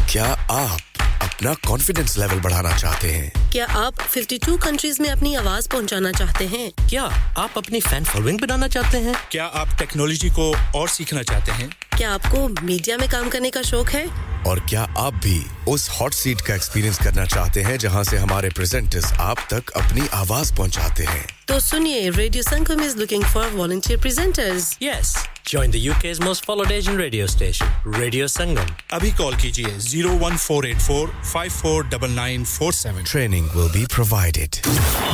کیا 0.07 0.35
آپ 0.49 0.81
اپنا 1.21 1.53
کانفیڈینس 1.63 2.17
لیول 2.19 2.39
بڑھانا 2.43 2.71
چاہتے 2.79 3.13
ہیں 3.15 3.31
کیا 3.51 3.67
آپ 3.75 4.01
52 4.17 4.57
کنٹریز 4.63 5.01
میں 5.01 5.11
اپنی 5.11 5.37
آواز 5.37 5.69
پہنچانا 5.69 6.13
چاہتے 6.19 6.47
ہیں 6.47 6.69
کیا 6.89 7.09
آپ 7.45 7.59
اپنی 7.59 7.81
فین 7.89 8.05
فالوئنگ 8.05 8.39
بنانا 8.43 8.69
چاہتے 8.69 9.01
ہیں 9.03 9.13
کیا 9.29 9.49
آپ 9.53 9.79
ٹیکنالوجی 9.79 10.29
کو 10.35 10.55
اور 10.73 10.89
سیکھنا 10.89 11.23
چاہتے 11.23 11.53
ہیں 11.53 11.69
کیا 11.97 12.15
آپ 12.15 12.21
کو 12.31 12.49
میڈیا 12.63 12.97
میں 13.01 13.07
کام 13.11 13.31
کرنے 13.31 13.51
کا 13.51 13.63
شوق 13.63 13.95
ہے؟ 13.95 14.05
اور 14.45 14.57
کیا 14.67 14.87
آپ 14.97 15.13
بھی 15.23 15.45
اس 15.67 15.89
ہاٹ 15.91 16.15
سیٹ 16.15 16.43
کا 16.43 16.53
ایکسپیرینس 16.53 16.99
کرنا 16.99 17.27
چاہتے 17.27 17.65
ہیں 17.65 17.77
جہاں 17.77 18.03
سے 18.03 18.19
ہمارے 18.19 18.49
پریزنٹرز 18.57 19.05
آپ 19.19 19.39
تک 19.47 19.71
اپنی 19.75 20.01
آواز 20.11 20.53
پہنچاتے 20.57 21.05
ہیں؟ 21.15 21.23
تو 21.47 21.59
سنیے 21.61 22.11
radio 22.17 22.43
Sangam 22.43 22.83
is 22.85 22.97
looking 22.97 23.23
for 23.33 23.55
volunteer 23.55 23.99
presenters 24.03 24.75
yes 24.81 25.17
Join 25.45 25.71
the 25.71 25.91
UK's 25.91 26.21
most 26.21 26.45
followed 26.47 26.71
Asian 26.73 26.97
radio 26.97 27.27
station, 27.27 27.67
Radio 27.85 28.25
Sangam. 28.25 28.67
Abhi 28.91 29.15
call 29.15 29.33
kijiye 29.35 29.69
01484 29.77 31.09
549947. 31.23 33.05
Training 33.05 33.47
will 33.55 33.69
be 33.71 33.85
provided. 33.87 34.53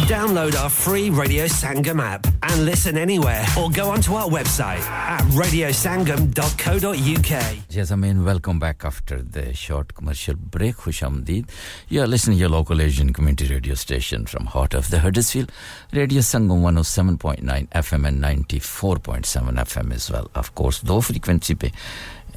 Download 0.07 0.55
our 0.55 0.70
free 0.70 1.11
Radio 1.11 1.47
Sangam 1.47 2.01
app 2.01 2.28
and 2.44 2.65
listen 2.65 2.97
anywhere 2.97 3.44
or 3.59 3.70
go 3.70 3.90
onto 3.90 4.15
our 4.15 4.28
website 4.28 4.78
at 4.82 5.20
radiosangam.co.uk. 5.32 7.69
Jasmine, 7.69 8.24
welcome 8.24 8.61
back 8.61 8.85
after 8.85 9.20
the 9.23 9.52
short 9.52 9.94
commercial 9.94 10.36
break. 10.36 10.77
Hushamdeed. 10.77 11.48
You're 11.89 12.07
listening 12.07 12.36
to 12.36 12.40
your 12.43 12.51
local 12.51 12.81
Asian 12.81 13.12
community 13.12 13.48
radio 13.52 13.74
station 13.74 14.27
from 14.27 14.47
heart 14.47 14.74
of 14.74 14.90
the 14.90 15.01
Huddersfield. 15.01 15.51
Radio 15.93 16.20
Sangam 16.20 16.61
107.9 16.62 17.66
FM 17.70 18.07
and 18.07 18.23
94.7 18.23 19.55
FM 19.57 19.93
as 19.93 20.09
well. 20.09 20.19
Of 20.34 20.51
course 20.55 20.80
do 20.82 21.01
frequency 21.01 21.55
پہ 21.55 21.68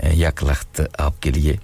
یک 0.03 0.43
لخت 0.43 0.81
آپ 0.97 1.22
کے 1.22 1.31
لیے 1.31 1.55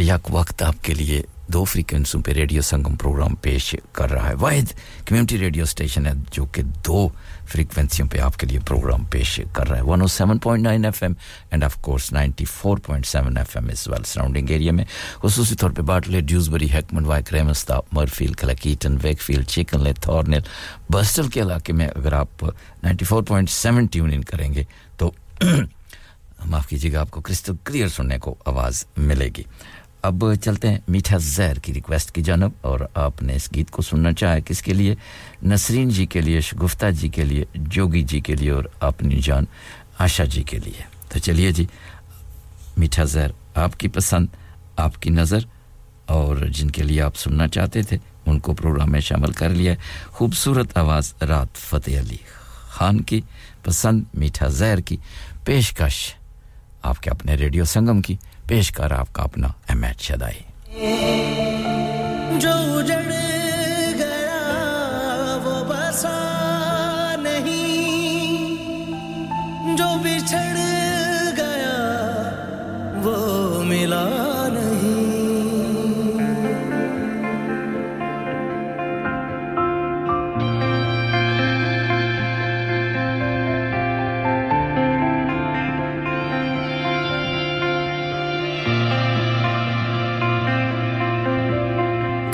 یک 0.00 0.34
وقت 0.34 0.62
آپ 0.62 0.84
کے 0.84 0.94
لیے 0.94 1.22
دو 1.46 1.64
فریکوینسیوں 1.64 2.22
پہ 2.22 2.32
ریڈیو 2.32 2.62
سنگم 2.62 2.94
پروگرام 2.96 3.34
پیش 3.34 3.74
کر 3.92 4.10
رہا 4.10 4.28
ہے 4.28 4.34
واحد 4.34 4.72
کمیونٹی 5.06 5.38
ریڈیو 5.38 5.62
اسٹیشن 5.62 6.06
ہے 6.06 6.12
جو 6.30 6.44
کہ 6.44 6.62
دو 6.86 7.08
فریکوینسیوں 7.46 8.06
پہ 8.08 8.18
آپ 8.18 8.36
کے 8.36 8.46
لیے 8.46 8.58
پروگرام 8.58 9.04
پیش 9.10 9.40
کر 9.52 9.68
رہا 9.68 9.76
ہے 9.76 9.82
one 9.82 10.00
o 10.00 10.06
seven 10.06 10.38
point 10.38 10.64
nine 10.64 10.84
F 10.84 11.02
M 11.02 11.12
and 11.50 11.64
of 11.64 11.76
course 11.80 12.12
ninety 12.12 12.44
four 12.44 12.78
point 12.78 13.06
seven 13.06 13.36
F 13.36 13.56
M 13.56 13.68
as 13.68 13.86
well 13.88 14.04
surrounding 14.04 14.50
area 14.50 14.72
میں 14.72 14.84
خصوصی 15.22 15.54
طور 15.54 15.70
پہ 15.70 15.82
Batley 15.82 16.20
Dewsbury 16.20 16.70
ہیکمن 16.72 17.04
وائک 17.04 17.34
ریمستا 17.34 17.80
Mirfield 17.92 18.32
Cleckheaton 18.34 18.96
Wakefield 19.22 19.48
Chickenley 19.48 19.92
Thornhill 20.00 20.40
Birstall 20.90 21.28
کے 21.28 21.42
علاقے 21.42 21.72
میں 21.72 21.88
اگر 21.96 22.12
آپ 22.12 22.44
ninety 22.82 23.04
four 23.04 23.22
point 23.22 23.50
seven 23.50 23.86
tune 23.86 24.12
in 24.12 24.24
کریں 24.24 24.52
گے 24.54 24.64
تو 24.96 25.10
معاف 26.46 26.66
کیجیے 26.66 26.92
گا، 26.92 27.00
آپ 27.00 27.10
کو 27.10 27.20
کرسٹل 27.20 27.52
کلیئر 27.64 27.88
سننے 27.88 28.18
کو 28.18 28.34
آواز 28.44 28.84
ملے 28.96 29.28
گی۔ 29.36 29.42
اب 30.02 30.24
چلتے 30.42 30.68
ہیں 30.68 30.78
میٹھا 30.88 31.16
زہر 31.18 31.58
کی 31.58 31.74
ریکویسٹ 31.74 32.12
کی 32.12 32.22
جانب، 32.22 32.50
اور 32.60 32.80
آپ 32.94 33.22
نے 33.22 33.34
اس 33.34 33.48
گیت 33.54 33.70
کو 33.70 33.82
سننا 33.82 34.12
چاہا 34.12 34.38
کس 34.38 34.62
کے 34.62 34.72
لیے؟ 34.72 34.94
نسرین 35.42 35.88
جی 35.88 36.06
کے 36.06 36.20
لیے 36.20 36.40
شگفتہ 36.40 36.90
جی 36.90 37.08
کے 37.08 37.24
لیے، 37.24 37.44
جوگی 37.54 38.02
جی 38.02 38.20
کے 38.20 38.34
لیے، 38.36 38.50
اور 38.50 38.64
اپنی 38.80 39.20
جان 39.22 39.44
آشا 39.98 40.24
جی 40.24 40.42
کے 40.42 40.58
لیے۔ 40.58 40.82
تو 41.08 41.18
چلیے 41.18 41.52
جی 41.52 41.66
میٹھا 42.76 43.04
زہر 43.04 43.30
آپ 43.54 43.78
کی 43.80 43.88
پسند، 43.88 44.26
آپ 44.76 45.02
کی 45.02 45.10
نظر، 45.10 45.46
اور 46.06 46.36
جن 46.36 46.70
کے 46.70 46.82
لیے 46.82 47.00
آپ 47.02 47.16
سننا 47.16 47.48
چاہتے 47.48 47.82
تھے، 47.82 47.98
ان 48.26 48.38
کو 48.38 48.54
پروگرام 48.54 48.92
میں 48.92 49.00
شامل 49.00 49.32
کر 49.32 49.48
لیا 49.48 49.74
خوبصورت 50.10 50.76
آواز 50.76 51.14
رات 51.20 51.56
فتح 51.56 52.00
علی 52.00 52.16
خان 52.70 53.00
کی، 53.00 53.20
پسند 53.62 54.02
میٹھا 54.14 54.48
زہر 54.48 54.80
کی۔ 54.80 54.96
پیشکش۔ 55.44 56.14
آپ 56.82 57.02
کے 57.02 57.10
اپنے 57.10 57.34
ریڈیو 57.34 57.64
سنگم 57.64 58.02
کی 58.02 58.16
پیشکار، 58.46 58.90
آپ 58.90 59.12
کا 59.12 59.22
اپنا 59.22 59.48
احمد 59.68 60.00
شدائی۔ 60.00 60.40
جو 62.38 62.78
اجڑ 62.78 63.10
گیا، 63.98 65.38
وہ 65.44 65.64
بسا 65.68 66.18
نہیں۔ 67.18 68.56
جو 69.76 69.98
بھی 70.02 70.11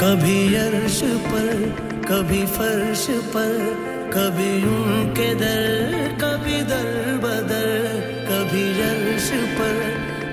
کبھی 0.09 0.57
عرش 0.57 1.05
پر، 1.31 1.65
کبھی 2.09 2.45
فرش 2.57 3.11
پر، 3.33 3.57
کبھی 4.11 4.63
ان 4.63 5.13
کے 5.17 5.35
در، 5.41 5.93
کبھی 6.19 6.63
در 6.69 7.17
بدر، 7.23 7.87
کبھی 8.29 8.73
عرش 8.83 9.31
پر، 9.59 9.77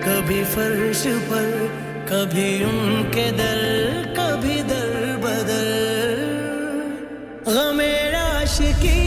کبھی 0.06 0.44
فرش 0.54 1.08
پر، 1.30 1.66
کبھی 2.06 2.64
ان 2.64 3.04
کے 3.12 3.30
در، 3.38 4.02
کبھی 4.16 4.62
در 4.70 5.16
بدر۔ 5.22 6.24
غمِ 7.46 7.82
عاشقی 8.14 9.05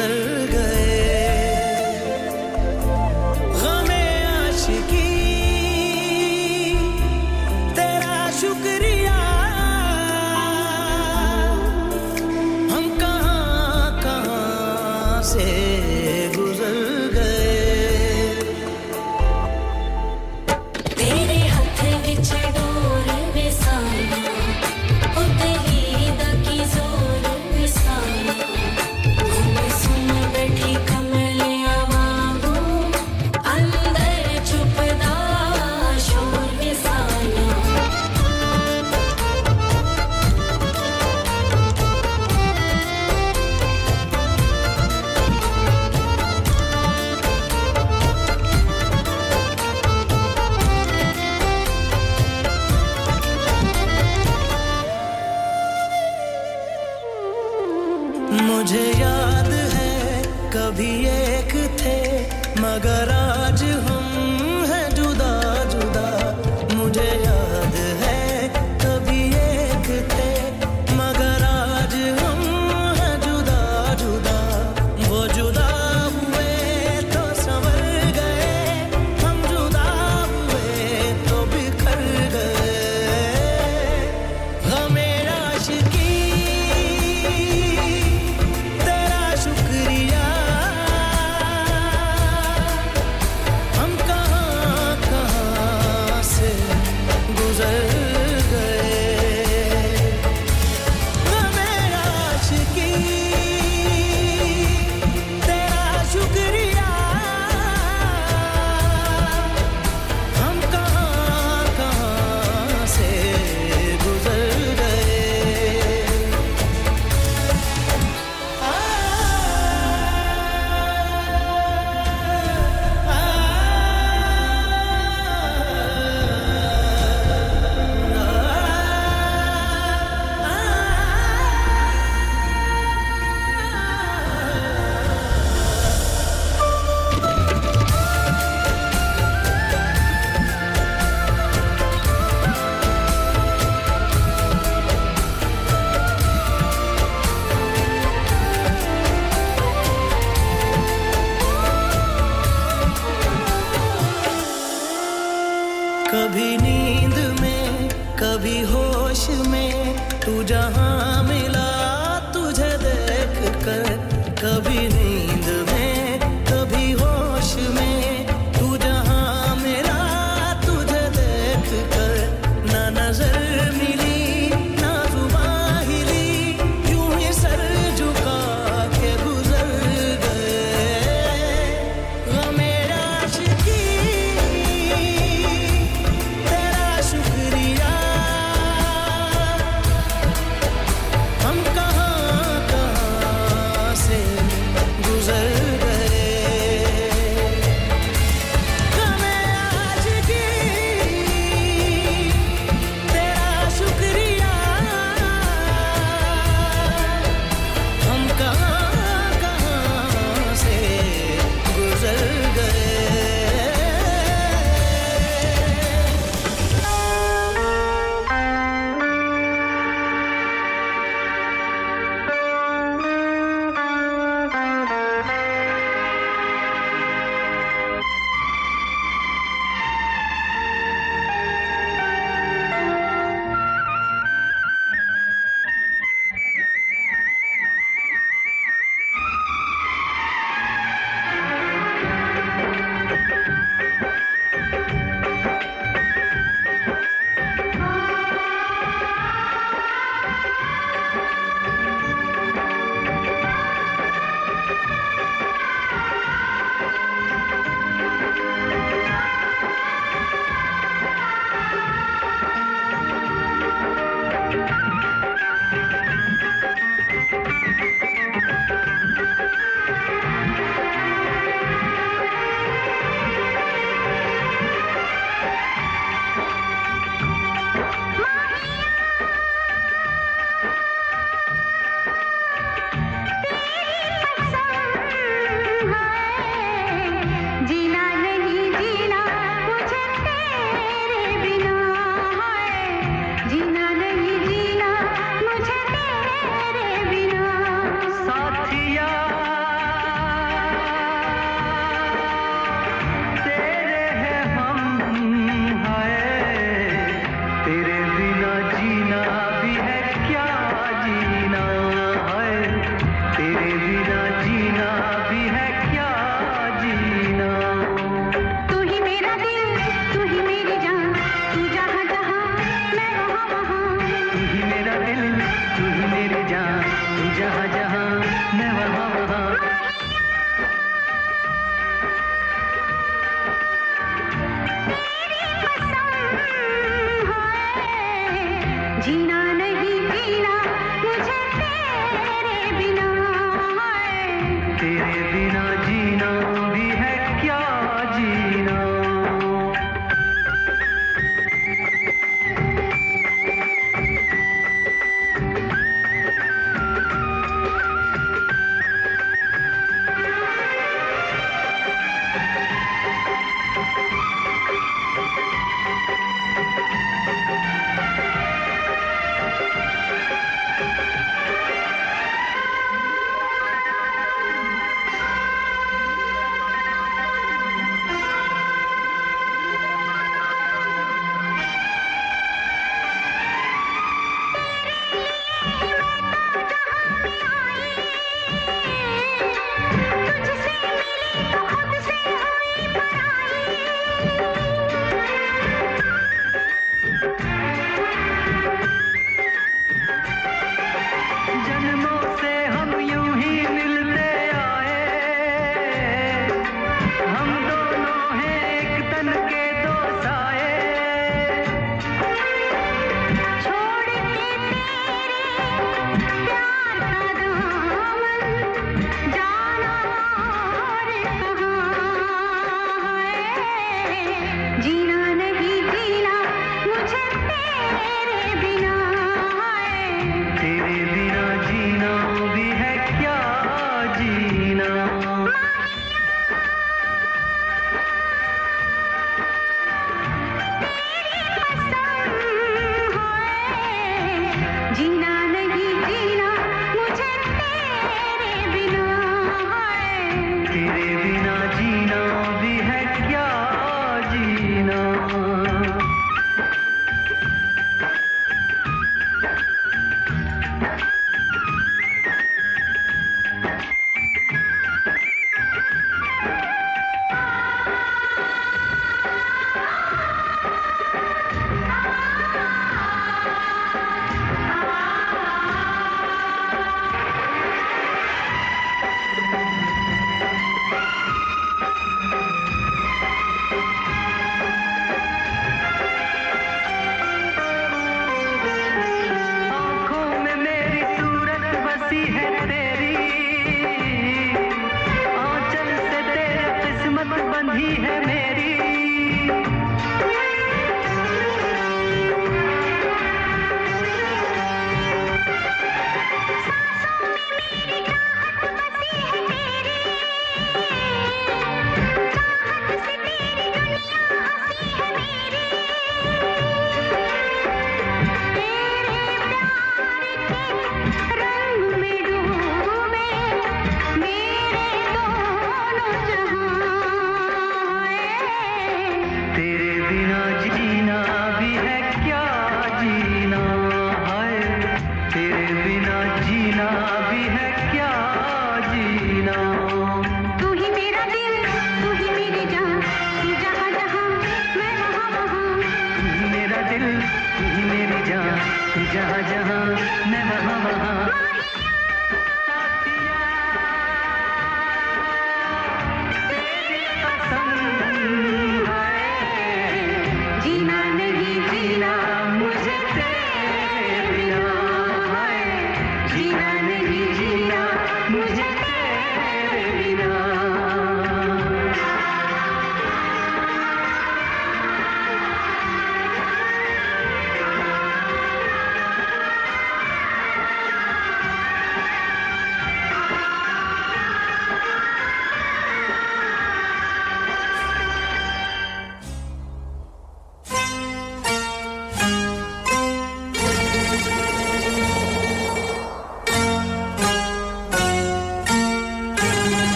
and 0.00 0.27
நகராய் 62.80 63.47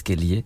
اس 0.00 0.04
کے 0.04 0.16
لیے 0.16 0.42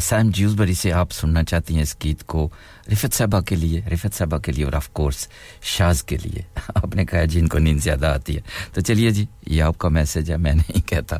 سیم 0.00 0.30
جیوزبری 0.30 0.74
سے 0.74 0.92
آپ 0.92 1.12
سننا 1.12 1.44
چاہتی 1.44 1.74
ہیں 1.74 1.82
اس 1.82 1.96
گیت 2.04 2.26
کو، 2.26 2.48
رفت 2.92 3.14
صاحبہ 3.14 3.40
کے 3.40 3.56
لیے، 3.56 3.80
رفت 3.80 4.18
صاحبہ 4.18 4.38
کے 4.38 4.52
لیے 4.52 4.64
اور 4.64 4.72
آف 4.72 4.88
کورس 4.88 5.28
شاز 5.62 6.02
کے 6.02 6.16
لیے۔ 6.16 6.42
آپ 6.74 6.96
نے 6.96 7.04
کہا 7.04 7.24
جی 7.24 7.40
ان 7.40 7.48
کو 7.48 7.58
نیند 7.58 7.80
زیادہ 7.80 8.06
آتی 8.06 8.36
ہے۔ 8.36 8.40
تو 8.72 8.80
چلیے 8.80 9.10
جی 9.10 9.26
یہ 9.46 9.62
آپ 9.62 9.78
کا 9.78 9.88
میسج 9.88 10.30
ہے، 10.30 10.36
میں 10.36 10.52
نہیں 10.52 10.88
کہتا۔ 10.88 11.16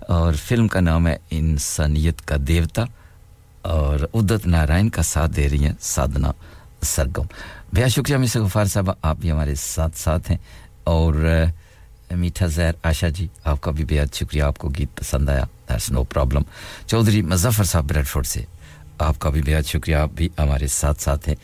اور 0.00 0.32
فلم 0.32 0.68
کا 0.68 0.80
نام 0.80 1.06
ہے 1.06 1.16
انسانیت 1.30 2.22
کا 2.22 2.36
دیوتا 2.48 2.84
اور 3.62 3.98
ادت 4.14 4.46
نارائن 4.46 4.88
کا 4.88 5.02
ساتھ 5.02 5.30
دے 5.36 5.48
رہی 5.48 5.64
ہیں 5.64 5.74
سادنا 5.80 6.32
سرگم۔ 6.82 7.26
بہت 7.72 7.90
شکریہ، 7.90 8.16
مسٹر 8.16 8.40
غفار 8.40 8.64
صاحب 8.64 8.90
آپ 9.02 9.16
بھی 9.20 9.30
ہمارے 9.30 9.54
ساتھ 9.54 9.98
ساتھ 9.98 10.30
ہیں۔ 10.30 10.38
اور 10.84 11.44
میٹھا 12.10 12.46
زہر 12.46 12.74
آشا 12.82 13.08
جی 13.08 13.26
آپ 13.44 13.60
کا 13.60 13.70
بھی 13.70 13.84
بہت 13.84 14.14
شکریہ، 14.16 14.42
آپ 14.42 14.58
کو 14.58 14.68
گیت 14.68 14.96
پسند 14.96 15.28
آیا 15.28 15.44
that's 15.68 15.90
no 15.90 16.04
problem 16.04 16.42
Chaudhry 16.86 17.22
Muzaffar 17.22 17.64
صاحب 17.64 17.84
بریڈ 17.84 18.06
فورڈ 18.06 18.26
سے، 18.26 18.44
آپ 18.98 19.18
کا 19.18 19.30
بھی 19.30 19.42
بہت 19.42 19.66
شکریہ، 19.66 19.96
آپ 19.96 20.10
بھی 20.14 20.28
ہمارے 20.38 20.66
ساتھ 20.66 21.02
ساتھ 21.02 21.28
ہیں، 21.28 21.36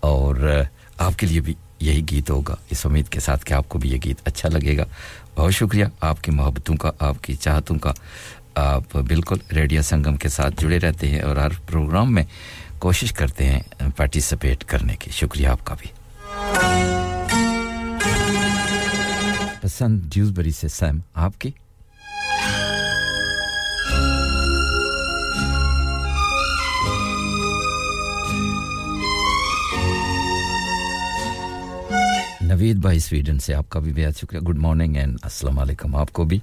اور 0.00 0.62
آپ 0.98 1.18
کے 1.18 1.26
لیے 1.26 1.40
بھی 1.40 1.54
یہی 1.80 2.02
گیت 2.10 2.30
ہوگا۔ 2.30 2.54
اس 2.70 2.86
امید 2.86 3.08
کے 3.08 3.20
ساتھ 3.20 3.44
کہ 3.44 3.54
آپ 3.54 3.68
کو 3.68 3.78
بھی 3.78 3.90
یہ 3.90 3.98
گیت 4.04 4.20
اچھا 4.24 4.48
لگے 4.48 4.76
گا۔ 4.76 4.84
بہت 5.34 5.54
شکریہ، 5.54 5.84
آپ 6.00 6.22
کی 6.24 6.30
محبتوں 6.30 6.76
کا، 6.76 6.90
آپ 6.98 7.22
کی 7.22 7.34
چاہتوں 7.34 7.78
کا۔ 7.78 7.92
آپ 8.54 8.96
بالکل 8.96 9.36
ریڈیو 9.52 9.82
سنگم 9.82 10.16
کے 10.16 10.28
ساتھ 10.28 10.54
جڑے 10.60 10.78
رہتے 10.78 11.08
ہیں 11.08 11.20
اور 11.20 11.36
ہر 11.36 11.60
پروگرام 11.66 12.14
میں 12.14 12.24
کوشش 12.78 13.12
کرتے 13.12 13.46
ہیں 13.46 13.60
پارٹیسپیٹ 13.96 14.64
کرنے 14.64 14.96
کی۔ 14.96 15.10
شکریہ، 15.10 15.48
آپ 15.48 15.64
کا 15.64 15.74
بھی۔ 15.78 16.93
پسند 19.64 20.00
ڈیوزبری 20.08 20.50
سے 20.50 20.68
سیم 20.68 20.98
آپ 21.14 21.40
کی؟ 21.40 21.50
نوید 32.40 32.76
بھائی 32.76 32.98
سویڈن 32.98 33.38
سے 33.38 33.54
آپ 33.54 33.68
کا 33.68 33.80
بھی 33.80 33.92
بہت 33.92 34.18
شکریہ۔ 34.18 34.40
گڈ 34.40 34.58
مارننگ 34.58 34.96
اینڈ 34.96 35.18
السلام 35.22 35.58
علیکم، 35.58 35.96
آپ 35.96 36.12
کو 36.12 36.24
بھی۔ 36.24 36.38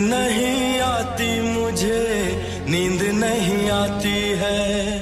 نہیں 0.00 0.80
آتی 0.80 1.40
مجھے 1.40 2.36
نیند 2.66 3.02
نہیں 3.02 3.70
آتی 3.70 4.34
ہے۔ 4.40 4.98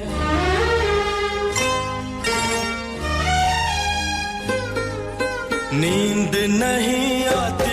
نیند 5.73 6.35
نہیں 6.35 7.29
آتی 7.29 7.66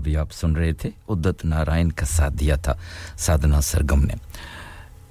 ابھی 0.00 0.16
آپ 0.16 0.32
سن 0.32 0.56
رہے 0.56 0.72
تھے، 0.72 0.90
ادت 1.08 1.44
نارائن 1.44 1.92
کا 1.92 2.06
ساتھ 2.06 2.32
دیا 2.32 2.56
تھا 2.56 2.74
سادنا 3.16 3.60
سرگم 3.60 4.04
نے۔ 4.04 4.14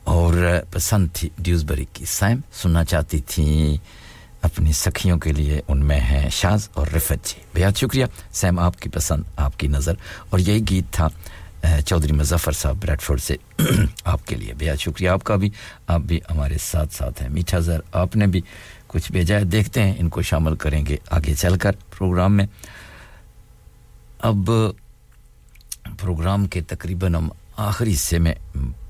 اور 0.04 0.34
پسند 0.72 1.08
تھی 1.14 1.30
ڈیوز 1.30 1.46
ڈیوزبری 1.46 1.86
کی۔ 1.94 2.06
سائم 2.06 2.40
سننا 2.54 2.86
چاہتی 2.86 3.20
تھیں 3.20 3.78
اپنی 4.42 4.72
سکھیوں 4.72 5.18
کے 5.18 5.34
لیے 5.34 5.62
ان 5.68 5.86
میں 5.86 6.00
ہیں 6.00 6.30
شاز 6.30 6.70
اور 6.74 6.88
رفت 6.88 7.26
جی۔ 7.26 7.64
بہت 7.64 7.78
شکریہ۔ 7.78 8.06
سیم 8.32 8.60
آپ 8.60 8.82
کی 8.82 8.90
پسند، 8.90 9.24
آپ 9.38 9.60
کی 9.60 9.68
نظر۔ 9.68 9.94
اور 10.30 10.40
یہی 10.40 10.62
گیت 10.70 10.94
تھا 10.94 11.08
چودھری 11.86 12.14
مظفر 12.14 12.52
صاحب 12.52 12.76
بریڈ 12.82 13.02
فورڈ 13.02 13.22
سے 13.22 13.36
آپ 14.04 14.28
کے 14.28 14.36
لیے۔ 14.36 14.54
بہت 14.54 14.82
شکریہ 14.82 15.10
آپ 15.10 15.24
کا 15.24 15.36
بھی۔ 15.36 15.50
آپ 15.88 16.00
بھی 16.00 16.20
ہمارے 16.32 16.58
ساتھ 16.58 16.94
ساتھ 16.94 17.22
ہیں۔ 17.22 17.30
میٹھا 17.30 17.60
زر 17.60 17.80
آپ 17.92 18.16
نے 18.16 18.28
بھی 18.28 18.42
کچھ 18.88 19.12
بھیجا 19.12 19.36
ہے۔ 19.40 19.44
دیکھتے 19.44 19.84
ہیں 19.84 19.94
ان 20.00 20.10
کو 20.10 20.22
شامل 20.22 20.56
کریں 20.56 20.86
گے 20.86 20.98
آگے 21.10 21.34
چل 21.34 21.58
کر 21.58 21.72
پروگرام 21.98 22.38
میں۔ 22.38 22.46
اب 24.20 24.52
پروگرام 26.00 26.48
کے 26.48 26.62
تقریباً 26.62 27.16
ہم 27.16 27.30
آخری 27.58 27.94
حصے 27.94 28.20
میں 28.20 28.34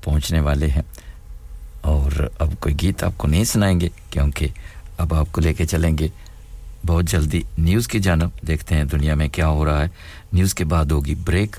پہنچنے 0.04 0.40
والے 0.40 0.66
ہیں۔ 0.66 0.82
اور 1.80 2.30
اب 2.38 2.48
کوئی 2.60 2.74
گیت 2.82 3.04
آپ 3.04 3.12
کو 3.16 3.28
نہیں 3.28 3.44
سنائیں 3.44 3.80
گے 3.80 3.88
کیونکہ 4.10 4.48
اب 4.98 5.14
آپ 5.14 5.26
کو 5.32 5.40
لے 5.40 5.54
کے 5.54 5.66
چلیں 5.66 5.98
گے۔ 5.98 6.08
بہت 6.86 7.04
جلدی 7.04 7.42
نیوز 7.58 7.88
کی 7.88 7.98
جانب 7.98 8.28
دیکھتے 8.46 8.74
ہیں 8.74 8.84
دنیا 8.84 9.14
میں 9.14 9.28
کیا 9.28 9.48
ہو 9.48 9.64
رہا 9.64 9.82
ہے۔ 9.82 9.88
نیوز 10.32 10.54
کے 10.54 10.64
بعد 10.64 10.84
ہوگی 10.84 11.14
بریک 11.14 11.56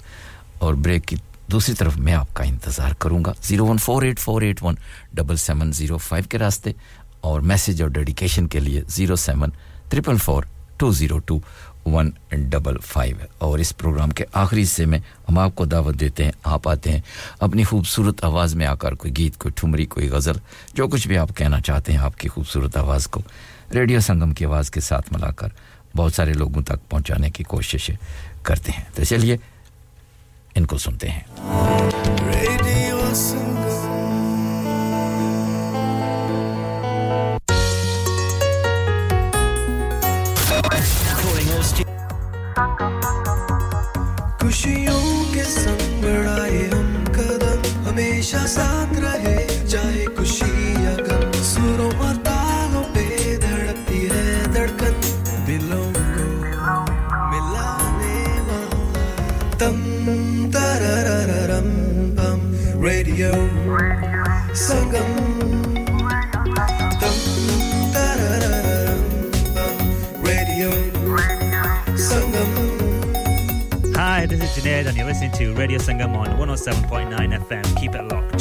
اور 0.60 0.74
بریک 0.74 1.06
کی 1.06 1.16
دوسری 1.52 1.76
طرف 1.76 1.98
میں 1.98 2.14
آپ 2.14 2.34
کا 2.34 2.44
انتظار 2.44 2.92
کروں 2.94 3.26
گا۔ 3.26 3.34
Zero 3.44 3.66
one 3.66 3.78
four 3.78 4.04
eight 4.04 4.20
four 4.20 4.42
eight 4.42 4.64
one 4.64 4.76
double 5.14 5.36
seven 5.36 5.72
zero 5.72 5.98
five 5.98 6.26
کے 6.30 6.40
راستے 6.40 6.72
اور 7.22 7.42
میسج 7.42 7.82
اور 7.82 7.90
ڈیڈیکیشن 7.90 8.48
کے 8.48 8.60
لیے 8.60 8.82
zero 8.88 9.16
seven 9.16 9.50
triple 9.90 10.18
four 10.18 10.44
two 10.78 10.92
zero 10.92 11.20
two. 11.20 11.40
One 11.86 12.10
double 12.32 12.78
five 12.86 13.16
اور 13.38 13.60
اس 13.60 13.78
پروگرام 13.78 14.10
کے 14.10 14.26
آخری 14.34 14.62
حصے 14.62 14.86
میں 14.86 15.00
ہم 15.00 15.40
آپ 15.40 15.56
کو 15.56 15.66
دعوت 15.66 16.00
دیتے 16.00 16.24
ہیں، 16.24 16.32
آپ 16.44 16.68
آتے 16.70 16.92
ہیں، 16.92 17.02
اپنی 17.40 17.64
خوبصورت 17.64 18.24
آواز 18.24 18.56
میں 18.56 18.66
آ 18.66 18.76
کر 18.76 18.94
کوئی 18.94 19.14
گیت، 19.18 19.38
کوئی 19.38 19.52
ٹھمری، 19.56 19.86
کوئی 19.86 20.10
غزل، 20.10 20.38
جو 20.74 20.88
کچھ 20.88 21.08
بھی 21.08 21.18
آپ 21.18 21.30
کہنا 21.36 21.62
چاہتے 21.62 21.92
ہیں، 21.92 22.00
آپ 22.00 22.18
کی 22.18 22.28
خوبصورت 22.28 22.78
آواز 22.78 23.08
کو 23.08 23.22
ریڈیو 23.74 24.00
سنگم 24.00 24.32
کی 24.32 24.46
آواز 24.46 24.72
کے 24.72 24.80
ساتھ 24.80 25.14
ملا 25.14 25.32
کر 25.32 25.48
بہت 25.96 26.14
سارے 26.14 26.34
لوگوں 26.34 26.62
تک 26.62 26.90
پہنچانے 26.90 27.30
کی 27.30 27.44
کوشش 27.44 27.92
کرتے 28.44 28.72
ہیں۔ 28.72 28.84
تو 28.96 29.04
چلیے، 29.04 29.38
ان 30.56 30.66
کو 30.66 30.78
سنتے 30.78 31.10
ہیں۔ 31.10 31.22
Radio 32.28 33.16
Sangam 33.16 33.51
Junaid, 74.52 74.86
and 74.88 74.98
you're 74.98 75.06
listening 75.06 75.32
to 75.32 75.54
Radio 75.54 75.80
Sangam 75.80 76.14
on 76.18 76.28
107.9 76.38 77.10
FM. 77.40 77.80
Keep 77.80 77.96
it 77.96 78.04
locked. 78.04 78.41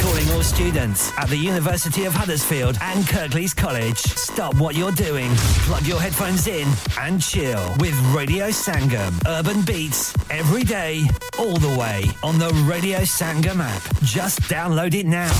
Calling 0.00 0.30
all 0.30 0.42
students 0.42 1.12
at 1.18 1.28
the 1.28 1.36
University 1.36 2.04
of 2.04 2.12
Huddersfield 2.12 2.76
and 2.80 3.04
Kirklees 3.04 3.54
College. 3.54 3.98
Stop 3.98 4.54
what 4.56 4.74
you're 4.74 4.92
doing, 4.92 5.30
plug 5.66 5.86
your 5.86 6.00
headphones 6.00 6.46
in, 6.46 6.68
and 6.98 7.20
chill 7.20 7.74
with 7.78 7.94
Radio 8.14 8.48
Sangam. 8.48 9.12
Urban 9.26 9.62
beats 9.62 10.14
every 10.30 10.64
day, 10.64 11.04
all 11.38 11.56
the 11.56 11.78
way 11.78 12.04
on 12.22 12.38
the 12.38 12.50
Radio 12.68 13.00
Sangam 13.00 13.60
app. 13.60 13.82
Just 14.02 14.40
download 14.42 14.94
it 14.94 15.06
now. 15.06 15.32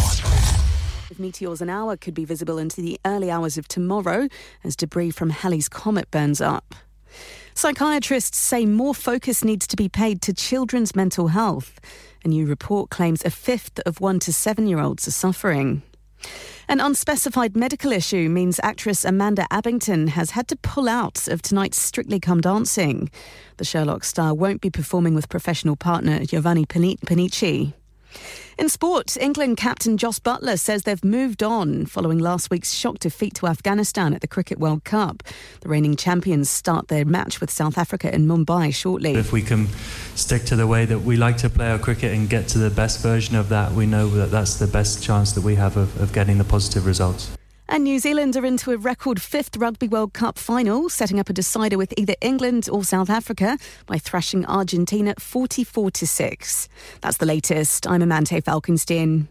Meteors 1.19 1.61
an 1.61 1.69
hour 1.69 1.99
could 1.99 2.15
be 2.15 2.25
visible 2.25 2.57
into 2.57 2.81
the 2.81 2.99
early 3.05 3.31
hours 3.31 3.59
of 3.59 3.69
tomorrow 3.69 4.27
as 4.65 4.75
debris 4.75 5.11
from 5.11 5.29
Halley's 5.29 5.69
Comet 5.69 6.11
burns 6.11 6.41
up. 6.41 6.75
Psychiatrists 7.55 8.39
say 8.39 8.65
more 8.65 8.95
focus 8.95 9.45
needs 9.45 9.67
to 9.67 9.77
be 9.77 9.87
paid 9.87 10.23
to 10.23 10.33
children's 10.33 10.97
mental 10.97 11.29
health. 11.29 11.79
A 12.25 12.29
new 12.29 12.47
report 12.47 12.91
claims 12.91 13.25
a 13.25 13.31
fifth 13.31 13.81
of 13.87 14.01
one 14.01 14.19
to 14.21 14.33
seven 14.33 14.67
year 14.67 14.79
olds 14.79 15.09
are 15.09 15.13
suffering. 15.13 15.83
An 16.69 16.79
unspecified 16.79 17.57
medical 17.57 17.93
issue 17.93 18.29
means 18.29 18.61
actress 18.63 19.05
Amanda 19.05 19.47
Abington 19.51 20.09
has 20.09 20.33
had 20.33 20.47
to 20.49 20.57
pull 20.57 20.89
out 20.89 21.27
of 21.29 21.41
tonight's 21.41 21.81
Strictly 21.81 22.21
Come 22.21 22.41
Dancing. 22.41 23.11
The 23.57 23.65
Sherlock 23.65 24.05
star 24.05 24.35
won't 24.35 24.61
be 24.61 24.71
performing 24.71 25.15
with 25.15 25.31
professional 25.31 25.77
partner 25.77 26.25
Giovanni 26.25 26.67
Panici. 26.67 27.73
In 28.59 28.69
sport, 28.69 29.17
England 29.17 29.57
captain 29.57 29.97
Joss 29.97 30.19
Butler 30.19 30.57
says 30.57 30.83
they've 30.83 31.03
moved 31.05 31.43
on 31.43 31.87
following 31.87 32.19
last 32.19 32.51
week's 32.51 32.73
shock 32.73 32.99
defeat 32.99 33.35
to 33.35 33.47
Afghanistan 33.47 34.13
at 34.13 34.21
the 34.21 34.29
Cricket 34.29 34.59
World 34.59 34.85
Cup. 34.85 35.23
The 35.61 35.69
reigning 35.69 35.97
champions 35.97 36.51
start 36.51 36.89
their 36.89 37.05
match 37.05 37.41
with 37.41 37.51
South 37.51 37.79
Africa 37.79 38.15
in 38.15 38.27
Mumbai 38.27 38.75
shortly. 38.75 39.15
If 39.15 39.33
we 39.33 39.43
can 39.43 39.69
stick 40.15 40.45
to 40.45 40.57
the 40.57 40.67
way 40.67 40.85
that 40.85 41.01
we 41.01 41.17
like 41.17 41.39
to 41.39 41.49
play 41.49 41.71
our 41.71 41.79
cricket 41.79 42.13
and 42.13 42.29
get 42.29 42.49
to 42.49 42.59
the 42.59 42.71
best 42.71 43.01
version 43.03 43.35
of 43.35 43.49
that, 43.49 43.73
we 43.73 43.87
know 43.87 44.09
that 44.09 44.31
that's 44.31 44.59
the 44.59 44.67
best 44.67 45.03
chance 45.03 45.33
that 45.33 45.43
we 45.43 45.55
have 45.55 45.77
of, 45.77 45.99
of 46.01 46.13
getting 46.13 46.37
the 46.37 46.45
positive 46.45 46.85
results. 46.85 47.31
And 47.73 47.85
New 47.85 48.01
Zealand 48.01 48.37
are 48.37 48.45
into 48.45 48.73
a 48.73 48.77
record 48.77 49.23
fifth 49.23 49.57
Rugby 49.57 49.87
World 49.87 50.13
Cup 50.13 50.37
final, 50.39 50.89
setting 50.89 51.21
up 51.21 51.31
a 51.31 51.33
decider 51.33 51.79
with 51.79 51.95
either 51.97 52.17
England 52.21 52.69
or 52.71 52.83
South 52.83 53.09
Africa 53.09 53.59
by 53.87 53.97
thrashing 53.97 54.45
Argentina 54.47 55.15
44 55.21 55.93
to 55.93 56.07
6. 56.07 56.69
That's 57.01 57.19
the 57.19 57.27
latest. 57.27 57.87
I'm 57.87 58.03
Amante 58.03 58.41
Falkenstein. 58.41 59.29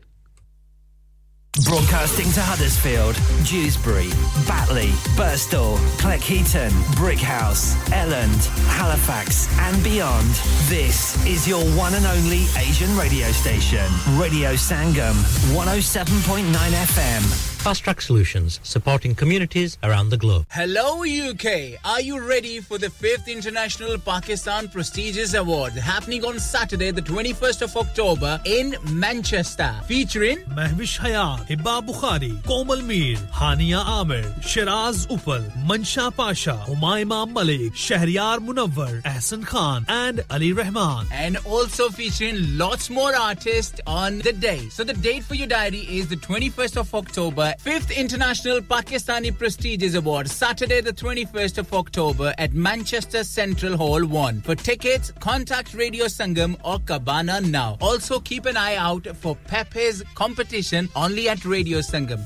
Broadcasting 1.65 2.31
to 2.31 2.41
Huddersfield, 2.41 3.15
Dewsbury, 3.45 4.09
Batley, 4.47 4.91
Burstall, 5.17 5.75
Cleckheaton, 5.97 6.69
Brickhouse, 6.95 7.75
Elland, 7.87 8.45
Halifax, 8.67 9.49
and 9.59 9.83
beyond. 9.83 10.29
This 10.69 11.25
is 11.25 11.45
your 11.45 11.65
one 11.75 11.95
and 11.95 12.05
only 12.05 12.45
Asian 12.55 12.95
radio 12.95 13.31
station, 13.31 13.91
Radio 14.17 14.53
Sangam, 14.53 15.15
107.9 15.53 16.45
FM. 16.45 17.58
Fast 17.59 17.83
Track 17.83 17.99
Solutions, 17.99 18.61
supporting 18.63 19.13
communities 19.13 19.77
around 19.83 20.09
the 20.09 20.17
globe. 20.17 20.45
Hello, 20.49 21.03
UK. 21.03 21.77
Are 21.83 21.99
you 21.99 22.25
ready 22.25 22.61
for 22.61 22.77
the 22.77 22.87
5th 22.87 23.27
International 23.27 23.97
Pakistan 23.97 24.69
Prestigious 24.69 25.33
Award 25.33 25.73
happening 25.73 26.23
on 26.23 26.39
Saturday, 26.39 26.91
the 26.91 27.01
21st 27.01 27.61
of 27.63 27.75
October 27.75 28.39
in 28.45 28.77
Manchester? 28.93 29.75
Featuring 29.87 30.37
Mehwish 30.55 30.97
Hayat, 30.99 31.47
Hibba 31.47 31.85
Bukhari, 31.85 32.41
Komal 32.45 32.81
Mir, 32.81 33.17
Hania 33.33 33.85
Amir, 33.85 34.33
Shiraz 34.41 35.05
Upal, 35.07 35.43
Mansha 35.65 36.15
Pasha, 36.15 36.63
Humayma 36.65 37.29
Malik, 37.29 37.73
Shahriyar 37.73 38.39
Munawwar, 38.39 39.01
Ahsan 39.03 39.45
Khan, 39.45 39.85
and 39.89 40.23
Ali 40.31 40.53
Rahman. 40.53 41.07
And 41.11 41.35
also 41.45 41.89
featuring 41.89 42.57
lots 42.57 42.89
more 42.89 43.13
artists 43.13 43.81
on 43.85 44.19
the 44.19 44.31
day. 44.31 44.69
So 44.69 44.85
the 44.85 44.93
date 44.93 45.25
for 45.25 45.35
your 45.35 45.47
diary 45.47 45.85
is 45.89 46.07
the 46.07 46.15
21st 46.15 46.77
of 46.77 46.95
October 46.95 47.48
5th 47.57 47.95
International 47.95 48.61
Pakistani 48.61 49.37
Prestigious 49.37 49.95
Award, 49.95 50.29
Saturday 50.29 50.81
the 50.81 50.93
21st 50.93 51.57
of 51.57 51.73
October 51.73 52.33
at 52.37 52.53
Manchester 52.53 53.23
Central 53.23 53.77
Hall 53.77 54.05
1. 54.05 54.41
For 54.41 54.55
tickets, 54.55 55.11
contact 55.19 55.73
Radio 55.73 56.05
Sangam 56.05 56.57
or 56.63 56.79
Cabana 56.79 57.41
now. 57.41 57.77
Also 57.81 58.19
keep 58.19 58.45
an 58.45 58.57
eye 58.57 58.75
out 58.75 59.07
for 59.15 59.35
Pepe's 59.35 60.03
competition 60.15 60.89
only 60.95 61.29
at 61.29 61.45
Radio 61.45 61.79
Sangam. 61.79 62.25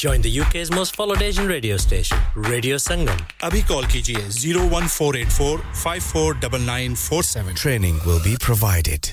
Join 0.00 0.22
the 0.22 0.30
UK's 0.32 0.70
most 0.70 0.96
followed 0.96 1.20
Asian 1.20 1.46
radio 1.46 1.76
station, 1.76 2.16
Radio 2.34 2.76
Sangam. 2.76 3.18
Abhi 3.40 3.60
call 3.68 3.82
KGS 3.84 4.38
01484 4.42 5.58
549947. 5.74 7.54
Training 7.54 7.98
will 8.06 8.22
be 8.24 8.34
provided. 8.38 9.10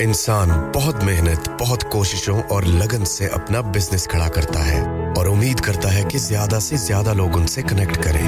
انسان 0.00 0.48
بہت 0.74 1.04
محنت 1.04 1.48
بہت 1.60 1.84
کوششوں 1.92 2.40
اور 2.50 2.62
لگن 2.62 3.04
سے 3.04 3.26
اپنا 3.34 3.60
business 3.74 4.06
کھڑا 4.10 4.28
کرتا 4.34 4.64
ہے 4.66 4.80
اور 5.16 5.26
امید 5.26 5.60
کرتا 5.60 5.92
ہے 5.94 6.02
کہ 6.10 6.18
زیادہ 6.18 6.58
سے 6.60 6.76
زیادہ 6.86 7.14
لوگ 7.16 7.38
ان 7.38 7.46
سے 7.46 7.62
کنیکٹ 7.68 8.02
کریں 8.04 8.26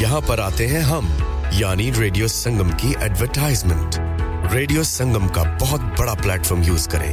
یہاں 0.00 0.20
پر 0.26 0.38
آتے 0.48 0.66
ہیں 0.66 0.82
ہم 0.90 1.06
یعنی 1.52 1.90
ریڈیو 2.00 2.28
سنگم 2.40 2.70
کی 2.78 2.94
ایڈورٹائزمنٹ 3.00 3.98
ریڈیو 4.52 4.82
سنگم 4.96 5.28
کا 5.28 5.42
بہت 5.60 5.80
بڑا 5.98 6.14
پلیٹ 6.22 6.46
فارم 6.46 6.62
یوز 6.62 6.88
کریں 6.88 7.12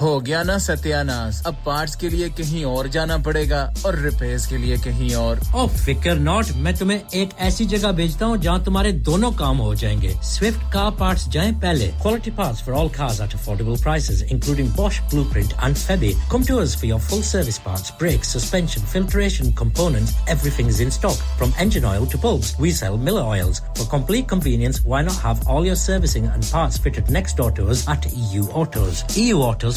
ہو 0.00 0.26
گیا 0.26 0.42
نا 0.42 0.58
ستیاناس 0.58 1.46
اب 1.46 1.54
پارٹس 1.64 1.96
کے 1.96 2.08
لیے 2.08 2.28
کہیں 2.36 2.64
اور 2.64 2.84
جانا 2.84 3.16
پڑے 3.16 3.50
گا 3.50 3.70
اور 3.82 3.94
ریپیئرز 3.94 4.46
کے 4.46 4.56
لیے 4.56 4.76
کہیں 4.82 5.14
اور۔ 5.14 5.36
او 5.52 5.66
فکر 5.66 6.14
ناٹ، 6.14 6.56
میں 6.56 6.72
تمہیں 6.72 6.98
ایک 7.10 7.28
ایسی 7.38 7.64
جگہ 7.64 7.92
بھیجتا 7.92 8.26
ہوں 8.26 8.36
جہاں 8.36 8.58
تمہارے 8.58 8.92
دونوں 8.92 9.30
کام 9.36 9.60
ہو 9.60 9.74
جائیں 9.74 10.02
گے۔ 10.02 10.12
سوئفٹ 10.22 10.72
کار 10.72 10.90
پارٹس 10.98 11.32
جائیں 11.32 11.52
پہلے۔ 11.60 11.90
Quality 12.02 12.30
parts 12.36 12.62
for 12.62 12.74
all 12.74 12.88
cars 12.88 13.20
at 13.20 13.34
affordable 13.34 13.74
prices 13.82 14.24
including 14.30 14.68
فی 16.76 16.92
full 17.10 17.22
service 17.22 17.64
parts 17.64 17.92
brake 18.00 18.24
suspension 18.24 18.80
filtration 18.92 19.52
component 19.52 20.02
everything 20.56 20.70
ink 20.78 21.06
from 21.38 21.50
oil 21.84 22.02
we 22.60 22.70
sell 22.70 22.90
mill 22.90 23.18
oil 23.18 23.52
servicing 25.74 26.26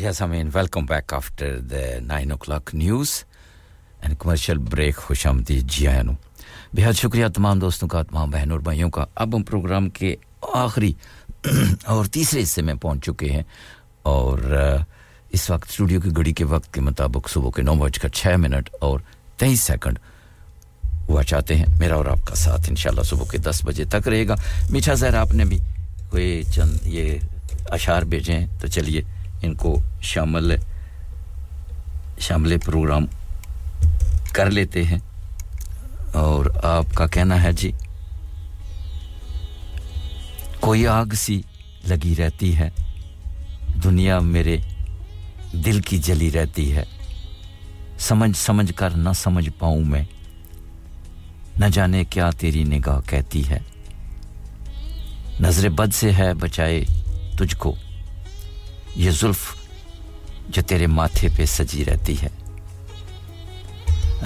Yes 0.00 0.22
Amin 0.22 0.48
welcome 0.54 0.86
back 0.86 1.14
after 1.14 1.58
the 1.58 2.00
nine 2.00 2.30
o'clock 2.36 2.70
news 2.74 3.10
and 4.00 4.14
commercial 4.18 4.58
break 4.58 4.96
خوش 4.96 5.26
آمدید۔ 5.26 5.70
جی 5.70 5.86
ہاں 5.86 5.94
آیا 5.94 6.02
نو 6.02 6.12
بہت 6.76 6.96
شکریہ 6.96 7.26
تمام 7.28 7.58
دوستوں 7.58 7.88
کا، 7.88 8.02
تمام 8.02 8.30
بہن 8.30 8.50
اور 8.50 8.60
بھائیوں 8.60 8.90
کا۔ 8.90 9.04
اب 9.14 9.36
ہم 9.36 9.42
پروگرام 9.42 9.90
کے 9.90 10.16
آخری 10.54 10.92
اور 11.84 12.04
تیسرے 12.04 12.42
حصے 12.42 12.62
میں 12.62 12.74
پہنچ 12.74 13.04
چکے 13.04 13.32
ہیں 13.32 13.42
اور 14.02 14.38
اس 15.32 15.50
وقت 15.50 15.70
اسٹوڈیو 15.70 16.00
کی 16.00 16.10
گھڑی 16.16 16.32
کے 16.32 16.44
وقت 16.44 16.74
کے 16.74 16.80
مطابق 16.80 17.28
صبح 17.30 17.50
کے 17.56 17.62
نو 17.62 17.74
بج 17.74 17.98
کر 17.98 18.08
چھ 18.08 18.26
منٹ 18.38 18.70
اور 18.80 19.00
تیئیس 19.36 19.60
سیکنڈ 19.60 19.98
ہوا 21.08 21.22
چاہتے 21.22 21.56
ہیں۔ 21.56 21.66
میرا 21.78 21.94
اور 21.94 22.06
آپ 22.06 22.26
کا 22.26 22.34
ساتھ 22.34 22.68
انشاءاللہ 22.68 23.02
صبح 23.02 23.24
کے 23.30 23.38
دس 23.38 23.60
بجے 23.64 23.84
تک 23.84 24.08
رہے 24.08 24.28
گا۔ 24.28 24.34
میٹھا 24.70 24.94
زہر 24.94 25.14
آپ 25.14 25.34
نے 25.34 25.44
بھی 25.44 25.58
کوئی 26.10 26.42
چند 26.54 26.76
یہ 26.84 27.18
اشعار 27.70 28.02
بھیجے 28.02 28.32
ہیں؟ 28.32 28.46
تو 28.60 28.66
چلیے۔ 28.66 29.02
ان 29.42 29.54
کو 29.54 29.80
شامل 30.02 30.56
شامل 32.20 32.58
پروگرام 32.58 33.06
کر 34.32 34.50
لیتے 34.50 34.84
ہیں۔ 34.84 34.98
اور 36.12 36.46
آپ 36.62 36.84
کا 36.94 37.06
کہنا 37.06 37.42
ہے 37.42 37.52
جی 37.52 37.72
کوئی 40.60 40.86
آگ 40.86 41.06
سی 41.14 41.42
لگی 41.88 42.14
رہتی 42.18 42.56
ہے، 42.56 42.70
دنیا 43.84 44.18
میرے 44.18 44.56
دل 45.52 45.80
کی 45.80 45.98
جلی 45.98 46.32
رہتی 46.32 46.76
ہے۔ 46.76 46.84
سمجھ 47.98 48.36
سمجھ 48.36 48.72
کر 48.76 48.90
نہ 48.90 49.08
سمجھ 49.14 49.50
پاؤں 49.58 49.84
میں۔ 49.84 50.04
نہ 51.58 51.64
جانے 51.72 52.04
کیا 52.04 52.30
تیری 52.30 52.64
نگاہ 52.64 53.00
کہتی 53.08 53.48
ہے۔ 53.48 53.58
نظر 55.40 55.68
بد 55.68 55.94
سے 55.94 56.12
ہے 56.12 56.34
بچائے 56.34 56.84
تجھ 57.38 57.56
کو۔ 57.56 57.74
یہ 58.96 59.10
زلف 59.10 59.54
جو 60.48 60.62
تیرے 60.62 60.86
ماتھے 60.86 61.28
پہ 61.36 61.44
سجی 61.44 61.84
رہتی 61.84 62.14
ہے۔ 62.22 62.28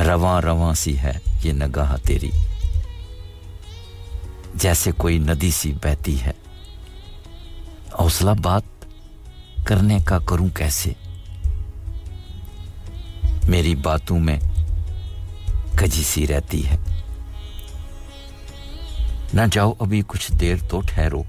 رواں 0.04 0.42
رواں 0.42 0.74
سی 0.74 0.98
ہے 0.98 1.12
یہ 1.44 1.52
نگاہ 1.52 1.96
تیری۔ 1.96 2.30
جیسے 4.54 4.92
کوئی 4.92 5.18
ندی 5.18 5.50
سی 5.50 5.72
بہتی 5.72 6.22
ہے۔ 6.22 6.32
حوصلہ 8.00 8.30
بات 8.42 8.62
کرنے 9.66 9.98
کا 10.04 10.18
کروں 10.18 10.48
کیسے؟ 10.48 10.92
میری 13.48 13.74
باتوں 13.74 14.18
میں 14.18 14.38
کجی 15.76 16.02
سی 16.02 16.26
رہتی 16.26 16.66
ہے۔ 16.66 16.76
نہ 19.34 19.40
جاؤ 19.52 19.72
ابھی 19.78 20.02
کچھ 20.06 20.32
دیر 20.32 20.56
تو 20.68 20.80
ٹھہرو۔ 20.80 21.22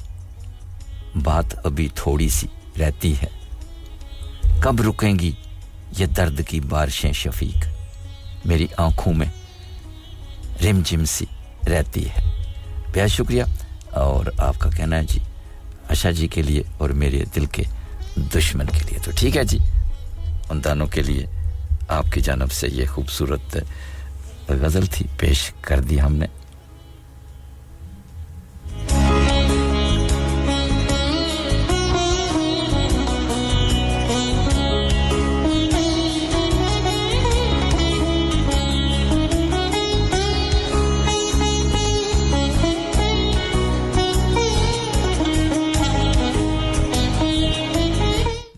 بات 1.23 1.65
ابھی 1.65 1.89
تھوڑی 1.95 2.29
سی۔ 2.29 2.47
رہتی 2.80 3.14
ہے۔ 3.14 3.27
کب 4.60 4.81
رکیں 4.81 5.19
گی 5.19 5.31
یہ 5.97 6.06
درد 6.06 6.41
کی 6.47 6.60
بارشیں 6.60 7.14
شفیق؟ 7.14 7.68
میری 8.45 8.68
آنکھوں 8.77 9.14
میں 9.14 9.27
رم 10.64 10.81
جم 10.85 11.06
سی 11.06 11.26
رہتی 11.68 12.06
ہے۔ 12.10 12.43
بہت 12.88 13.11
شکریہ۔ 13.11 13.43
اور 13.89 14.26
آپ 14.38 14.60
کا 14.60 14.69
کہنا 14.69 14.95
ہے 14.95 15.03
جی 15.03 15.19
اشا 15.89 16.11
جی 16.11 16.27
کے 16.27 16.41
لیے 16.41 16.64
اور 16.77 16.89
میرے 16.89 17.23
دل 17.35 17.45
کے 17.45 17.64
دشمن 18.18 18.65
کے 18.65 18.80
لیے 18.89 18.99
تو 19.03 19.11
ٹھیک 19.15 19.38
ہے 19.38 19.43
جی۔ 19.43 19.57
ان 20.49 20.64
دانوں 20.64 20.88
کے 20.88 21.02
لیے 21.02 21.26
آپ 21.88 22.06
کی 22.14 22.22
جانب 22.22 22.52
سے 22.52 22.68
یہ 22.68 22.85
خوبصورت 22.85 23.57
غزل 24.49 24.85
تھی، 24.85 25.06
پیش 25.18 25.52
کر 25.61 25.80
دی 25.80 26.02
ہم 26.02 26.15
نے۔ 26.15 26.26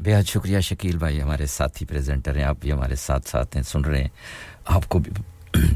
بہت 0.07 0.27
شکریہ 0.27 0.59
شکیل 0.59 0.97
بھائی، 0.97 1.21
ہمارے 1.21 1.45
ساتھی 1.45 1.85
پریزنٹر 1.85 2.35
ہیں، 2.35 2.43
آپ 2.43 2.55
بھی 2.59 2.71
ہمارے 2.71 2.95
ساتھ 2.95 3.29
ساتھ 3.29 3.55
ہیں، 3.55 3.63
سن 3.63 3.81
رہے 3.81 4.01
ہیں۔ 4.01 4.07
آپ 4.65 4.89
کو 4.89 4.99
بھی 4.99 5.11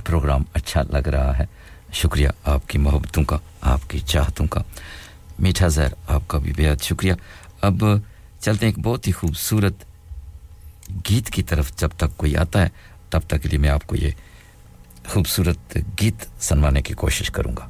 پروگرام 0.06 0.44
اچھا 0.54 0.82
لگ 0.82 1.08
رہا 1.10 1.40
ہے۔ 1.40 1.46
شکریہ 1.94 2.30
آپ 2.44 2.70
کی 2.70 2.78
محبتوں 2.78 3.24
کا، 3.24 3.38
آپ 3.62 3.90
کی 3.90 4.00
چاہتوں 4.00 4.48
کا۔ 4.48 4.62
میٹھا 5.40 5.68
زہر، 5.68 5.94
آپ 6.08 6.22
کا 6.28 6.38
بھی 6.38 6.54
بہت 6.58 6.84
شکریہ۔ 6.84 7.14
اب 7.62 7.84
چلتے 8.40 8.66
ہیں 8.66 8.74
ایک 8.74 8.86
بہت 8.86 9.08
ہی 9.08 9.12
خوبصورت 9.12 9.74
گیت 11.10 11.30
کی 11.30 11.44
طرف۔ 11.44 11.76
جب 11.76 11.90
تک 11.98 12.18
کوئی 12.18 12.38
آتا 12.38 12.62
ہے، 12.62 12.70
تب 13.10 13.20
تک 13.28 13.44
کے 13.44 13.50
لیے 13.50 13.60
میں 13.60 13.70
آپ 13.70 13.88
کو 13.88 13.96
یہ 13.96 14.12
خوبصورت 15.08 15.78
گیت 16.02 16.44
سنوانے 16.44 16.82
کی 16.82 16.94
کوشش 16.94 17.32
کروں 17.32 17.58
گا۔ 17.58 17.70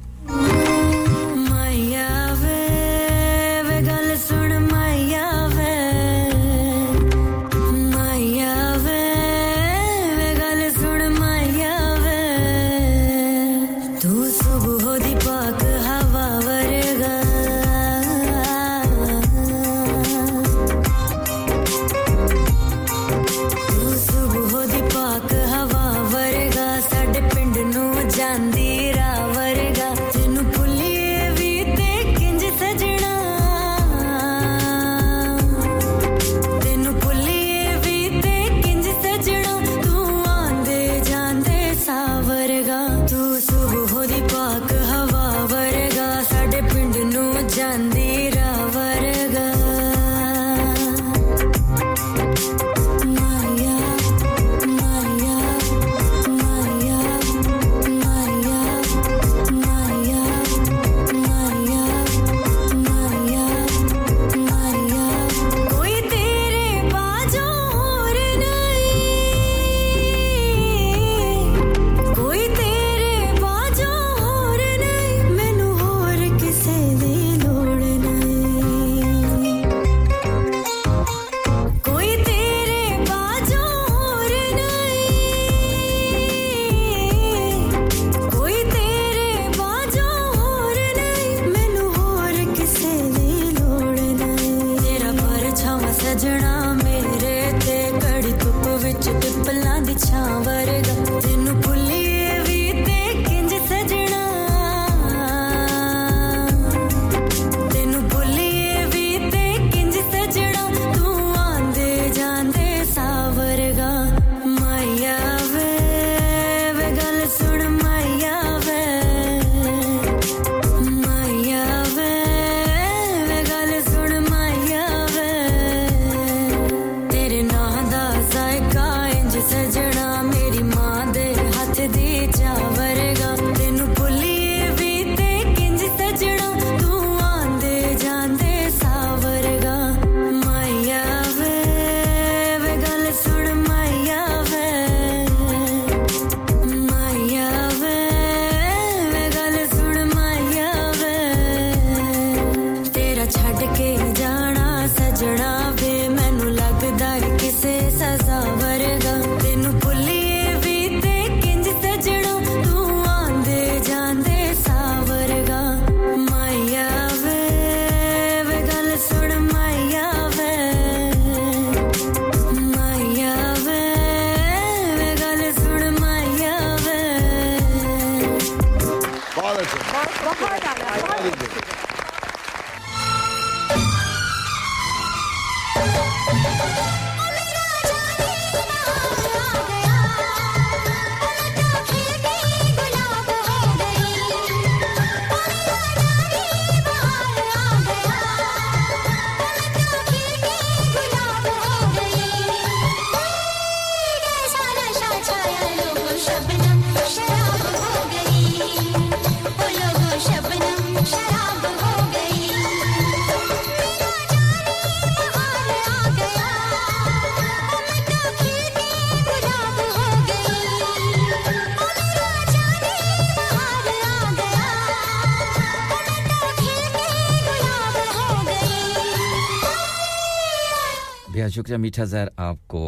شکریہ، 231.54 231.76
میٹھا 231.76 232.04
زہر 232.04 232.28
آپ 232.36 232.56
کو 232.66 232.80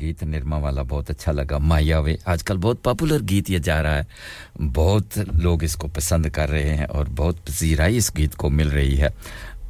گیت 0.00 0.22
نرما 0.22 0.56
والا 0.56 0.82
بہت 0.82 1.10
اچھا 1.10 1.32
لگا۔ 1.32 1.58
مایا 1.58 1.98
وے، 1.98 2.16
آج 2.24 2.44
کل 2.44 2.56
بہت 2.56 2.82
پاپولر 2.82 3.18
گیت 3.28 3.50
یہ 3.50 3.58
جا 3.58 3.82
رہا 3.82 3.98
ہے۔ 3.98 4.62
بہت 4.74 5.18
لوگ 5.42 5.64
اس 5.64 5.76
کو 5.76 5.88
پسند 5.88 6.26
کر 6.26 6.50
رہے 6.50 6.74
ہیں 6.76 6.84
اور 6.84 7.06
بہت 7.16 7.46
پذیرائی 7.46 7.96
اس 7.96 8.16
گیت 8.16 8.36
کو 8.36 8.50
مل 8.50 8.68
رہی 8.68 9.00
ہے 9.00 9.08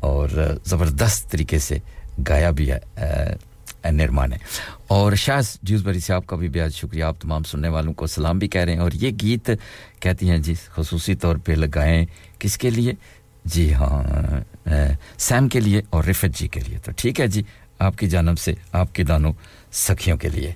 اور 0.01 0.29
زبردست 0.65 1.31
طریقے 1.31 1.59
سے 1.59 1.79
گایا 2.29 2.51
بھی 2.51 2.71
ہے 2.73 2.79
نرما 3.91 4.27
نے۔ 4.27 4.37
اور 4.87 5.13
شاہ 5.13 5.41
جوزبری 5.63 6.01
سے 6.01 6.13
آپ 6.13 6.27
کا 6.27 6.37
بھی 6.37 6.49
بہت 6.49 6.75
شکریہ، 6.75 7.05
آپ 7.05 7.21
تمام 7.21 7.43
سننے 7.43 7.69
والوں 7.69 7.93
کو 7.93 8.07
سلام 8.07 8.39
بھی 8.39 8.49
کہہ 8.49 8.61
رہے 8.61 8.73
ہیں۔ 8.73 8.81
اور 8.81 8.91
یہ 8.95 9.11
گیت 9.23 9.51
کہتی 10.01 10.31
ہیں 10.31 10.39
جی 10.39 10.55
خصوصی 10.69 11.15
طور 11.15 11.37
پہ 11.37 11.53
لگائیں 11.53 12.07
کس 12.39 12.59
کے 12.59 12.71
لیے؟ 12.71 12.93
جی 13.45 13.75
ہاں 13.75 14.69
سیم 15.19 15.49
کے 15.49 15.61
لیے 15.61 15.83
اور 15.91 16.05
رفت 16.05 16.39
جی 16.39 16.49
کے 16.49 16.61
لیے۔ 16.61 16.79
تو 16.79 16.93
ٹھیک 16.97 17.21
ہے 17.21 17.27
جی 17.27 17.43
آپ 17.83 17.99
کی 17.99 18.07
جانب 18.09 18.39
سے 18.39 18.55
آپ 18.73 18.95
کے 18.95 19.05
دانو 19.05 19.33
سکھیوں 19.73 20.17
کے 20.17 20.29
لیے۔ 20.29 20.53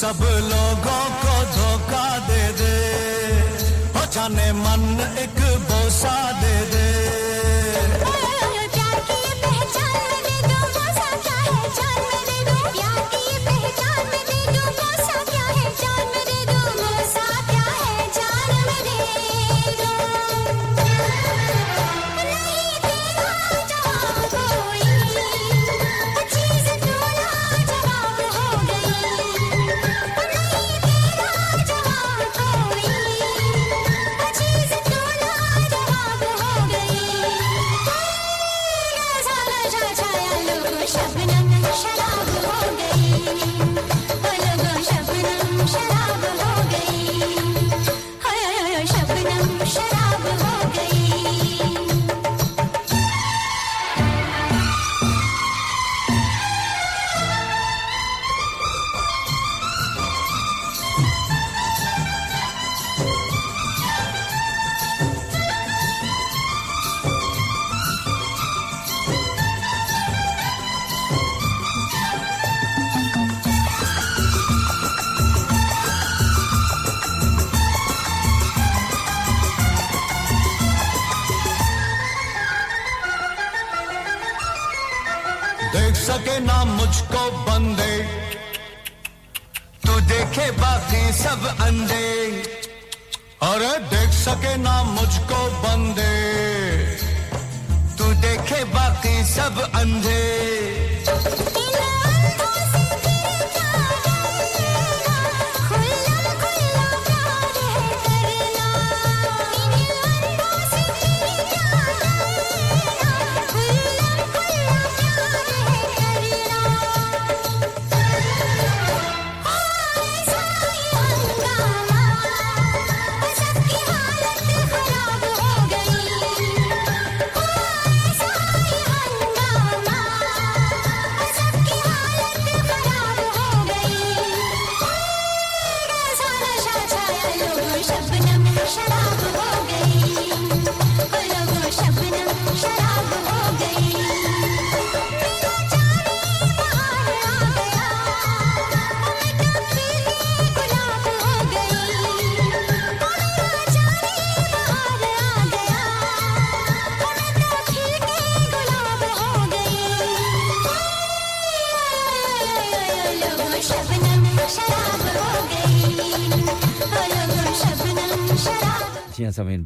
سب 0.00 0.22
لوگوں 0.24 1.08
کو 1.22 1.42
دھوکہ 1.54 2.18
دے 2.28 2.50
دے۔ 2.58 2.76
او 3.94 4.28
من 4.52 4.96
ایک 5.16 5.40
بوسا 5.68 6.30
دے 6.42 6.64
دے۔ 6.72 7.09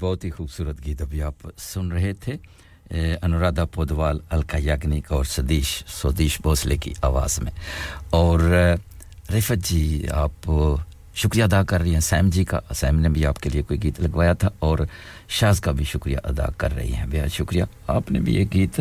بہت 0.05 0.25
ہی 0.25 0.31
خوبصورت 0.31 0.87
گیت 0.87 1.03
ابھی 1.03 1.23
آپ 1.23 1.35
سن 1.59 1.93
رہے 1.93 2.13
تھے۔ 2.13 2.37
انورادھا 3.23 3.65
پودوال، 3.65 4.19
الکا 4.31 4.59
یاگنک 4.61 5.13
اور 5.13 5.25
سدیش، 5.25 5.85
سودیش 5.87 6.41
بھوسلے 6.41 6.77
کی 6.77 6.93
آواز 7.03 7.39
میں۔ 7.39 7.53
اور 8.11 8.41
رفت 9.31 9.65
جی 9.65 10.07
آپ 10.11 10.51
شکریہ 11.15 11.45
ادا 11.45 11.63
کر 11.63 11.81
رہی 11.81 11.93
ہیں۔ 11.93 12.01
سیم 12.01 12.29
جی 12.29 12.45
کا، 12.45 12.61
سیم 12.75 13.01
نے 13.01 13.09
بھی 13.09 13.27
آپ 13.27 13.39
کے 13.39 13.51
لیے 13.51 13.63
کوئی 13.63 13.83
گیت 13.83 14.01
لگوایا 14.01 14.33
تھا 14.33 14.49
اور 14.59 14.79
شاز 15.29 15.61
کا 15.61 15.73
بھی 15.73 15.85
شکریہ 15.85 16.17
ادا 16.25 16.47
کر 16.57 16.75
رہی 16.75 16.93
ہیں۔ 16.93 17.07
بہت 17.07 17.33
شکریہ۔ 17.33 17.65
آپ 17.87 18.11
نے 18.11 18.21
بھی 18.21 18.35
یہ 18.35 18.45
گیت 18.55 18.81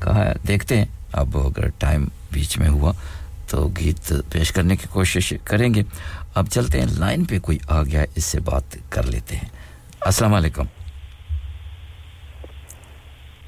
کہا 0.00 0.24
ہے۔ 0.24 0.32
دیکھتے 0.48 0.76
ہیں۔ 0.76 0.86
اب 1.12 1.38
اگر 1.38 1.68
ٹائم 1.78 2.08
بیچ 2.32 2.58
میں 2.58 2.68
ہوا 2.68 2.92
تو 3.46 3.68
گیت 3.68 4.12
پیش 4.32 4.52
کرنے 4.52 4.76
کی 4.76 4.86
کوشش 4.90 5.34
کریں 5.44 5.74
گے۔ 5.74 5.82
اب 6.34 6.46
چلتے 6.50 6.80
ہیں۔ 6.80 6.86
لائن 6.90 7.24
پہ 7.24 7.38
کوئی 7.38 7.58
آ 7.68 7.82
گیا 7.82 8.00
ہے، 8.00 8.06
اس 8.14 8.24
سے 8.24 8.40
بات 8.40 8.76
کر 8.88 9.02
لیتے 9.02 9.36
ہیں۔ 9.36 9.59
السلام 10.00 10.34
علیکم۔ 10.34 10.64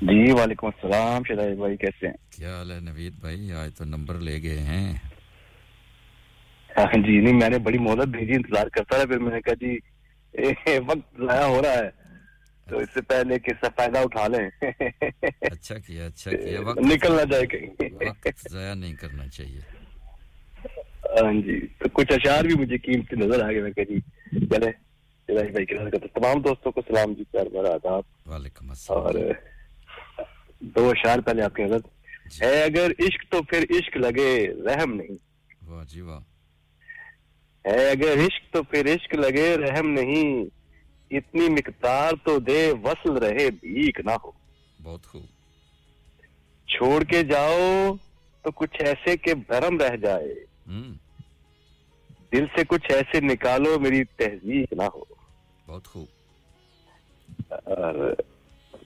جی 0.03 0.33
وعلیکم 0.33 0.67
السلام 0.67 1.23
شدید 1.25 1.57
بھائی 1.57 1.77
کیسے 1.77 2.07
ہیں؟ 2.07 2.15
کیا 2.31 2.57
حال 2.57 2.71
ہے 2.71 2.81
نوید 2.81 3.13
بھائی؟ 3.21 3.53
آج 3.53 3.75
تو 3.75 3.85
نمبر 3.85 4.15
لے 4.15 4.43
گئے 4.43 4.59
ہیں۔ 4.59 4.93
ہاں 6.71 7.03
جی 7.03 7.21
نہیں 7.21 7.35
میں 7.35 7.49
نے 7.49 7.59
بڑی 7.59 7.79
مہلت 7.79 8.09
بھیجی 8.09 8.33
انتظار 8.33 8.67
کرتا 8.67 8.97
رہا 8.97 9.05
پھر 9.05 9.19
میں 9.19 9.33
نے 9.33 9.41
کہا 9.41 9.55
جی 9.55 9.79
وقت 10.79 11.21
ضائع 11.21 11.45
ہو 11.45 11.63
رہا 11.63 11.73
ہے۔ 11.73 11.91
تو 12.67 12.79
اس 12.79 12.89
سے 12.95 13.01
پہلے 13.03 13.39
کس 13.39 13.57
سے 13.61 13.67
فائدہ 13.77 13.99
اٹھا 13.99 14.27
لیں۔ 14.29 14.49
اچھا 15.41 15.79
کیا 15.79 16.07
اچھا 16.07 16.31
کیا 16.31 16.61
وقت 16.61 16.79
نکلنا 16.93 17.25
جائے 17.25 17.47
کہیں۔ 17.47 17.89
وقت 18.07 18.49
ضائع 18.51 18.75
نہیں 18.75 18.95
کرنا 18.95 19.29
چاہیے۔ 19.29 19.61
ہاں 21.05 21.33
جی 21.33 21.67
تو 21.79 21.89
کچھ 21.93 22.13
اشعار 22.13 22.45
بھی 22.45 22.55
مجھے 22.55 22.79
قیمتی 22.79 23.17
نظر 23.17 23.45
آ 23.45 23.51
گئے 23.53 23.61
میں 23.61 23.71
کہا 23.71 23.85
جی 23.85 23.99
چلے 24.47 24.71
بھائی 25.27 25.67
کی 25.67 25.75
تمام 26.15 26.41
دوستوں 26.41 26.73
کو 26.73 26.81
سلام 26.89 27.13
جی 27.13 27.25
پیار 27.31 27.47
بھرا 27.47 27.69
آداب۔ 27.69 28.03
وعلیکم 28.27 28.71
السلام۔ 28.71 29.01
اور 29.01 29.15
دو 30.61 30.91
اشعار 30.91 31.19
پہلے 31.19 31.43
آپ 31.43 31.55
کے 31.55 31.65
حضرت۔ 31.65 31.83
جی۔ 32.31 32.45
ہے 32.45 32.65
اگر 32.65 32.91
عشق 32.99 33.33
تو 33.33 33.43
پھر 33.43 33.63
عشق 33.71 33.97
لگے 33.97 34.49
رحم 34.65 34.95
نہیں۔ 34.95 35.17
واہ 35.67 35.85
جی 35.85 36.01
واہ۔ 36.01 36.21
ہے 37.67 37.91
اگر 37.91 38.15
عشق 38.27 38.53
تو 38.53 38.63
پھر 38.63 38.95
عشق 38.95 39.15
لگے 39.15 39.57
رحم 39.57 39.89
نہیں۔ 39.91 40.45
اتنی 41.11 41.49
مقدار 41.49 42.13
تو 42.25 42.39
دے 42.39 42.73
وصل 42.85 43.13
رہے 43.13 43.51
بھیک 43.51 44.01
نہ 44.01 44.11
ہو۔ 44.11 44.31
بہت 44.83 45.07
خوب۔ 45.07 45.25
چھوڑ 46.67 47.05
کے 47.05 47.23
جاؤ 47.23 47.95
تو 48.43 48.51
کچھ 48.51 48.83
ایسے 48.83 49.17
کہ 49.17 49.35
بھرم 49.35 49.79
رہ 49.79 49.97
جائے۔ 49.97 50.35
hmm. 50.71 50.93
دل 52.33 52.47
سے 52.57 52.63
کچھ 52.69 52.93
ایسے 52.93 53.21
نکالو 53.21 53.81
میری 53.81 54.05
تہذیب 54.05 54.65
نہ 54.73 54.83
ہو۔ 54.83 55.05
بہت 55.67 55.87
خوب۔ 55.87 56.07
اور 57.51 58.15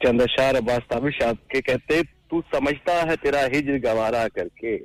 چند 0.05 0.21
اشار 0.21 0.55
عباس 0.55 0.89
تابش 0.89 1.23
آپ 1.23 1.49
کے 1.49 1.63
کہتے 1.63 2.03
تو 2.03 2.41
سمجھتا 2.53 3.03
ہے 3.03 3.17
تیرا 3.17 3.47
ہجر 3.47 3.77
گوارا 3.85 4.29
کر 4.35 4.49
کے۔ 4.49 4.79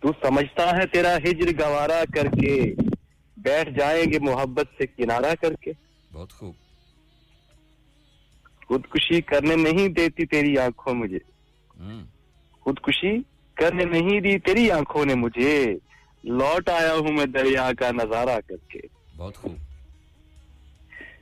تو 0.00 0.08
سمجھتا 0.22 0.70
ہے 0.70 0.86
تیرا 0.86 1.16
ہجر 1.16 1.50
گوارا 1.60 2.02
کر 2.14 2.26
کے۔ 2.26 2.74
بیٹھ 3.36 3.70
جائیں 3.78 4.12
گے 4.12 4.18
محبت 4.18 4.66
سے 4.78 4.86
کنارہ 4.86 5.34
کر 5.40 5.54
کے۔ 5.54 5.72
بہت 6.12 6.32
خوب۔ 6.32 6.54
خودکشی 8.68 9.20
کرنے 9.20 9.56
نہیں 9.56 9.88
دیتی 9.88 10.26
تیری 10.26 10.58
آنکھوں 10.58 10.94
مجھے۔ 10.94 11.18
خودکشی 12.60 13.18
کرنے 13.54 13.84
نہیں 13.84 14.20
دی 14.20 14.38
تیری 14.38 14.70
آنکھوں 14.70 15.04
نے 15.04 15.14
مجھے۔ 15.14 15.74
لوٹ 16.24 16.68
آیا 16.68 16.94
ہوں 16.94 17.12
میں 17.12 17.26
دریا 17.26 17.70
کا 17.78 17.90
نظارہ 17.90 18.40
کر 18.46 18.70
کے۔ 18.70 18.78
بہت 19.16 19.36
خوب۔ 19.36 19.54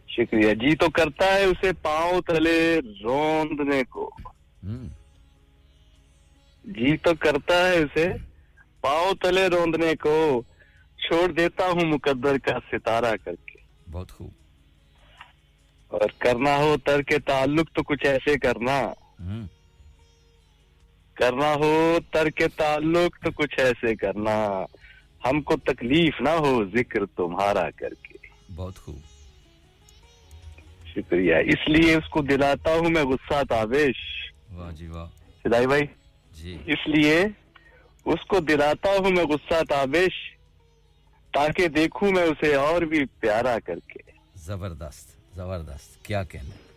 شکریہ۔ 0.08 0.54
جی 0.54 0.76
تو 0.76 0.90
کرتا 0.90 1.26
ہے 1.34 1.44
اسے 1.44 1.72
پاؤں 1.82 2.20
تلے 2.20 2.80
روندنے 3.04 3.84
کو۔ 3.84 4.10
جی 6.64 6.96
تو 6.96 7.10
کرتا 7.14 7.68
ہے 7.68 7.78
اسے 7.78 8.08
پاؤں 8.80 9.14
تلے 9.14 9.46
روندنے 9.46 9.94
کو۔ 10.00 10.42
چھوڑ 10.98 11.32
دیتا 11.32 11.66
ہوں 11.66 11.86
مقدر 11.86 12.38
کا 12.38 12.58
ستارہ 12.72 13.16
کر 13.24 13.34
کے۔ 13.46 13.58
بہت 13.90 14.10
خوب۔ 14.10 14.30
اور 15.88 16.08
کرنا 16.18 16.56
ہو 16.56 16.76
تر 16.84 17.02
کے 17.02 17.18
تعلق 17.18 17.72
تو 17.72 17.82
کچھ 17.82 18.06
ایسے 18.06 18.38
کرنا۔ 18.38 18.82
کرنا 21.14 21.54
ہو 21.54 21.98
تر 22.10 22.30
کے 22.30 22.48
تعلق 22.48 23.24
تو 23.24 23.30
کچھ 23.30 23.60
ایسے 23.60 23.96
کرنا۔ 23.96 24.64
ہم 25.26 25.42
کو 25.42 25.56
تکلیف 25.56 26.20
نہ 26.20 26.28
ہو 26.28 26.64
ذکر 26.64 27.06
تمہارا 27.06 27.70
کر 27.70 27.94
کے۔ 28.02 28.18
بہت 28.54 28.76
خوب۔ 28.76 28.98
شکریہ۔ 30.94 31.34
اس 31.34 31.68
لیے 31.68 31.94
اس 31.94 32.08
کو 32.10 32.22
دلاتا 32.22 32.70
ہوں 32.74 32.90
میں 32.90 33.04
غصہ 33.04 33.42
تابش۔ 33.48 33.96
جی 34.72 34.88
سدائی 35.44 35.66
بھائی۔ 35.66 35.82
جی۔ 36.32 36.58
اس 36.66 36.88
لیے 36.88 37.24
اس 38.04 38.24
کو 38.28 38.40
دلاتا 38.40 38.88
ہوں 38.90 39.10
میں 39.10 39.24
غصہ 39.24 39.64
تابش 39.68 40.36
تاکہ 41.32 41.68
دیکھوں 41.68 42.10
میں 42.10 42.22
اسے 42.22 42.54
اور 42.54 42.82
بھی 42.82 43.04
پیارا 43.04 43.58
کر 43.64 43.78
کے۔ 43.88 44.10
زبردست 44.34 45.36
زبردست۔ 45.36 46.04
کیا 46.04 46.22
کہنا۔ 46.22 46.67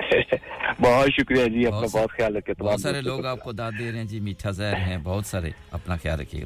بہت 0.80 1.08
شکریہ 1.10 1.44
جی 1.46 1.66
اپنا 1.66 1.86
بہت 1.90 2.10
خیال 2.12 2.36
رکھے 2.36 2.54
بہت 2.58 2.80
سارے 2.80 3.00
لوگ 3.02 3.24
آپ 3.26 3.40
کو 3.40 3.52
داد 3.52 3.72
دے 3.78 3.90
رہے 3.90 3.98
ہیں 3.98 4.04
جی 4.06 4.20
میٹھا 4.20 4.50
زہر 4.52 4.76
ہیں 4.80 4.96
بہت 5.02 5.26
سارے 5.26 5.50
اپنا 5.72 5.96
خیال 5.96 6.20
رکھیے۔ 6.20 6.44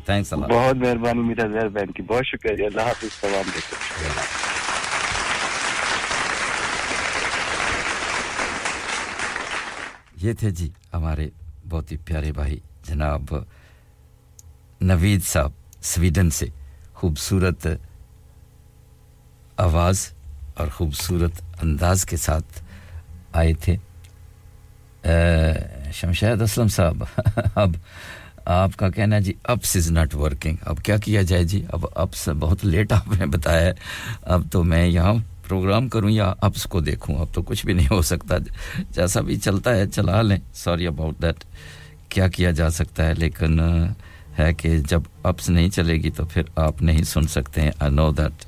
بہت 0.48 0.76
مہربانی 0.76 1.22
میٹھا 1.22 1.46
زہر 1.48 1.68
بہن 1.70 1.92
کی 1.92 2.02
بہت 2.04 2.26
شکریہ 2.26 2.56
جی 2.56 2.64
اللہ 2.64 2.82
حافظ 2.82 3.20
سلام 3.20 3.50
یہ 10.16 10.32
تھے 10.34 10.50
جی 10.52 10.68
ہمارے 10.92 11.28
بہت 11.68 11.92
ہی 11.92 11.96
پیارے 12.04 12.32
بھائی 12.32 12.58
جناب 12.84 13.34
نوید 14.80 15.24
صاحب 15.24 15.52
سویڈن 15.84 16.30
سے۔ 16.30 16.46
خوبصورت 16.94 17.66
آواز 19.58 19.98
اور 20.54 20.68
خوبصورت 20.68 21.32
انداز 21.62 22.04
کے 22.06 22.16
ساتھ 22.18 22.60
آئے 23.32 23.52
تھے 23.52 23.76
شمشید 25.92 26.42
اسلم 26.42 26.68
صاحب، 26.68 27.04
اب 27.54 27.70
آپ 28.44 28.76
کا 28.76 28.90
کہنا 28.90 29.18
جی 29.18 29.32
اپس 29.44 29.76
از 29.76 29.90
ناٹ 29.90 30.14
ورکنگ۔ 30.14 30.56
اب 30.60 30.78
کیا 30.82 30.96
کیا 30.96 31.22
جائے 31.22 31.44
جی؟ 31.44 31.64
اب 31.72 31.86
اپس 31.94 32.28
بہت 32.28 32.64
لیٹ 32.64 32.92
آپ 32.92 33.20
نے 33.20 33.26
بتایا 33.26 33.72
اب 34.22 34.42
تو 34.52 34.64
میں 34.64 34.86
یہاں 34.86 35.14
پروگرام 35.48 35.88
کروں 35.88 36.10
یا 36.10 36.32
اپس 36.40 36.64
کو 36.64 36.80
دیکھوں، 36.80 37.16
اب 37.16 37.26
تو 37.32 37.42
کچھ 37.42 37.66
بھی 37.66 37.74
نہیں 37.74 37.88
ہو 37.90 38.02
سکتا۔ 38.02 38.36
جیسا 38.90 39.20
بھی 39.20 39.36
چلتا 39.36 39.76
ہے، 39.76 39.86
چلا 39.86 40.22
لیں۔ 40.22 40.36
سوری 40.54 40.86
اباؤٹ 40.86 41.22
دیٹ 41.22 41.44
کیا 42.08 42.28
کیا 42.28 42.50
جا 42.50 42.70
سکتا 42.70 43.06
ہے؟ 43.06 43.14
لیکن 43.14 43.60
ہے 44.38 44.54
کہ 44.54 44.78
جب 44.78 45.00
اپس 45.22 45.50
نہیں 45.50 45.68
چلے 45.68 45.94
گی 45.94 46.10
تو 46.10 46.24
پھر 46.24 46.42
آپ 46.56 46.82
نہیں 46.82 47.02
سن 47.02 47.22
سکتے 47.22 47.60
ہیں۔ 47.60 47.70
آئی 47.78 47.90
نو 47.90 48.12
دیٹ 48.12 48.44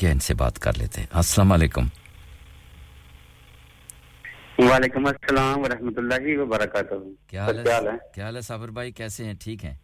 کیا 0.00 0.10
ان 0.10 0.18
سے 0.18 0.34
بات 0.34 0.58
کر 0.58 0.70
لیتے 0.78 1.00
ہیں۔ 1.00 1.06
السلام 1.12 1.52
علیکم۔ 1.52 1.80
وعلیکم 4.58 5.06
السلام 5.06 5.58
ورحمۃ 5.58 5.92
اللہ 5.96 6.38
وبرکاتہ۔ 6.40 6.94
کیا 7.26 7.44
حال 7.44 7.58
ہے؟ 7.58 8.12
کیا 8.14 8.24
حال 8.24 8.36
ہے؟ 8.36 8.40
صابر 8.40 8.68
بھائی؟ 8.68 8.92
کیسے 8.92 9.24
ہیں؟ 9.24 9.34
ٹھیک 9.40 9.64
ہیں؟ 9.64 9.74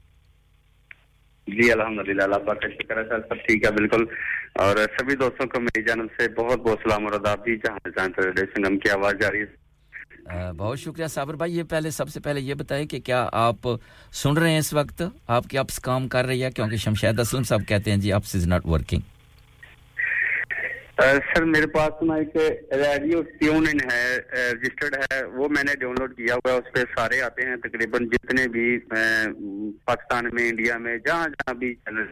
جی 1.47 1.73
الحمد 1.73 2.09
للہ 2.09 2.23
اللہ 2.23 2.37
کا 2.37 2.69
شکر 2.69 2.97
ہے 2.97 3.09
سر 3.09 3.21
سب 3.21 3.35
ٹھیک 3.35 3.65
ہے 3.65 3.71
بالکل۔ 3.71 4.05
اور 4.55 4.77
سبھی 4.77 5.17
دوستوں 5.17 5.47
کو 5.47 5.61
میری 5.61 5.83
جانب 5.83 6.07
سے 6.19 6.29
بہت 6.29 6.59
بہت 6.59 6.79
سلام 6.83 7.07
اور 7.07 7.13
آداب 7.15 7.45
بھی 7.45 7.57
جہاں 7.57 7.79
جہاں 7.85 8.09
سنگم 8.37 8.79
کی 8.79 8.91
آواز 8.91 9.15
جاری 9.21 9.41
ہے۔ 9.41 10.53
بہت 10.53 10.79
شکریہ 10.79 11.07
صابر 11.07 11.35
بھائی۔ 11.35 11.59
یہ 11.59 11.63
پہلے 11.63 11.91
سب 11.91 12.09
سے 12.09 12.21
پہلے 12.21 12.41
یہ 12.41 12.55
بتائیں 12.55 12.87
کہ 12.87 13.01
کیا 13.01 13.29
آپ 13.33 13.57
سن 14.13 14.37
رہے 14.37 14.51
ہیں 14.51 14.59
اس 14.59 14.73
وقت؟ 14.73 15.03
آپ 15.27 15.45
کی 15.45 15.59
اپس 15.59 15.79
کام 15.79 16.09
کر 16.09 16.25
رہی 16.25 16.45
ہے؟ 16.45 16.51
کیونکہ 16.51 16.77
شمشید 16.77 17.21
اسلم 17.21 17.43
صاحب 17.43 17.61
کہتے 17.69 17.91
ہیں 17.91 17.99
جی 17.99 18.13
apps 18.13 18.35
is 18.35 18.47
not 18.47 18.67
working 18.67 19.01
sir 20.99 21.45
میرے 21.45 21.67
پاس 21.67 22.03
نا 22.03 22.15
ایک 22.15 22.37
ریڈیو 22.75 23.21
ٹیون 23.41 23.67
ان 23.71 23.81
ہے 23.85 24.05
رجسٹرڈ 24.53 24.95
ہے 25.03 25.23
وہ 25.35 25.49
میں 25.49 25.63
نے 25.65 25.75
ڈاؤن 25.81 25.95
لوڈ 25.99 26.17
کیا 26.17 26.35
ہوا 26.35 26.53
ہے 26.53 26.57
اس 26.57 26.73
پہ 26.73 26.85
سارے 26.95 27.21
آتے 27.23 27.47
ہیں 27.47 27.57
تقریباً 27.65 28.07
جتنے 28.07 28.47
بھی 28.49 28.67
پاکستان 29.85 30.29
میں 30.33 30.49
انڈیا 30.49 30.79
میں 30.79 30.97
جہاں 30.99 31.29
جہاں 31.29 31.55
بھی 31.55 31.75
چینل 31.75 32.07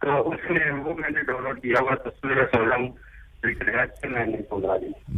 تو 0.00 0.30
اس 0.30 0.50
میں 0.50 0.70
وہ 0.78 0.94
میں 0.94 1.10
نے 1.10 1.22
ڈاؤن 1.22 1.44
لوڈ 1.44 1.60
کیا 1.62 1.80
ہوا 1.80 1.94
تو 1.96 2.10
اس 2.10 2.24
میں 2.24 2.88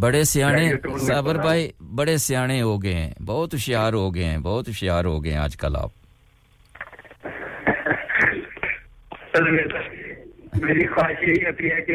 بڑے 0.01 0.23
سیانے 0.25 0.71
صابر 1.01 1.35
بھائی 1.39 1.71
بڑے 1.95 2.17
سیانے 2.19 2.61
ہو 2.63 2.83
گئے 2.83 2.95
ہیں 2.95 3.11
بہت 3.27 3.55
ہوشیار 3.55 3.93
ہو 3.93 4.15
گئے 4.15 4.25
ہیں 4.25 4.39
بہت 4.43 4.69
ہوشیار 4.69 5.05
ہو 5.05 5.23
گئے 5.25 5.33
ہیں 5.33 5.39
آج 5.39 5.57
کل 5.57 5.77
آپ۔ 5.77 5.91
میری 10.63 10.87
خواہش 10.87 11.23
یہی 11.29 11.47
ابھی 11.47 11.71
ہے 11.71 11.81
کہ 11.87 11.95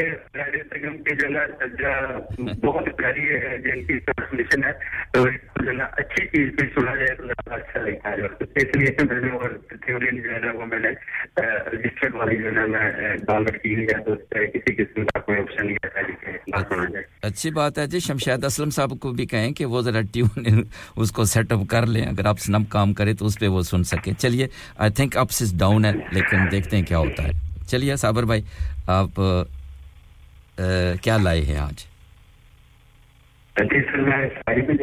سگم 0.71 0.97
کے 1.03 1.15
جو 1.15 1.27
بہت 2.63 2.85
پیاری 2.97 3.23
ہے، 3.29 3.57
جن 3.63 3.85
کی 3.85 3.97
ٹرانسمیشن 4.05 4.63
ہے، 4.63 4.71
تو 5.13 5.23
جو 5.63 5.71
ہے 5.71 5.85
اچھی 5.97 6.25
چیز 6.27 6.49
سنا 6.75 6.95
جائے 6.95 7.15
تو 7.15 7.25
زیادہ 7.25 7.53
اچھا 7.55 7.79
لگتا 7.81 8.09
ہے۔ 8.09 8.15
اس 8.61 8.75
لیے 8.75 8.91
میں 9.09 9.19
نے 9.21 9.31
اور 9.37 9.49
جو 9.87 9.95
ہے 10.33 10.51
وہ 10.57 10.65
میں 10.65 10.79
نے 10.79 10.89
رجسٹرڈ 11.73 12.15
والی 12.15 12.35
جو 12.37 12.49
ہے 12.57 12.65
میں 12.67 13.15
ڈاؤن 13.27 13.45
ہے، 13.47 14.03
تو 14.05 14.15
کسی 14.53 14.75
قسم 14.75 15.05
کا 15.05 15.19
کوئی 15.19 15.39
آپشن 15.39 15.65
نہیں 15.65 15.77
ہے 15.83 17.01
اچھی 17.27 17.49
بات 17.51 17.77
ہے 17.77 17.85
جی 17.87 17.99
شمشید 17.99 18.43
اسلم 18.45 18.69
صاحب 18.75 18.99
کو 19.01 19.11
بھی 19.13 19.25
کہیں 19.25 19.51
کہ 19.57 19.65
وہ 19.65 19.81
ذرا 19.81 20.01
ٹیون 20.13 20.63
اس 20.95 21.11
کو 21.11 21.23
سیٹ 21.33 21.51
اپ 21.51 21.67
کر 21.69 21.85
لیں۔ 21.85 22.05
اگر 22.05 22.25
آپ 22.25 22.39
سنم 22.39 22.63
کام 22.69 22.93
کریں 22.93 23.13
تو 23.19 23.25
اس 23.25 23.39
پہ 23.39 23.47
وہ 23.47 23.61
سن 23.71 23.83
سکیں۔ 23.91 24.13
چلیے 24.13 24.47
I 24.77 24.91
think 24.97 25.17
apps 25.17 25.41
is 25.41 25.53
down 25.59 25.85
ہے، 25.85 25.91
لیکن 26.11 26.51
دیکھتے 26.51 26.77
ہیں 26.77 26.83
کیا 26.85 26.97
ہوتا 26.97 27.23
ہے۔ 27.23 27.48
چلیے 27.69 27.95
صابر 27.95 28.23
بھائی 28.23 28.41
آپ 28.87 29.19
کیا 31.01 31.17
لائے 31.17 31.41
ہیں 31.41 31.57
آج؟ 31.57 31.85
جی 33.55 33.81
سر 33.81 33.97
میں 33.97 34.29
شاعری 34.29 34.61
بھی 34.61 34.73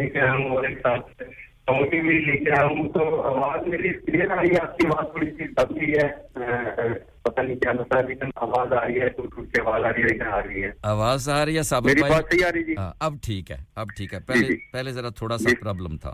آواز 10.82 11.28
آ 11.28 11.44
رہی 11.44 11.56
ہے 11.56 11.62
صابر 11.62 11.90
میری 11.90 12.74
اب 13.00 13.14
ٹھیک 13.22 13.50
ہے 13.50 13.56
اب 13.74 13.88
ٹھیک 13.96 14.14
ہے۔ 14.14 14.20
پہلے 14.20 14.56
پہلے 14.72 14.92
ذرا 14.92 15.08
تھوڑا 15.08 15.38
سا 15.38 15.50
پرابلم 15.60 15.96
تھا۔ 15.96 16.12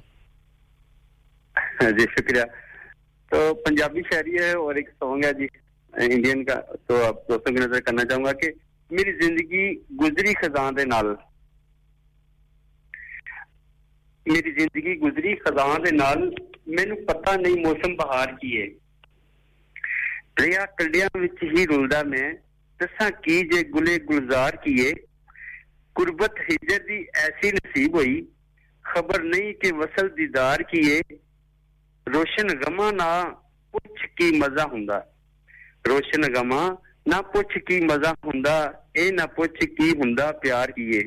جی 1.80 2.06
شکریہ۔ 2.18 2.42
تو 3.30 3.54
پنجابی 3.54 4.00
شاعری 4.12 4.38
ہے 4.38 4.52
اور 4.52 4.74
ایک 4.74 4.88
سانگ 4.88 5.24
ہے 5.24 5.32
جی۔ 5.32 5.46
انڈین 5.92 6.44
کا 6.44 6.54
تو 6.86 6.98
دوستوں 7.28 7.52
کی 7.52 7.60
نظر 7.60 7.80
کرنا 7.80 8.04
چاہوں 8.04 8.24
گا 8.24 8.32
کہ 8.32 8.50
میری 8.90 9.12
زندگی 9.12 9.64
گزری 10.00 10.34
خزاں 10.34 10.70
دے 10.72 10.84
نال. 10.84 11.06
میری 14.26 14.52
زندگی 14.52 14.94
گزری 15.00 15.34
خزاں 15.36 15.78
دے 15.78 15.90
نال 15.90 16.28
مینوں 16.66 16.96
پتہ 17.06 17.36
نہیں 17.36 17.64
موسم 17.64 17.94
بہار 17.96 18.28
کی 18.40 18.60
ہے. 18.60 18.66
دریا 20.38 20.64
کلڈیاں 20.78 21.08
وچ 21.14 21.42
ہی 21.42 21.66
رلدا 21.66 22.02
میں 22.02 22.32
دساں 22.80 23.10
کی 23.22 23.40
جے 23.48 23.62
گلے 23.74 23.96
گلزار 24.10 24.52
کیے 24.64 24.92
قربت 25.92 26.40
ہجر 26.48 26.78
دی 26.88 26.98
ایسی 27.14 27.50
نصیب 27.50 27.96
ہوئی، 27.96 28.20
خبر 28.82 29.22
نہیں 29.22 29.52
کہ 29.52 29.72
وصل 29.72 30.08
دیدار 30.16 30.60
کیے 30.70 31.00
روشن 32.06 32.58
غماں 32.58 32.92
نہ 32.92 33.10
پوچھ 33.70 34.06
کی 34.16 34.30
مزہ 34.38 34.62
ہوندا۔ 34.62 34.98
روشن 35.84 36.22
گما 36.34 36.62
نہ 37.06 37.20
پوچھ 37.32 37.56
کی 37.66 37.80
مزہ 37.86 38.12
ہوندا 38.24 38.56
اے 38.98 39.10
نہ 39.10 39.26
پوچھ 39.36 39.58
کی 39.76 39.90
ہوندا 39.98 40.30
پیار 40.42 40.68
کیے 40.76 41.00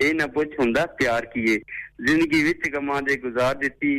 اے 0.00 0.12
نہ 0.12 0.26
پوچھ 0.34 0.54
ہوندا 0.58 0.84
پیار 0.98 1.22
کیے۔ 1.32 1.56
زندگی 2.06 2.42
وچ 2.44 2.62
گما 2.74 2.98
دے 3.08 3.14
گزار 3.24 3.54
دتی 3.62 3.94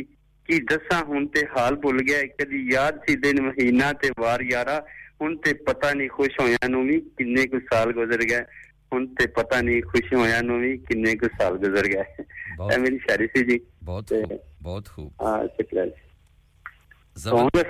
کی 0.48 0.58
دسا 0.70 1.00
ہن 1.08 1.26
تے 1.34 1.40
حال 1.56 1.74
بھول 1.82 1.98
گیا 2.08 2.20
کدی 2.38 2.60
یاد 2.72 2.92
سی 3.04 3.14
دن 3.22 3.42
مہینہ 3.44 3.92
تے 4.00 4.08
وار 4.18 4.40
یارا 4.50 4.78
ہن 5.20 5.36
تے 5.42 5.52
پتہ 5.66 5.92
نہیں 5.96 6.08
خوش 6.16 6.38
ہویا 6.40 6.66
نو 6.68 6.80
وی 6.88 6.98
کنے 7.16 7.46
کو 7.52 7.58
سال 7.70 7.88
گزر 7.96 8.20
گئے۔ 8.30 8.42
ہن 8.92 9.06
تے 9.14 9.26
پتہ 9.36 9.60
نہیں 9.66 9.80
خوش 9.90 10.12
ہویا 10.12 10.40
نو 10.48 10.58
وی 10.62 10.76
کنے 10.88 11.14
کو 11.20 11.26
سال 11.38 11.56
گزر 11.62 11.84
گئے۔ 11.92 12.02
اے 12.70 12.76
میری 12.82 12.98
شاعری 13.06 13.26
سی 13.34 13.44
جی۔ 13.50 13.58
بہت 13.84 14.08
خوب 14.08 14.32
بہت 14.62 14.88
خوب۔ 14.88 15.08
ہاں 15.22 15.38
شکریہ 15.56 15.84
جی۔ 15.84 16.02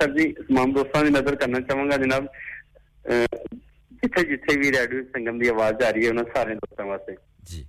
سب 0.00 0.16
جی 0.16 0.32
تمام 0.48 0.72
دوستوں 0.72 1.02
کی 1.04 1.10
نظر 1.12 1.34
کرنا 1.40 1.60
چاہوں 1.68 1.88
گا 1.90 1.96
جناب۔ 2.04 2.24
ਜਿੱਥੇ 3.92 4.24
ਜਿੱਥੇ 4.24 4.56
ਵੀ 4.56 4.72
ਰੇਡੀਓ 4.72 5.02
ਸੰਗਮ 5.02 5.38
ਦੀ 5.38 5.48
ਆਵਾਜ਼ 5.48 5.82
ਆ 5.82 5.90
ਰਹੀ 5.90 6.04
ਹੈ 6.04 6.08
ਉਹਨਾਂ 6.08 6.24
ਸਾਰੇ 6.24 6.54
ਦੋਸਤਾਂ 6.54 6.86
ਵਾਸਤੇ। 6.86 7.16
ਜੀ। 7.44 7.66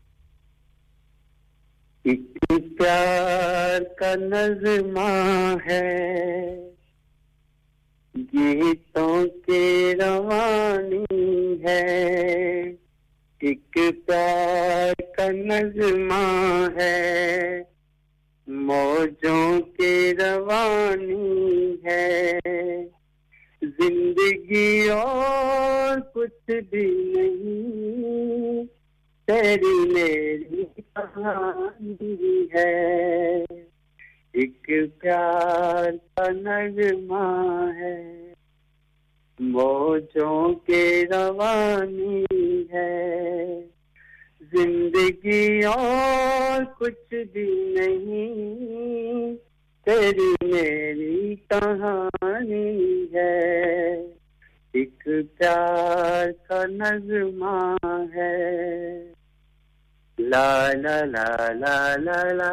ایک 2.06 2.54
پیار 2.54 3.84
کا 3.96 4.16
نظمہ 4.16 5.58
ہے 5.66 5.96
گیتوں 8.16 9.26
کے 9.28 9.94
روانی 9.96 11.64
ہے 11.64 12.62
ایک 13.42 13.80
پیار 14.06 14.94
کا 15.16 15.28
نظمہ 15.32 16.68
ہے 16.80 17.64
موجوں 18.48 19.62
کے 19.62 20.14
روانی 20.14 21.76
ہے 21.86 22.40
زندگی 23.66 24.90
اور 24.90 26.00
کچھ 26.14 26.52
بھی 26.70 27.14
نہیں، 27.16 28.64
تیری 29.28 29.94
میری 29.94 30.64
کہانی 30.96 32.46
ہے۔ 32.54 33.44
ایک 34.34 34.70
پیار 35.00 35.92
کا 36.16 36.32
نغمہ 36.32 37.72
ہے۔ 37.80 38.34
موجوں 39.40 40.54
کے 40.54 41.04
روانی 41.10 42.64
ہے۔ 42.74 43.62
زندگی 44.52 45.60
اور 45.66 46.64
کچھ 46.80 47.16
بھی 47.34 47.76
نہیں 47.80 49.36
تیری 49.86 50.34
میری 50.42 51.36
کہانی 51.50 52.70
ہے 53.14 53.34
ایک 54.74 55.04
پیار 55.38 56.32
کا 56.48 56.64
نظمہ 56.70 57.56
ہے 58.16 58.34
لا 60.18 60.74
لا 60.74 60.98
لا 61.06 61.28
لا 61.54 61.76
لا 61.98 62.18
لا 62.34 62.52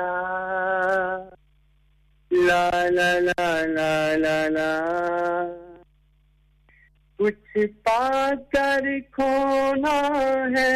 لا 2.31 2.71
لا 2.91 3.11
لا 3.21 3.61
لا 3.67 4.17
لا 4.17 4.49
لا 4.49 4.71
کچھ 7.19 7.57
پا 7.85 8.31
کر 8.53 8.87
کھونا 9.13 9.97
ہے 10.57 10.71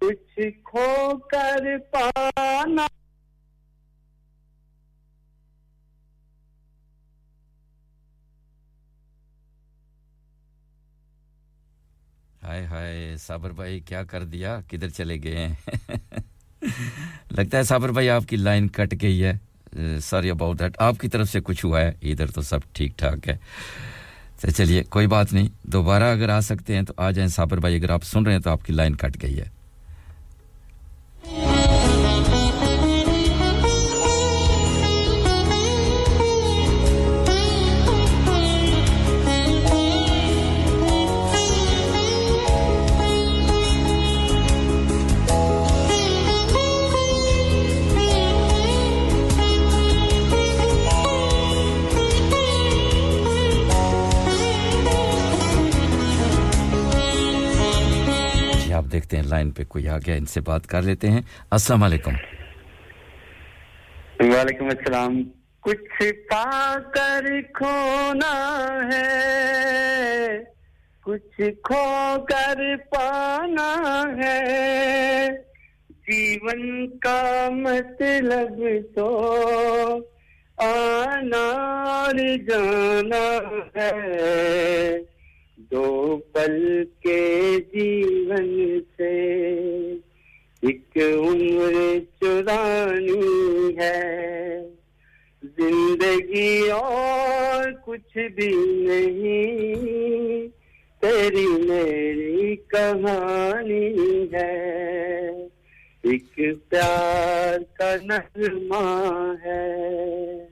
کچھ 0.00 0.40
کھو 0.64 0.88
کر 1.28 1.76
پانا 1.90 2.86
ہائے 12.48 12.66
ہائے، 12.66 13.16
صابر 13.16 13.50
بھائی، 13.50 13.80
کیا 13.80 14.04
کر 14.04 14.24
دیا؟ 14.24 14.60
کدھر 14.70 14.88
چلے 14.88 15.22
گئے؟ 15.22 15.36
ہیں 15.36 15.54
لگتا 17.30 17.58
ہے 17.58 17.62
صابر 17.62 17.88
بھائی 17.88 18.10
آپ 18.10 18.22
کی 18.28 18.36
لائن 18.36 18.68
کٹ 18.68 19.02
گئی 19.02 19.24
ہے۔ 19.24 19.32
سوری 20.02 20.30
اباؤٹ 20.30 20.58
دیٹ 20.58 20.72
آپ 20.78 20.98
کی 21.00 21.08
طرف 21.08 21.28
سے 21.28 21.40
کچھ 21.40 21.64
ہوا 21.64 21.80
ہے۔ 21.80 21.92
ادھر 22.02 22.26
تو 22.26 22.42
سب 22.42 22.58
ٹھیک 22.72 22.98
ٹھاک 22.98 23.28
ہے۔ 23.28 23.36
تو 24.40 24.50
چلیے، 24.50 24.82
کوئی 24.82 25.06
بات 25.06 25.32
نہیں۔ 25.32 25.48
دوبارہ 25.62 26.04
اگر 26.04 26.28
آ 26.28 26.40
سکتے 26.40 26.74
ہیں 26.74 26.82
تو 26.82 26.92
آ 26.96 27.10
جائیں۔ 27.10 27.28
صابر 27.28 27.58
بھائی، 27.58 27.76
اگر 27.76 27.90
آپ 27.90 28.04
سن 28.04 28.22
رہے 28.22 28.32
ہیں 28.32 28.40
تو 28.40 28.50
آپ 28.50 28.64
کی 28.64 28.72
لائن 28.72 28.96
کٹ 28.96 29.22
گئی 29.22 29.40
ہے۔ 29.40 29.57
دیکھتے 58.98 59.16
ہیں، 59.16 59.24
لائن 59.24 59.50
پہ 59.50 59.64
کوئی 59.64 59.88
آ 59.88 59.98
گیا، 59.98 60.14
ان 60.14 60.26
سے 60.26 60.40
بات 60.40 60.66
کر 60.66 60.82
لیتے 60.82 61.10
ہیں۔ 61.10 61.20
السلام 61.50 61.82
علیکم۔ 61.82 62.12
وعلیکم 64.20 64.64
السلام۔ 64.64 65.22
کچھ 65.60 66.02
پا 66.30 66.76
کر 66.94 67.40
کھونا 67.54 68.68
ہے، 68.92 70.38
کچھ 71.00 71.40
کھو 71.62 72.16
کر 72.28 72.76
پانا 72.90 74.02
ہے۔ 74.16 75.28
جیون 75.90 76.90
کا 76.98 77.48
مطلب 77.50 78.62
تو 78.94 79.36
آنا 80.56 81.46
اور 81.86 82.14
جانا 82.48 83.38
ہے۔ 83.76 85.17
دو 85.70 86.20
پل 86.32 86.84
کے 87.00 87.40
جیون 87.72 88.80
سے 88.96 89.32
ایک 90.62 90.96
عمر 90.96 91.98
چرانی 92.20 93.76
ہے۔ 93.78 94.18
زندگی 95.42 96.68
اور 96.70 97.72
کچھ 97.86 98.18
بھی 98.34 98.54
نہیں، 98.88 100.48
تیری 101.00 101.46
میری 101.46 102.56
کہانی 102.56 104.26
ہے۔ 104.32 104.78
ایک 106.02 106.40
پیار 106.68 107.58
کا 107.78 107.96
نغمہ 108.04 109.32
ہے۔ 109.44 110.47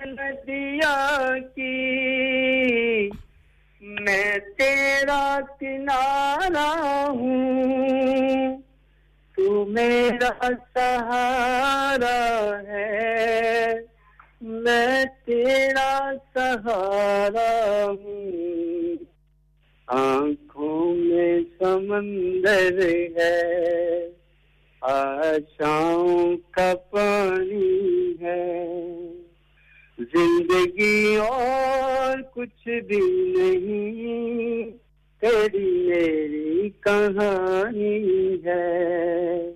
ندیا 0.00 1.28
کی۔ 1.56 3.10
میں 3.80 4.38
تیرا 4.58 5.38
کنارا 5.60 7.04
ہوں۔ 7.08 8.56
تو 9.36 9.64
میرا 9.64 10.48
سہارا 10.74 12.50
ہے۔ 12.68 13.74
میں 14.40 15.04
تیرا 15.26 16.10
سہارا 16.34 17.84
ہوں۔ 17.84 18.96
آنکھوں 19.86 20.94
میں 20.94 21.40
سمندر 21.58 22.80
ہے۔ 23.16 24.17
آشاؤں 24.88 26.36
کا 26.50 26.72
پانی 26.90 28.12
ہے۔ 28.20 28.66
زندگی 29.98 31.16
اور 31.16 32.18
کچھ 32.34 32.68
بھی 32.68 33.32
نہیں، 33.36 34.70
تیری 35.20 35.88
میری 35.88 36.70
کہانی 36.80 38.34
ہے۔ 38.44 39.48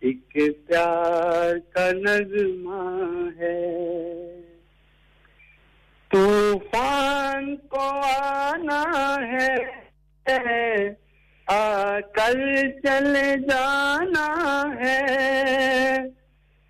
ایک 0.00 0.38
پیار 0.66 1.58
کا 1.72 1.90
نغمہ 1.92 3.28
ہے۔ 3.38 3.90
طوفان 6.12 7.56
کو 7.56 8.00
آنا 8.20 9.16
ہے۔ 9.32 9.78
آ 11.48 12.00
کر 12.00 12.54
چل 12.82 13.14
جانا 13.48 14.64
ہے۔ 14.80 15.98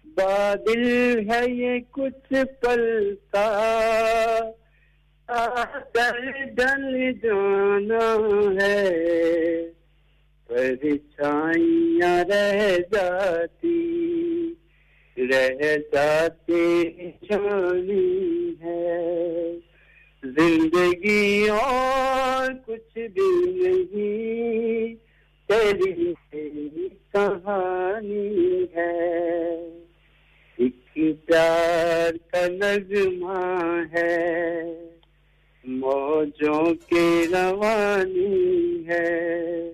بادل 0.04 1.18
ہے 1.30 1.50
یہ 1.50 1.80
کچھ 1.90 2.32
پلتا۔ 2.60 3.46
آ 5.26 5.64
کر 5.64 6.20
ڈل 6.44 7.12
جانا 7.12 8.16
ہے۔ 8.62 8.88
پریشانیاں 10.46 12.24
رہ 12.24 12.76
جاتی۔ 12.92 14.54
رہ 15.16 15.76
جاتی 15.92 16.84
جانی 17.30 18.52
ہے۔ 18.62 19.67
زندگی 20.22 21.48
اور 21.48 22.52
کچھ 22.66 22.98
بھی 22.98 23.52
نہیں۔ 23.62 24.94
تیری 25.48 26.14
میری 26.32 26.88
کہانی 27.12 28.64
ہے۔ 28.76 29.54
ایک 30.56 30.94
پیار 31.26 32.12
کا 32.32 32.46
نظمہ 32.46 33.82
ہے۔ 33.92 34.62
موجوں 35.64 36.74
کے 36.74 37.24
روانی 37.32 38.88
ہے۔ 38.88 39.72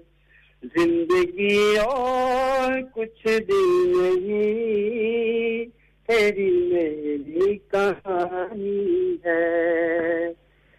زندگی 0.62 1.76
اور 1.78 2.72
کچھ 2.94 3.26
بھی 3.26 3.84
نہیں۔ 3.86 5.64
تیری 6.06 6.50
میری 6.50 7.58
کہانی 7.70 9.16
ہے۔ 9.24 10.28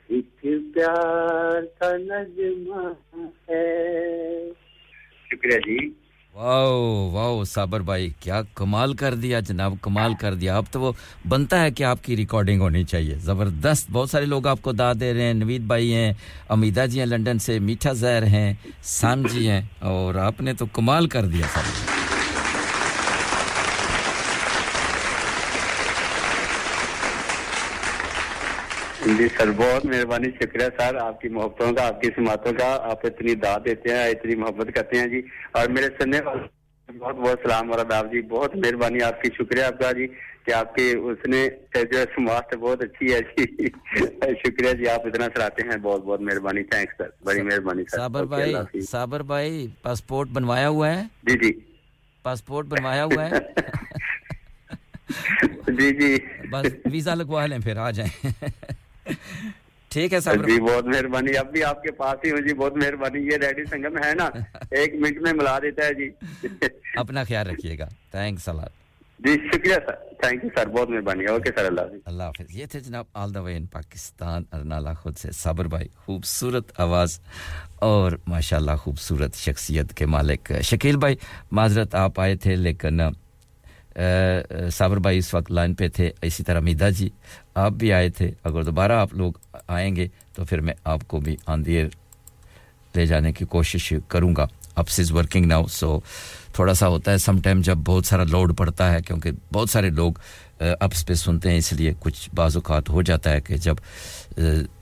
ایک 0.07 0.41
پیار 0.73 1.61
کا 1.79 1.97
نظمہ 1.97 2.93
ہے۔ 3.49 4.49
شکریہ 5.27 5.57
جی۔ 5.57 5.89
واؤ 6.33 7.09
واؤ 7.11 7.43
صابر 7.43 7.79
بھائی 7.79 8.09
کیا 8.19 8.41
کمال 8.53 8.93
کر 8.93 9.13
دیا 9.13 9.39
جناب 9.39 9.73
کمال 9.81 10.13
کر 10.19 10.33
دیا۔ 10.33 10.57
اب 10.57 10.63
تو 10.71 10.81
وہ 10.81 10.91
بنتا 11.27 11.61
ہے 11.61 11.71
کہ 11.71 11.83
آپ 11.83 12.03
کی 12.03 12.17
ریکارڈنگ 12.17 12.61
ہونی 12.61 12.83
چاہیے۔ 12.83 13.15
زبردست 13.15 13.91
بہت 13.91 14.09
سارے 14.09 14.25
لوگ 14.25 14.47
آپ 14.47 14.61
کو 14.61 14.71
دا 14.71 14.93
دے 14.93 15.13
رہے 15.13 15.21
ہیں۔ 15.21 15.33
نوید 15.33 15.61
بھائی 15.61 15.93
ہیں 15.93 16.13
امیدہ 16.49 16.85
جی 16.89 16.99
ہیں 16.99 17.05
لنڈن 17.05 17.39
سے 17.39 17.59
میٹھا 17.59 17.93
زہر 17.93 18.23
ہیں 18.23 18.53
سام 18.83 19.21
جی 19.21 19.49
ہیں 19.49 19.61
اور 19.79 20.15
آپ 20.15 20.41
نے 20.41 20.53
تو 20.53 20.65
کمال 20.65 21.07
کر 21.07 21.25
دیا۔ 21.25 21.45
صاحب 21.53 22.04
جی 29.07 29.27
سر 29.37 29.51
بہت 29.51 29.85
مہربانی 29.85 30.31
شکریہ 30.35 30.67
سر 30.77 30.97
آپ 30.97 31.21
کی 31.21 31.29
محبتوں 31.29 31.73
کا 31.73 31.87
آپ 31.87 32.01
کی 32.01 32.09
سماعتوں 32.15 32.53
کا 32.53 32.91
آپ 32.91 33.05
اتنی 33.05 33.35
دعا 33.35 33.57
دیتے 33.65 33.89
ہیں 33.89 34.09
اتنی 34.09 34.35
محبت 34.35 34.75
کرتے 34.75 34.99
ہیں 34.99 35.07
جی۔ 35.07 35.21
اور 35.51 35.69
میرے 35.69 35.87
سننے 35.99 36.19
والے 36.25 36.47
بہت 36.89 37.15
بہت 37.15 37.39
سلام 37.43 37.71
اور 37.71 37.79
آداب 37.79 38.11
جی 38.11 38.21
بہت 38.21 38.55
مہربانی 38.55 39.03
آپ 39.03 39.21
کی 39.21 39.33
شکریہ 39.33 39.63
آپ 39.63 39.79
کا 39.79 39.91
جی 39.91 40.07
کہ 40.45 40.53
آپ 40.53 40.75
کے 40.75 40.93
اس 41.03 41.17
نے 41.27 41.49
جو 41.91 41.97
سماعت 42.15 42.55
بہت 42.55 42.83
اچھی 42.83 43.13
ہے 43.13 43.19
جی۔ 43.37 43.65
شکریہ 44.45 44.73
جی 44.73 44.89
آپ 44.89 45.05
اتنا 45.05 45.27
سراتے 45.35 45.63
ہیں 45.63 45.77
بہت 45.77 46.03
بہت 46.03 46.21
مہربانی 46.21 46.63
تھینکس 46.63 46.97
سر 46.97 47.09
بڑی 47.23 47.41
مہربانی 47.41 47.83
سر۔ 47.83 47.97
صابر 47.97 48.25
بھائی 48.25 48.81
صابر 48.81 49.23
بھائی 49.23 49.67
پاسپورٹ 49.81 50.29
بنوایا 50.29 50.69
ہوا 50.69 50.95
ہے؟ 50.95 51.03
جی 51.23 51.37
جی۔ 51.37 51.59
پاسپورٹ 52.25 52.65
بنوایا 52.65 53.05
ہوا 53.05 53.29
ہے؟ 53.29 53.39
جی 55.69 55.91
جی۔ 55.91 56.17
بس 56.51 56.65
ویزا 56.85 57.13
لگوا 57.13 57.45
لیں 57.45 57.59
پھر 57.59 57.77
آ 57.77 57.91
جائیں۔ 57.91 58.23
ٹھیک 59.91 60.13
ہے 60.13 60.19
سر 60.19 60.37
جی 60.37 60.59
بہت 60.61 60.85
مہربانی 60.85 61.37
اب 61.37 61.51
بھی 61.51 61.63
آپ 61.63 61.83
کے 61.83 61.91
پاس 61.91 62.25
ہی 62.25 62.31
ہوں 62.31 62.47
جی 62.47 62.53
بہت 62.53 62.77
مہربانی 62.77 63.19
یہ 63.19 63.37
ریڈی 63.37 63.65
سنگم 63.69 63.97
ہے 64.03 64.13
نا 64.13 64.29
ایک 64.71 64.95
منٹ 64.95 65.21
میں 65.21 65.33
ملا 65.33 65.59
دیتا 65.59 65.85
ہے 65.85 65.93
جی۔ 65.93 66.09
اپنا 66.95 67.23
خیال 67.23 67.47
رکھیے 67.47 67.77
گا۔ 67.79 67.87
تھینکس 68.11 68.49
اللہ 68.49 68.61
جی 69.19 69.33
شکریہ 69.53 69.73
سر 69.85 69.95
تھینک 70.21 70.43
یو 70.43 70.49
سر 70.55 70.67
بہت 70.67 70.89
مہربانی 70.89 71.25
اوکے 71.25 71.51
سر 71.55 71.65
اللہ 71.65 71.81
حافظ۔ 71.81 71.99
اللہ 72.05 72.23
حافظ۔ 72.23 72.45
یہ 72.49 72.65
تھے 72.65 72.79
جناب 72.79 73.05
آل 73.13 73.33
دا 73.35 73.41
وے 73.41 73.55
ان 73.57 73.65
پاکستان 73.65 74.43
خود 74.93 75.17
سے 75.17 75.51
بھائی 75.67 75.87
خوبصورت 75.95 76.71
آواز 76.77 77.19
اور 77.75 78.11
ماشاءاللہ 78.27 78.75
خوبصورت 78.75 79.35
شخصیت 79.35 79.93
کے 79.93 80.05
مالک 80.05 80.51
شکیل 80.61 80.97
بھائی۔ 80.97 81.15
معذرت 81.51 81.95
آپ 81.95 82.19
آئے 82.19 82.35
تھے 82.35 82.55
لیکن 82.55 83.01
صابر 84.73 84.97
بھائی 84.97 85.17
اس 85.17 85.33
وقت 85.33 85.51
لائن 85.51 85.73
پہ 85.73 85.87
تھے، 85.87 86.09
اسی 86.21 86.43
طرح 86.43 86.59
میدا 86.59 86.89
جی 86.89 87.09
آپ 87.55 87.71
بھی 87.71 87.91
آئے 87.93 88.09
تھے۔ 88.09 88.31
اگر 88.43 88.63
دوبارہ 88.63 88.91
آپ 88.91 89.13
لوگ 89.13 89.33
آئیں 89.67 89.95
گے 89.95 90.07
تو 90.35 90.45
پھر 90.45 90.61
میں 90.61 90.73
آپ 90.83 91.07
کو 91.07 91.19
بھی 91.19 91.35
آن 91.47 91.63
لے 92.95 93.05
جانے 93.05 93.31
کی 93.33 93.45
کوشش 93.45 93.93
کروں 94.07 94.35
گا۔ 94.35 94.45
Apps 94.75 94.99
is 94.99 95.11
working 95.11 95.45
now 95.45 95.65
so 95.71 95.99
تھوڑا 96.53 96.73
سا 96.73 96.87
ہوتا 96.87 97.11
ہے 97.11 97.17
سم 97.17 97.39
ٹائم 97.41 97.61
جب 97.61 97.77
بہت 97.85 98.05
سارا 98.05 98.23
لوڈ 98.23 98.55
پڑتا 98.57 98.91
ہے، 98.93 99.01
کیونکہ 99.01 99.31
بہت 99.53 99.69
سارے 99.69 99.89
لوگ 99.89 100.13
اپس 100.59 101.05
پہ 101.05 101.13
سنتے 101.13 101.51
ہیں، 101.51 101.57
اس 101.57 101.71
لیے 101.73 101.93
کچھ 101.99 102.29
بعض 102.35 102.55
اوقات 102.55 102.89
ہو 102.89 103.01
جاتا 103.01 103.31
ہے 103.31 103.41
کہ 103.41 103.57
جب 103.57 103.75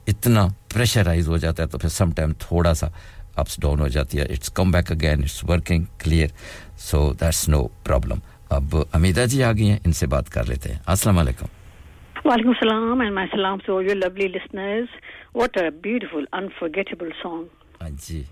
اتنا 0.08 0.48
پریشرائز 0.74 1.28
ہو 1.28 1.38
جاتا 1.38 1.64
ہے 1.64 1.68
تو 1.68 1.78
پھر 1.78 1.90
سم 1.90 2.12
ٹائم 2.12 2.34
تھوڑا 2.40 2.74
سا 2.74 2.88
اپس 3.36 3.60
ڈاؤن 3.62 3.80
ہو 3.80 3.88
جاتی 3.88 4.20
ہے۔ 4.20 4.24
It's 4.24 4.50
come 4.50 4.72
back 4.72 4.92
again 4.92 5.24
it's 5.24 5.44
working 5.44 5.84
clear 6.00 6.28
so 6.80 7.12
that's 7.20 7.48
no 7.50 7.66
problem 7.84 8.20
اب 8.54 8.76
امیدہ 8.94 9.26
جی 9.28 9.44
آ 9.44 9.52
گئی 9.52 9.70
ہیں 9.70 9.78
ان 9.86 9.94
سے 9.94 10.08
بات 10.08 10.30
کر 10.30 10.44
لیتے 10.46 10.70
ہیں۔ 10.70 10.80
السلام 10.86 11.18
علیکم۔ 11.20 11.46
وعلیکم 12.26 12.50
السلام 12.50 13.00
اینڈ 13.02 13.14
مائی 13.14 13.28
سلام 13.32 13.58
to 13.66 13.82
your 13.82 13.96
lovely 13.96 14.28
listeners 14.28 14.88
what 15.36 15.58
a 15.58 15.70
beautiful 15.84 16.24
unforgettable 16.32 17.10
song 17.24 17.96
جی 18.08 18.24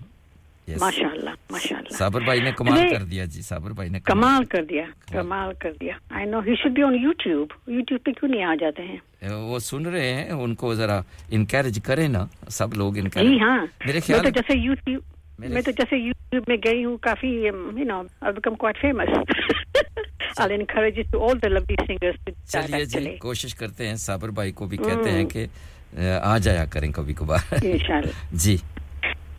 ماشاء 0.68 1.08
اللہ 1.12 1.30
ماشاء 1.50 1.76
اللہ 1.76 1.96
صابر 1.96 2.20
بھائی 2.20 2.40
نے 2.40 2.50
کمال 2.52 2.88
کر 2.90 3.04
دیا 3.04 3.24
جی 3.24 3.42
صابر 3.42 3.70
بھائی 3.70 3.88
نے 3.90 4.00
کمال۔ 4.00 4.44
کر 4.44 4.64
دیا 4.64 4.84
کمال۔ 5.12 5.52
کر 5.60 5.72
دیا۔ 5.80 5.94
I 6.10 6.26
know 6.26 6.40
he 6.40 6.54
should 6.62 6.72
be 6.72 6.82
on 6.82 6.94
YouTube 6.94 7.52
YouTube 7.68 8.04
پہ 8.04 8.12
کیوں 8.12 8.30
نہیں 8.30 8.44
آ 8.44 8.54
جاتے 8.60 8.82
ہیں؟ 8.82 8.96
وہ 9.42 9.58
سن 9.58 9.86
رہے 9.86 10.12
ہیں 10.14 10.30
ان 10.32 10.54
کو 10.54 10.74
ذرا 10.74 11.00
انکریج 11.30 11.80
کریں 11.84 12.08
نا 12.08 12.24
سب 12.50 12.74
لوگ 12.74 12.98
انکریج 12.98 13.30
جی 13.30 13.38
ہاں 13.40 13.58
میرے 13.86 14.00
خیال 14.00 14.30
جیسے 14.30 14.58
یوٹیوب 14.58 15.02
میں 15.38 15.62
تو 15.62 15.70
جیسے 15.70 15.96
یوٹیوب 15.96 16.44
میں 16.48 16.56
گئی 16.64 16.84
ہوں 16.84 16.96
کافی 16.96 17.28
you 17.28 17.70
know 17.84 18.02
I 18.20 18.32
become 18.32 18.54
quite 18.54 18.78
famous 18.80 19.08
I 20.38 20.54
encourage 20.54 21.00
to 21.12 21.28
all 21.28 21.42
the 21.42 21.48
lovely 21.48 21.74
singers 21.86 22.50
چلیے 22.50 22.84
جی 22.84 23.16
کوشش 23.16 23.54
کرتے 23.54 23.88
ہیں 23.88 23.96
صابر 23.96 24.28
بھائی 24.28 24.52
کو 24.52 24.66
بھی 24.66 24.76
کہتے 24.76 25.10
ہیں 25.10 25.24
کہ 25.24 25.46
آ 26.22 26.38
جایا 26.38 26.64
کریں 26.64 26.92
کبھی 26.92 27.14
کبھار۔ 27.14 27.54
انشاءاللہ۔ 27.64 28.12
جی۔ 28.32 28.56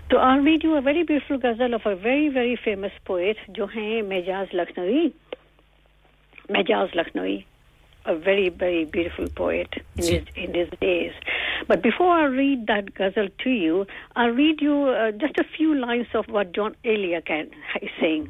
تو 0.07 0.19
I'll 0.19 0.39
read 0.45 0.65
you 0.65 0.73
a 0.73 0.79
very 0.85 1.03
beautiful 1.03 1.47
ghazal 1.47 1.73
of 1.73 1.87
a 1.87 1.93
very 2.03 2.29
very 2.29 2.55
famous 2.55 3.03
poet 3.03 3.35
جو 3.47 3.65
ہیں 3.65 4.01
میجاز 4.01 4.53
لکھنوی۔ 4.53 5.07
میجاز 6.49 6.87
لکھنوی۔ 6.95 7.37
a 8.05 8.15
very, 8.15 8.49
very 8.49 8.85
beautiful 8.85 9.27
poet 9.29 9.73
in 9.97 10.03
his, 10.03 10.23
in 10.35 10.53
his 10.53 10.69
days. 10.81 11.13
But 11.67 11.81
before 11.81 12.11
I 12.11 12.25
read 12.25 12.67
that 12.67 12.93
ghazal 12.93 13.29
to 13.43 13.49
you, 13.49 13.85
I'll 14.15 14.31
read 14.31 14.61
you 14.61 14.75
uh, 14.89 15.11
just 15.11 15.37
a 15.37 15.45
few 15.57 15.75
lines 15.75 16.07
of 16.13 16.25
what 16.27 16.51
John 16.53 16.75
Elia 16.83 17.21
is 17.81 17.89
saying. 17.99 18.29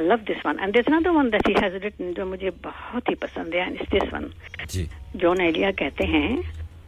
love 0.00 0.14
this 0.28 0.46
one 0.46 0.60
and 0.60 0.74
this 0.74 0.92
one 1.04 1.32
that 1.32 1.64
has 1.64 1.74
written 1.74 2.12
جو 2.12 2.26
مجھے 2.26 2.50
بہت 2.62 3.08
ہی 3.08 3.14
پسند 3.14 3.54
ہے 3.54 3.60
and 3.60 3.78
this 3.80 4.14
one 4.14 4.24
جون 5.14 5.40
ایلیا 5.40 5.70
کہتے 5.70 6.04
ہیں 6.04 6.36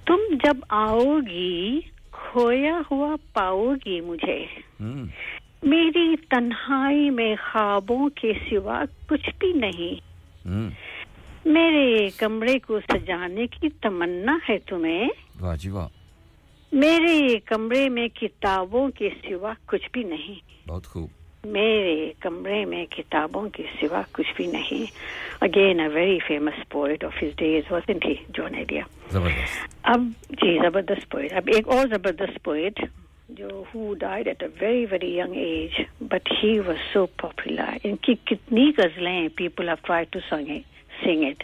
تم 0.07 0.17
جب 0.45 0.57
آؤ 0.69 1.19
گی 1.31 1.81
کھویا 2.11 2.81
ہوا 2.91 3.17
پاؤ 3.33 3.75
گی 3.87 4.01
مجھے 4.01 4.47
hmm. 4.83 5.05
میری 5.63 6.17
تنہائی 6.17 7.11
میں 7.11 7.37
خوابوں 7.53 8.09
کے 8.09 8.33
سوا 8.51 8.85
کچھ 9.09 9.31
بھی 9.39 9.53
نہیں۔ 9.53 10.01
hmm. 10.49 10.69
میرے 11.45 12.09
کمرے 12.17 12.59
کو 12.59 12.81
سجانے 12.81 13.47
کی 13.47 13.69
تمنا 13.69 14.39
ہے 14.49 14.59
تمہیں۔ 14.59 15.09
جی 15.57 15.71
میرے 16.73 17.39
کمرے 17.39 17.89
میں 17.89 18.09
کتابوں 18.09 18.91
کے 18.91 19.09
سوا 19.29 19.53
کچھ 19.67 19.89
بھی 19.93 20.03
نہیں۔ 20.03 20.69
بہت 20.69 20.87
خوب۔ 20.87 21.26
میرے 21.53 22.13
کمرے 22.21 22.65
میں 22.65 22.85
کتابوں 22.87 23.49
کے 23.49 23.63
سوا 23.81 24.03
کچھ 24.13 24.33
بھی 24.37 24.47
نہیں۔ 24.47 24.85
Again 25.41 25.81
a 25.81 25.89
very 25.89 26.19
famous 26.27 26.69
poet 26.69 27.05
of 27.05 27.23
his 27.23 27.37
days 27.37 27.73
وزن 27.73 27.99
جو 28.29 28.49
نے 28.49 28.65
دیا 28.65 28.83
اب 29.83 30.01
جی 30.31 30.59
زبردست 30.63 31.11
پوئٹ 31.11 31.33
اب 31.33 31.49
ایک 31.55 31.69
اور 31.69 31.87
زبردست 31.87 32.43
پوئٹ 32.45 32.81
جو 33.29 33.49
who 33.75 33.95
died 33.95 34.29
at 34.29 34.43
a 34.43 34.49
very 34.61 34.87
very 34.91 35.17
young 35.19 35.35
age 35.35 35.81
but 36.01 36.29
he 36.33 36.59
was 36.59 36.93
so 36.93 37.07
popular 37.23 37.77
ان 37.85 37.97
کی 37.97 38.15
کتنی 38.25 38.71
غزلیں 38.79 39.29
people 39.37 39.69
of 39.69 39.83
try 39.83 40.05
to 40.11 40.19
sing 40.29 40.47
sing 41.05 41.25
it 41.25 41.43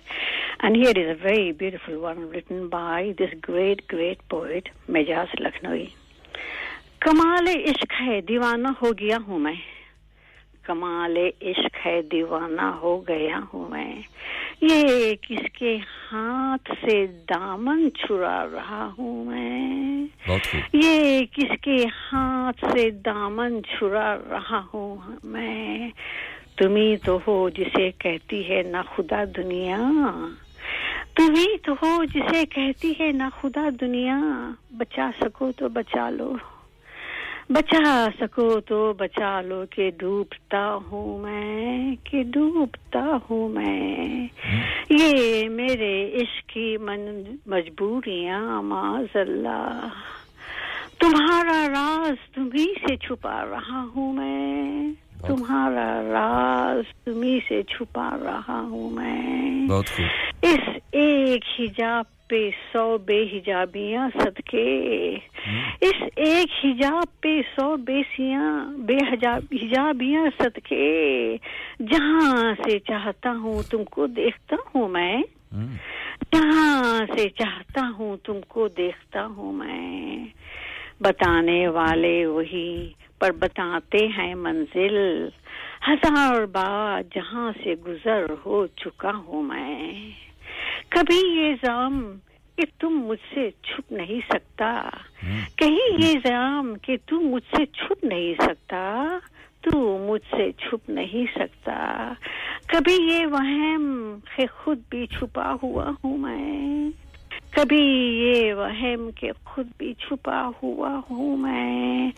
and 0.59 0.77
here 0.77 0.99
is 0.99 1.09
a 1.09 1.15
very 1.23 1.53
beautiful 1.53 1.97
one 1.97 2.29
written 2.35 2.67
by 2.67 3.13
this 3.13 3.35
great 3.49 3.93
great 3.93 4.29
poet 4.29 4.69
Majaz 4.89 5.41
Lucknowi 5.41 5.87
کمال 6.99 7.49
عشق 7.49 8.01
ہے 8.01 8.21
دیوانہ 8.21 8.69
ہو 8.83 8.91
گیا 8.99 9.17
ہوں 9.27 9.39
میں۔ 9.39 9.55
کمال 10.65 11.17
عشق 11.43 11.87
ہے 11.87 12.03
دیوانہ 12.03 12.63
ہو 12.63 13.01
گیا 13.09 13.41
ہوں 13.55 13.69
میں۔ 13.69 14.03
یہ 14.61 15.15
کس 15.23 15.53
کے 15.59 15.77
ہاتھ 16.13 16.71
سے 16.85 17.07
دامن 17.07 17.89
چھڑا 17.99 18.47
رہا 18.53 18.91
ہوں 18.99 19.25
میں۔ 19.25 20.07
یہ 20.73 21.21
کس 21.37 21.63
کے 21.63 21.77
ہاتھ 22.13 22.65
سے 22.73 22.91
دامن 22.91 23.63
چھڑا 23.63 24.17
رہا 24.31 24.63
ہوں 24.75 24.97
میں۔ 25.25 25.91
تمہیں 26.57 26.97
تو 27.07 27.19
ہو 27.27 27.49
جسے 27.49 27.91
کہتی 27.99 28.49
ہے 28.49 28.63
نہ 28.63 28.77
خدا 28.97 29.25
دنیا۔ 29.37 29.77
تمہیں 31.17 31.57
تو 31.65 31.73
ہو 31.73 32.05
جسے 32.05 32.47
کہتی 32.47 32.93
ہے 33.01 33.13
نہ 33.13 33.23
خدا 33.41 33.69
دنیا۔ 33.81 34.19
بچا 34.73 35.11
سکو 35.21 35.53
تو 35.53 35.69
بچا 35.69 36.11
لو۔ 36.11 36.37
بچا 37.53 38.07
سکو 38.21 38.61
تو 38.61 38.93
بچا 38.99 39.41
لو 39.41 39.63
کہ 39.71 39.91
ڈوبتا 39.99 40.79
ہوں 40.91 41.19
میں 41.19 41.97
کہ 42.05 42.23
ڈوبتا 42.23 43.19
ہوں 43.31 43.49
میں۔ 43.49 44.27
یہ 44.91 45.49
میرے 45.49 46.11
عشق 46.15 46.49
کی 46.49 46.77
مجبوریاں 47.47 48.63
معذ 48.63 49.17
اللہ۔ 49.17 49.89
تمہارا 51.01 51.69
راز 51.69 52.35
تمہیں 52.35 52.87
سے 52.87 52.97
چھپا 52.97 53.45
رہا 53.51 53.87
ہوں 53.97 54.13
میں۔ 54.13 54.93
تمہارا 55.27 56.03
راز 56.03 57.05
تمہیں 57.05 57.41
سے 57.49 57.63
چھپا 57.63 58.17
رہا 58.23 58.61
ہوں 58.61 58.91
میں۔ 58.91 59.69
اس 60.43 60.69
ایک 60.93 61.45
حجاب 61.59 62.05
پہ 62.33 62.51
سو 62.73 62.99
بے 62.99 63.23
حجابیاں 63.33 64.09
صدقے۔ 64.19 65.15
اس 65.81 66.03
ایک 66.17 66.65
حجاب 66.65 67.21
پہ 67.21 67.41
سو 67.57 67.77
بے 67.77 68.03
سیاں 68.17 68.67
بے 68.79 68.97
حجاب 69.13 69.43
حجابیاں 69.53 70.27
صدقے۔ 70.39 71.37
جہاں 71.81 72.55
سے 72.65 72.79
چاہتا 72.79 73.31
ہوں 73.31 73.63
تم 73.71 73.85
کو 73.85 74.07
دیکھتا 74.07 74.57
ہوں 74.75 74.89
میں۔ 74.89 75.23
جہاں 76.33 77.01
سے 77.17 77.29
چاہتا 77.29 77.81
ہوں 77.99 78.17
تم 78.17 78.41
کو 78.49 78.69
دیکھتا 78.69 79.27
ہوں 79.27 79.53
میں۔ 79.53 80.25
بتانے 81.01 81.69
والے 81.69 82.27
وہی 82.27 82.93
پر 83.19 83.31
بتاتے 83.33 84.07
ہیں 84.07 84.35
منزل۔ 84.35 85.29
ہزار 85.89 86.47
بار 86.47 87.03
جہاں 87.15 87.53
سے 87.65 87.75
گزر 87.87 88.25
ہو 88.47 88.67
چکا 88.67 89.13
ہوں 89.15 89.43
میں۔ 89.43 90.11
کبھی 90.93 91.41
یہ 91.41 91.55
زام 91.67 92.19
کہ 92.57 92.63
تم 92.79 92.89
مجھ 92.89 93.35
سے 93.35 93.51
چھپ 93.63 93.93
نہیں 93.93 94.21
سکتا۔ 94.29 94.89
ہاں۔ 95.23 95.59
کہیں 95.59 95.99
یہ 95.99 96.19
زام 96.27 96.75
کہ 96.83 96.97
تم 97.07 97.17
مجھ 97.17 97.57
سے 97.57 97.67
چھپ 97.67 98.05
نہیں 98.05 98.35
سکتا 98.43 99.05
تو 99.61 99.99
مجھ 100.11 100.37
سے 100.37 100.53
چھپ 100.53 100.91
نہیں 100.91 101.33
سکتا۔ 101.35 102.13
کبھی 102.67 103.15
یہ 103.15 103.27
وہم 103.27 104.17
کہ 104.37 104.47
خود 104.59 104.79
بھی 104.91 105.07
چھپا 105.07 105.55
ہوا 105.63 105.91
ہوں 106.05 106.19
میں۔ 106.19 106.91
کبھی 107.51 107.85
یہ 108.19 108.55
وہم 108.55 109.11
کہ 109.11 109.31
خود 109.45 109.67
بھی 109.79 109.95
چھپا 109.95 110.51
ہوا 110.63 111.01
ہوں 111.11 111.37
میں۔ 111.37 112.11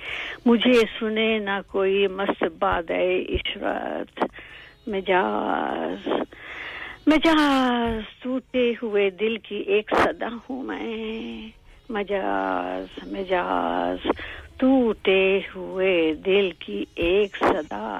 مجھے 0.46 0.82
سنے 0.98 1.38
نہ 1.38 1.60
کوئی 1.68 2.06
مست 2.06 2.44
باد 2.58 2.90
عشرت 3.28 4.24
مجاز۔ 4.86 6.08
مجا 7.06 7.34
سوتے 8.22 8.72
ہوئے 8.82 9.10
دل 9.10 9.36
کی 9.36 9.56
ایک 9.56 9.94
صدا 10.04 10.28
ہوں 10.28 10.62
میں۔ 10.62 11.48
مجاز 11.88 13.06
مجاز 13.06 14.10
ٹوٹے 14.56 15.40
ہوئے 15.56 16.14
دل 16.14 16.50
کی 16.58 16.84
ایک 16.94 17.36
صدا۔ 17.36 17.98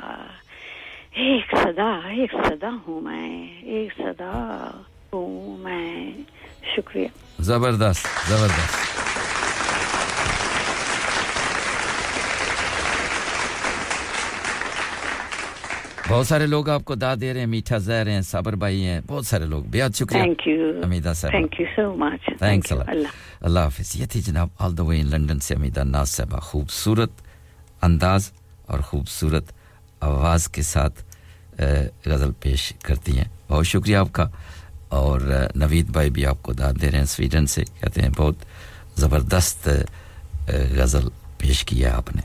ایک 1.13 1.55
صدا 1.63 2.01
ایک 2.09 2.35
صدا 2.49 2.71
ہوں 2.89 3.01
میں، 3.01 3.49
ایک 3.63 3.93
صدا 3.99 4.71
ہوں 5.13 5.59
میں۔ 5.59 6.13
شکریہ۔ 6.77 7.09
زبردست 7.39 8.29
زبردست۔ 8.29 9.24
بہت 16.15 16.27
سارے 16.27 16.47
لوگ 16.47 16.69
آپ 16.69 16.85
کو 16.85 16.95
دا 16.95 17.15
دے 17.21 17.33
رہے 17.33 17.41
ہیں 17.41 17.47
میٹھا 17.47 17.79
زہر 17.79 18.07
ہیں 18.07 18.21
صابر 18.21 18.53
بھائی 18.53 18.85
ہیں 18.85 19.01
بہت 19.07 19.27
سارے 19.27 19.47
لوگ۔ 19.47 19.65
بہت 19.65 19.97
شکریہ۔ 19.97 20.23
تھینک 20.23 21.09
صاحب۔ 21.15 21.31
تھینک 21.31 21.61
یو 21.61 21.67
سو 21.77 21.95
مچ 21.95 22.43
اللہ 22.43 23.09
اللہ 23.41 23.61
حافظ۔ 23.61 23.97
یہ 23.97 24.07
تھی 24.07 24.21
جناب 24.21 24.49
آل 24.59 24.79
دا 24.79 24.83
وے 24.83 25.01
ان 25.01 25.07
لندن 25.07 25.39
سے 25.41 25.55
امیدا 25.55 25.83
ناز 25.83 26.09
صاحبہ۔ 26.09 26.41
خوبصورت 26.41 27.11
انداز 27.83 28.31
اور 28.67 28.79
خوبصورت 28.81 29.45
آواز 30.01 30.49
کے 30.49 30.63
ساتھ 30.63 31.03
غزل 32.07 32.33
پیش 32.41 32.73
کرتی 32.83 33.19
ہیں۔ 33.19 33.29
بہت 33.49 33.67
شکریہ 33.67 33.97
آپ 33.97 34.13
کا۔ 34.13 34.29
اور 34.89 35.21
نوید 35.55 35.87
بھائی 35.87 36.11
بھی 36.11 36.27
آپ 36.27 36.43
کو 36.43 36.53
داد 36.53 36.75
دے 36.83 36.91
رہے 36.91 36.99
ہیں 36.99 37.05
سویڈن 37.05 37.47
سے۔ 37.47 37.65
کہتے 37.81 38.03
ہیں 38.03 38.11
بہت 38.17 38.35
زبردست 38.97 39.69
غزل 40.77 41.09
پیش 41.39 41.65
کیا 41.65 41.97
آپ 41.97 42.17
نے۔ 42.17 42.23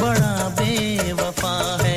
بڑا 0.00 0.48
بے 0.58 0.96
وفا 1.12 1.76
ہے۔ 1.82 1.91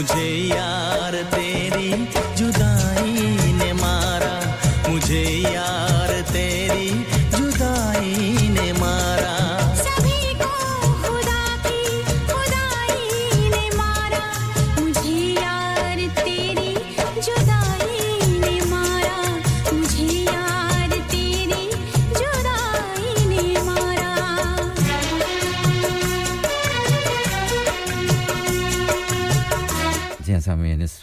مجھے 0.00 0.28
یاد 0.54 0.89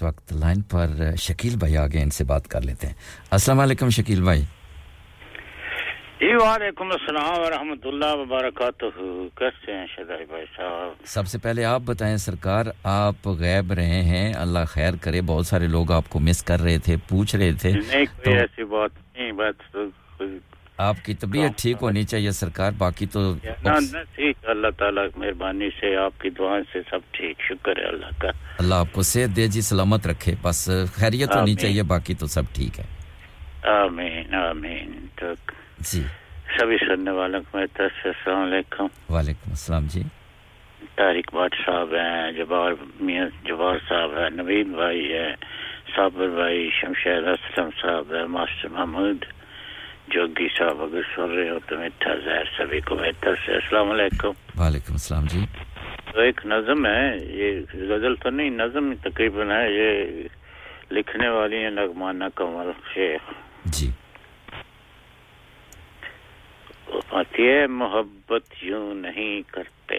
وقت 0.01 0.33
لائن 0.33 0.61
پر 0.61 1.15
شکیل 1.15 1.55
بھائی 1.55 1.77
آگے 1.77 2.01
ان 2.01 2.09
سے 2.09 2.23
بات 2.23 2.47
کر 2.47 2.61
لیتے 2.61 2.87
ہیں۔ 2.87 2.93
السلام 3.31 3.59
علیکم 3.59 3.89
شکیل 3.89 4.21
بھائی۔ 4.21 4.41
جی 6.19 6.35
وعلیکم 6.35 6.91
السلام 6.91 7.39
ورحمۃ 7.39 7.83
اللہ 7.83 8.15
وبرکاتہ۔ 8.15 8.85
کیسے 9.35 9.71
ہیں 9.71 9.87
شدائی 9.87 10.25
بھائی 10.25 10.45
صاحب؟ 10.57 11.05
سب 11.05 11.27
سے 11.27 11.37
پہلے 11.37 11.65
آپ 11.65 11.81
بتائیں 11.85 12.17
سرکار 12.17 12.65
آپ 12.83 13.27
غیب 13.27 13.73
رہے 13.73 14.01
ہیں 14.01 14.33
اللہ 14.33 14.59
خیر 14.67 14.93
کرے۔ 15.01 15.21
بہت 15.21 15.47
سارے 15.47 15.67
لوگ 15.67 15.91
آپ 15.91 16.09
کو 16.09 16.19
مس 16.19 16.43
کر 16.43 16.59
رہے 16.59 16.77
تھے 16.77 16.97
پوچھ 17.09 17.35
رہے 17.35 17.51
تھے۔ 17.51 17.71
نہیں 17.71 18.05
کوئی 18.05 18.37
ایسی 18.37 18.63
بات 18.63 19.17
نہیں 19.17 19.31
بات 19.31 19.77
آپ 20.77 20.95
کی 21.05 21.13
طبیعت 21.13 21.57
ٹھیک 21.57 21.77
ہونی 21.81 22.03
چاہیے 22.03 22.31
سرکار 22.31 22.71
باقی 22.77 23.05
تو 23.05 23.21
ٹھیک 24.15 24.49
اللہ 24.49 24.67
تعالیٰ 24.77 25.05
مہربانی 25.15 25.69
سے 25.79 25.95
آپ 25.95 26.19
کی 26.21 26.29
دعائیں 26.29 26.63
سے 26.73 26.79
سب 26.89 26.99
ٹھیک 27.11 27.41
شکر 27.41 27.79
ہے 27.79 27.85
اللہ 27.85 28.11
کا۔ 28.19 28.31
اللہ 28.59 28.75
آپ 28.75 28.91
کو 28.91 29.01
صحت 29.01 29.35
دے 29.35 29.47
جی 29.47 29.61
سلامت 29.61 30.07
رکھے 30.07 30.35
بس 30.41 30.69
خیریت 30.93 31.35
ہونی 31.35 31.55
چاہیے 31.55 31.83
باقی 31.83 32.13
تو 32.13 32.27
سب 32.27 32.53
ٹھیک 32.53 32.79
ہے۔ 32.79 32.85
آمین 33.71 34.35
آمین 34.35 34.91
جی۔ 35.91 36.03
سبھی 36.57 36.77
سننے 36.77 37.11
والوں 37.11 37.41
کو 37.41 37.57
میری 37.57 37.67
طرف 37.73 37.91
سے 38.03 38.09
السلام 38.09 38.41
علیکم۔ 38.43 38.87
وعلیکم 39.09 39.49
السلام 39.49 39.87
جی۔ 39.89 40.03
تاریخ 40.95 41.33
بٹ 41.33 41.55
صاحب 41.65 41.93
ہیں 41.93 42.31
جبار 42.31 42.71
میاں 43.01 43.25
جبار 43.45 43.77
صاحب 43.89 44.17
ہیں 44.17 44.29
نوید 44.29 44.67
بھائی 44.75 45.11
ہے 45.13 45.29
صابر 45.95 46.27
بھائی 46.35 46.69
شمشیر 46.81 47.27
اسلم 47.27 47.69
صاحب 47.81 48.13
ہے 48.15 48.25
ماسٹر 48.27 48.69
محمود 48.69 49.25
جوگی 50.07 50.47
صاحب 50.57 50.81
اگر 50.81 51.01
سن 51.15 51.21
رہے 51.21 51.49
ہو 51.49 51.57
تو 51.67 51.77
میٹھا 51.77 52.15
زہر 52.15 52.43
سبھی 52.57 52.81
کو 52.81 52.95
بہتر 52.95 53.35
سے۔ 53.45 53.53
السلام 53.53 53.91
علیکم۔ 53.91 54.27
وعلیکم 54.57 54.93
السلام 54.93 55.25
جی۔ 55.25 55.39
تو 56.13 56.19
ایک 56.21 56.41
نظم 56.45 56.85
ہے 56.85 57.17
یہ 57.17 57.59
غزل 57.73 58.15
تو 58.15 58.29
نہیں 58.29 58.49
نظم 58.49 58.93
تقریباً 59.03 59.51
ہے 59.51 59.71
یہ 59.71 60.03
لکھنے 60.91 61.29
والی 61.29 61.57
ہیں 61.57 61.69
نغمانہ 61.69 62.23
کمل 62.35 62.71
شیخ۔ 62.93 63.33
جی۔ 63.65 63.91
آتی 67.11 67.47
ہے 67.47 67.67
محبت 67.67 68.43
یوں 68.61 68.95
نہیں 68.95 69.41
کرتے۔ 69.51 69.97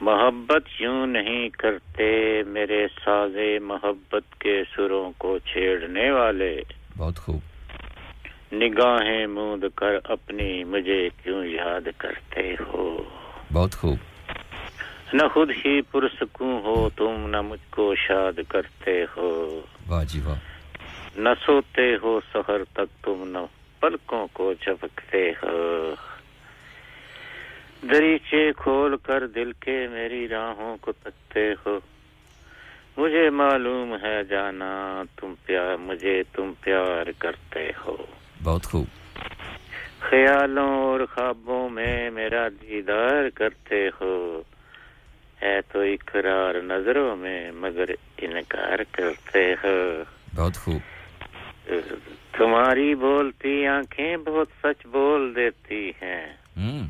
محبت 0.00 0.80
یوں 0.80 1.06
نہیں 1.06 1.48
کرتے 1.48 2.42
میرے 2.46 2.86
سازے 3.04 3.58
محبت 3.58 4.40
کے 4.40 4.62
سروں 4.76 5.12
کو 5.18 5.38
چھیڑنے 5.38 6.10
والے۔ 6.10 6.62
بہت 6.98 7.18
خوب۔ 7.18 7.40
نگاہیں 8.52 9.26
موند 9.26 9.64
کر 9.74 9.98
اپنی 10.04 10.64
مجھے 10.64 11.08
کیوں 11.22 11.44
یاد 11.44 11.88
کرتے 11.98 12.54
ہو؟ 12.60 13.02
بہت 13.52 13.74
خوب۔ 13.74 13.98
نہ 15.12 15.28
خود 15.32 15.50
ہی 15.50 15.80
پرسکوں 15.82 16.60
ہو 16.62 16.90
تم 16.96 17.26
نہ 17.26 17.40
مجھ 17.40 17.70
کو 17.70 17.94
شاد 17.94 18.40
کرتے 18.48 19.04
ہو۔ 19.16 19.60
جی 20.08 20.20
واہ۔ 20.20 20.38
نہ 21.16 21.28
سوتے 21.46 21.96
ہو 22.02 22.20
سہر 22.32 22.64
تک 22.72 23.04
تم 23.04 23.24
نہ 23.26 23.38
پلکوں 23.80 24.26
کو 24.32 24.54
چپکتے 24.54 25.30
ہو۔ 25.30 25.94
دریچے 27.82 28.52
کھول 28.56 28.96
کر 28.96 29.26
دل 29.26 29.52
کے 29.60 29.86
میری 29.90 30.28
راہوں 30.28 30.76
کو 30.80 30.92
تکتے 30.92 31.52
ہو۔ 31.66 31.78
مجھے 32.96 33.30
معلوم 33.30 33.94
ہے 34.02 34.24
جانا 34.24 35.02
تم 35.16 35.34
پیار 35.46 35.76
مجھے 35.76 36.22
تم 36.32 36.52
پیار 36.60 37.06
کرتے 37.18 37.70
ہو۔ 37.86 37.96
بہت 38.44 38.64
خوب۔ 38.64 38.86
خیالوں 40.00 40.84
اور 40.84 41.00
خوابوں 41.14 41.68
میں 41.68 42.10
میرا 42.10 42.48
دیدار 42.48 43.28
کرتے 43.34 43.88
ہو۔ 44.00 44.42
ہے 45.42 45.60
تو 45.72 45.80
اقرار 45.80 46.54
نظروں 46.54 47.16
میں 47.16 47.50
مگر 47.52 47.84
انکار 48.18 48.78
کرتے 48.92 49.52
ہو۔ 49.52 50.02
بہت 50.36 50.56
خوب۔ 50.56 50.80
تمہاری 52.38 52.94
بولتی 52.94 53.66
آنکھیں 53.66 54.16
بہت 54.16 54.48
سچ 54.62 54.86
بول 54.86 55.36
دیتی 55.36 55.90
ہیں۔ 55.90 56.26
hmm. 56.58 56.86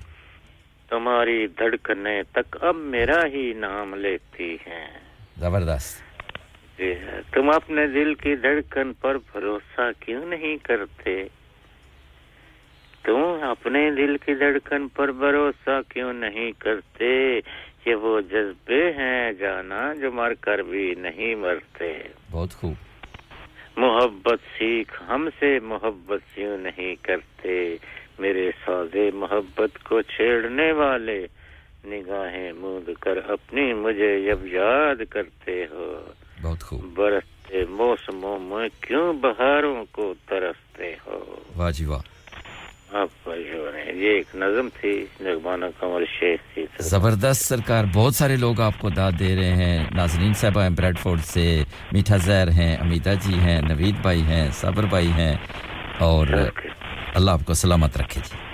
تمہاری 0.89 1.47
دھڑکنے 1.47 2.23
تک 2.33 2.57
اب 2.61 2.77
میرا 2.77 3.27
ہی 3.27 3.53
نام 3.53 3.95
لیتی 3.95 4.55
ہیں۔ 4.55 5.04
زبردست۔ 5.39 6.05
جی 6.79 6.93
ہاں، 6.93 7.35
تم 7.35 7.51
اپنے 7.51 7.87
دل 7.87 8.15
کی 8.15 8.37
دھڑکن 8.37 8.93
پر 8.93 9.17
بھروسہ 9.33 9.91
کیوں 10.01 10.27
نہیں 10.27 10.57
کرتے؟ 10.57 11.25
تم 13.03 13.37
اپنے 13.43 13.91
دل 13.91 14.17
کی 14.17 14.35
دھڑکن 14.35 14.89
پر 14.89 15.13
بھروسہ 15.13 15.81
کیوں 15.89 16.13
نہیں 16.13 16.53
کرتے؟ 16.59 17.41
یہ 17.87 17.95
وہ 17.95 18.21
جذبے 18.21 18.93
ہیں 18.93 19.33
جانا 19.33 19.95
جو 19.95 20.13
مر 20.13 20.35
کر 20.41 20.59
بھی 20.59 20.95
نہیں 20.99 21.35
مرتے۔ 21.35 21.99
بہت 22.31 22.53
خوب۔ 22.53 22.75
محبت 23.77 24.39
سیکھ 24.59 25.03
ہم 25.09 25.29
سے 25.39 25.59
محبت 25.59 26.35
کیوں 26.35 26.59
نہیں 26.59 26.95
کرتے؟ 27.03 27.77
میرے 28.19 28.51
سازے 28.65 29.11
محبت 29.15 29.85
کو 29.85 30.03
چھیڑنے 30.03 30.73
والے 30.73 31.27
نگاہیں 31.87 32.53
مود 32.53 32.91
کر 33.01 33.17
اپنی 33.29 33.73
مجھے 33.75 34.27
جب 34.27 34.47
یاد 34.47 35.03
کرتے 35.11 35.65
ہو۔ 35.71 36.01
بہت 36.43 36.63
خوب۔ 36.63 36.81
برستے 36.95 37.65
موسموں 37.69 38.39
میں 38.39 38.69
کیوں 38.81 39.13
بہاروں 39.13 39.85
کو 39.93 40.15
ترستے 40.29 40.95
ہو؟ 41.07 41.37
واہ 41.57 41.71
جی 41.71 41.85
واہ۔ 41.85 42.01
یہ 43.95 44.11
ایک 44.11 44.27
نظم 44.35 44.69
تھی۔ 44.81 45.07
نغمانہ 45.21 45.65
قمر 45.81 46.05
شیخ 46.21 46.41
کی 46.55 46.65
زبردست 46.79 47.45
سرکار۔ 47.45 47.85
بہت 47.95 48.15
سارے 48.15 48.37
لوگ 48.37 48.61
آپ 48.61 48.73
کو 48.81 48.89
داد 48.91 49.13
دے 49.19 49.37
رہے 49.37 49.53
ہیں۔ 49.53 49.87
ناظرین 49.91 50.33
صاحبہ 50.33 50.63
ہیں 50.63 50.71
بریڈ 50.71 50.99
فورڈ 50.99 51.21
سے 51.21 51.63
میٹھا 51.93 52.17
زہر 52.17 52.49
ہیں 52.49 52.77
امیدہ 52.77 53.15
جی 53.21 53.35
ہیں 53.35 53.61
نوید 53.63 53.95
بھائی 54.03 54.23
ہیں 54.23 54.51
صابر 54.51 54.83
بھائی 54.83 55.09
ہیں۔ 55.09 55.37
اور 55.99 56.27
اللہ 57.15 57.31
آپ 57.31 57.41
کو 57.45 57.55
سلامت 57.55 57.97
رکھے 57.97 58.21
جی۔ 58.25 58.54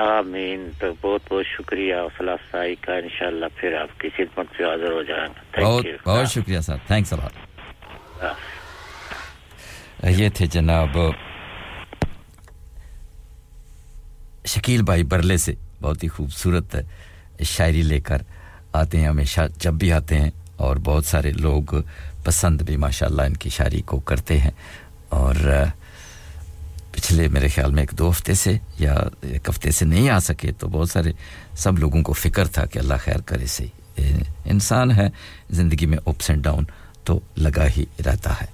آمین. 0.00 0.68
تو 0.78 0.86
بہت 1.00 1.20
بہت 1.30 1.46
شکریہ 1.46 1.94
حوصلہ 1.94 2.30
سائی 2.50 2.74
کا 2.80 2.94
انشاءاللہ 2.96 3.46
پھر 3.56 3.74
آپ 3.80 3.98
کی 4.00 4.08
خدمت 4.16 4.56
پہ 4.56 4.64
حاضر 4.64 4.92
ہو 4.92 5.02
جائیں 5.08 5.28
گے. 5.28 5.60
بہت 5.62 5.84
بہت 6.06 6.30
شکریہ 6.30 6.60
صاحب. 6.66 6.86
تھینکس 6.86 7.12
یہ 10.18 10.28
تھے 10.34 10.46
جناب 10.52 10.96
شکیل 14.54 14.82
بھائی 14.82 15.02
برلے 15.12 15.36
سے. 15.36 15.54
بہت 15.82 16.02
ہی 16.02 16.08
خوبصورت 16.08 16.76
شاعری 17.44 17.82
لے 17.82 18.00
کر 18.08 18.22
آتے 18.80 19.00
ہیں. 19.00 19.08
ہمیشہ 19.08 19.40
جب 19.56 19.74
بھی 19.82 19.92
آتے 19.92 20.18
ہیں 20.18 20.30
اور 20.56 20.76
بہت 20.84 21.04
سارے 21.06 21.30
لوگ 21.40 21.74
پسند 22.24 22.62
بھی 22.66 22.76
ماشاءاللہ 22.86 23.22
ان 23.22 23.36
کی 23.42 23.50
شاعری 23.50 23.80
کو 23.86 24.00
کرتے 24.10 24.38
ہیں. 24.40 24.50
اور 25.08 25.34
پچھلے 27.02 27.26
میرے 27.28 27.48
خیال 27.48 27.72
میں 27.74 27.82
ایک 27.82 27.92
دو 27.98 28.10
ہفتے 28.10 28.34
سے 28.34 28.52
یا 28.78 28.94
ایک 29.20 29.48
ہفتے 29.48 29.70
سے 29.70 29.84
نہیں 29.84 30.08
آ 30.10 30.18
سکے، 30.18 30.52
تو 30.52 30.68
بہت 30.68 30.90
سارے 30.90 31.12
سب 31.58 31.78
لوگوں 31.78 32.02
کو 32.02 32.12
فکر 32.12 32.46
تھا 32.46 32.66
کہ 32.66 32.78
اللہ 32.78 32.94
خیر 33.04 33.20
کرے 33.26 33.46
سے 33.46 33.66
انسان 34.44 34.90
ہے، 34.90 35.08
زندگی 35.50 35.86
میں 35.86 35.98
اپس 36.06 36.30
اینڈ 36.30 36.44
ڈاؤن 36.44 36.64
تو 37.04 37.18
لگا 37.36 37.66
ہی 37.76 37.84
رہتا 38.06 38.34
ہے۔ 38.40 38.46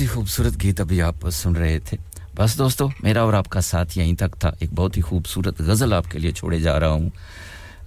بہت 0.00 0.10
ہی 0.10 0.14
خوبصورت 0.14 0.62
گیت 0.62 0.80
ابھی 0.80 1.02
آپ 1.02 1.30
سن 1.30 1.52
رہے 1.52 1.78
تھے۔ 1.78 1.96
بس 2.36 2.58
دوستو، 2.58 2.88
میرا 3.02 3.22
اور 3.22 3.32
آپ 3.32 3.48
کا 3.48 3.60
ساتھ 3.60 3.98
یہیں 3.98 4.14
تک 4.14 4.40
تھا۔ 4.40 4.50
ایک 4.60 4.72
بہت 4.74 4.96
ہی 4.96 5.02
خوبصورت 5.02 5.60
غزل 5.60 5.92
آپ 5.92 6.10
کے 6.10 6.18
لیے 6.18 6.32
چھوڑے 6.32 6.60
جا 6.60 6.80
رہا 6.80 6.88
ہوں۔ 6.88 7.10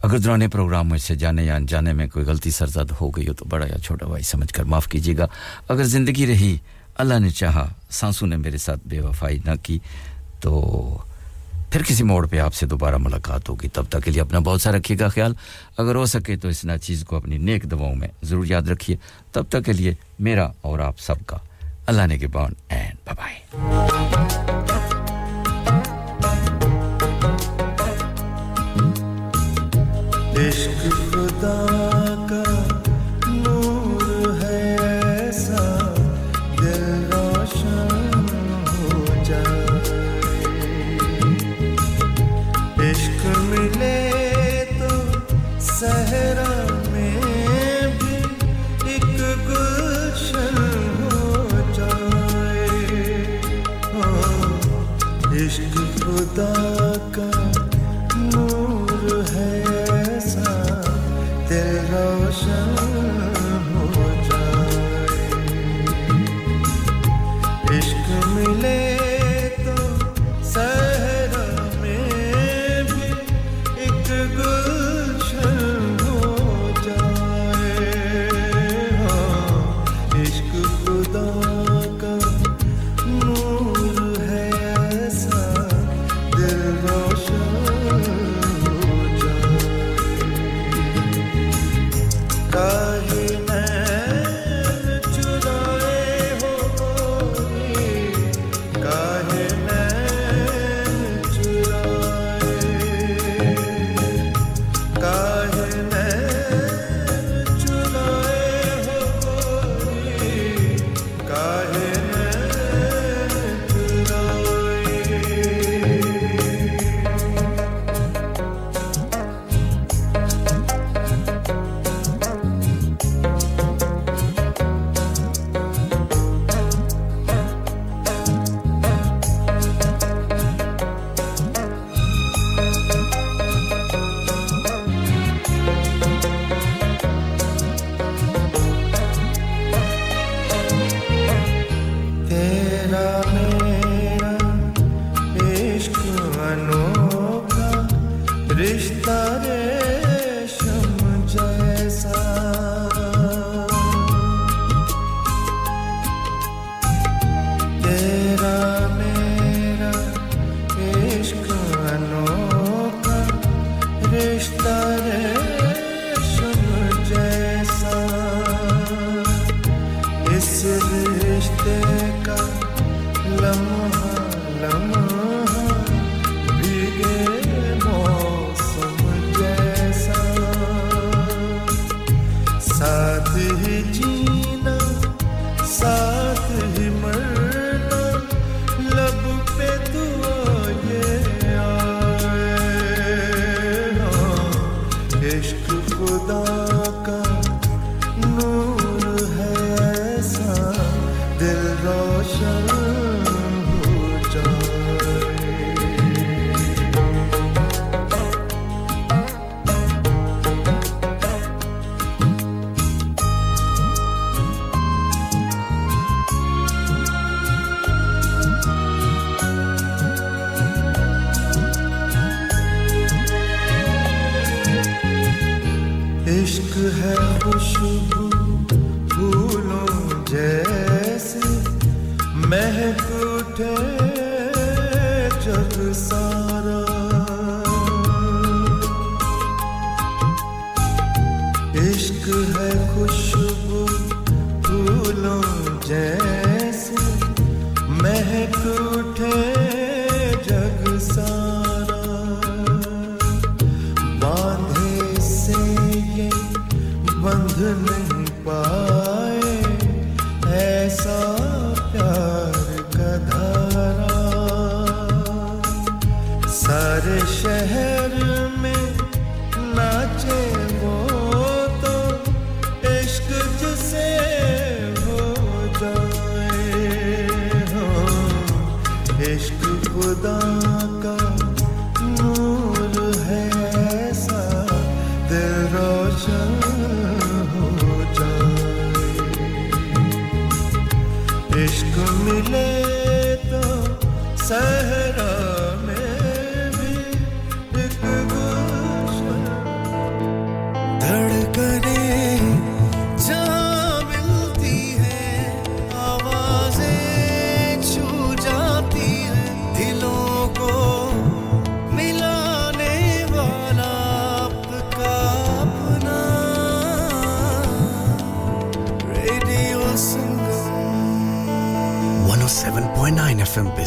اگر 0.02 0.18
دوران 0.18 0.50
پروگرام 0.50 0.90
میں 0.90 0.98
سے 0.98 1.16
جانے 1.16 1.44
یا 1.44 1.56
انجانے 1.56 1.94
میں 1.94 2.08
کوئی 2.08 2.26
غلطی 2.26 2.52
سرزد 2.52 2.94
ہو 3.02 3.10
گئی 3.10 3.28
ہو 3.28 3.34
تو 3.34 3.46
بڑا 3.46 3.66
یا 3.66 3.78
چھوٹا 3.78 4.06
بھائی 4.06 4.24
سمجھ 4.24 4.54
کر 4.54 4.64
معاف 4.64 4.88
کیجیے 4.88 5.18
گا۔ 5.18 5.28
اگر 5.68 5.84
زندگی 5.84 6.28
رہی، 6.28 6.58
اللہ 6.96 7.20
نے 7.20 7.30
چاہا، 7.30 7.74
سانسوں 7.90 8.28
نے 8.28 8.38
میرے 8.38 8.58
ساتھ 8.58 8.80
بے 8.86 9.00
وفائی 9.00 9.40
نہ 9.46 9.52
کی، 9.64 9.80
تو 10.40 10.98
پھر 11.70 11.84
کسی 11.84 12.04
موڑ 12.04 12.28
پہ 12.28 12.40
آپ 12.40 12.54
سے 12.54 12.66
دوبارہ 12.66 12.98
ملاقات 12.98 13.50
ہوگی۔ 13.50 13.68
تب 13.68 13.84
تک 13.90 14.04
کے 14.06 14.12
لیے 14.12 14.22
اپنا 14.22 14.40
بہت 14.40 14.62
سا 14.62 14.72
رکھیے 14.72 15.00
گا 15.00 15.08
خیال۔ 15.08 15.34
اگر 15.78 15.96
ہو 15.96 16.06
سکے 16.06 16.36
تو 16.36 16.48
اس 16.48 16.66
ناچیز 16.66 17.04
کو 17.04 17.16
اپنی 17.16 17.38
نیک 17.38 17.64
دواؤں 17.64 17.96
میں 17.96 18.08
ضرور 18.24 18.46
یاد 18.46 18.62
رکھیے۔ 18.62 18.98
تب 19.32 19.44
تک 19.50 19.66
کے 19.66 19.74
لیے 19.74 19.94
میرا 20.20 20.50
اور 20.62 20.80
آپ 20.80 21.00
سب 21.00 21.16
کا 21.26 21.38
Allah 21.88 22.08
Negibon, 22.08 22.56
and 22.70 22.98
bye 23.04 23.14
bye. 23.14 23.44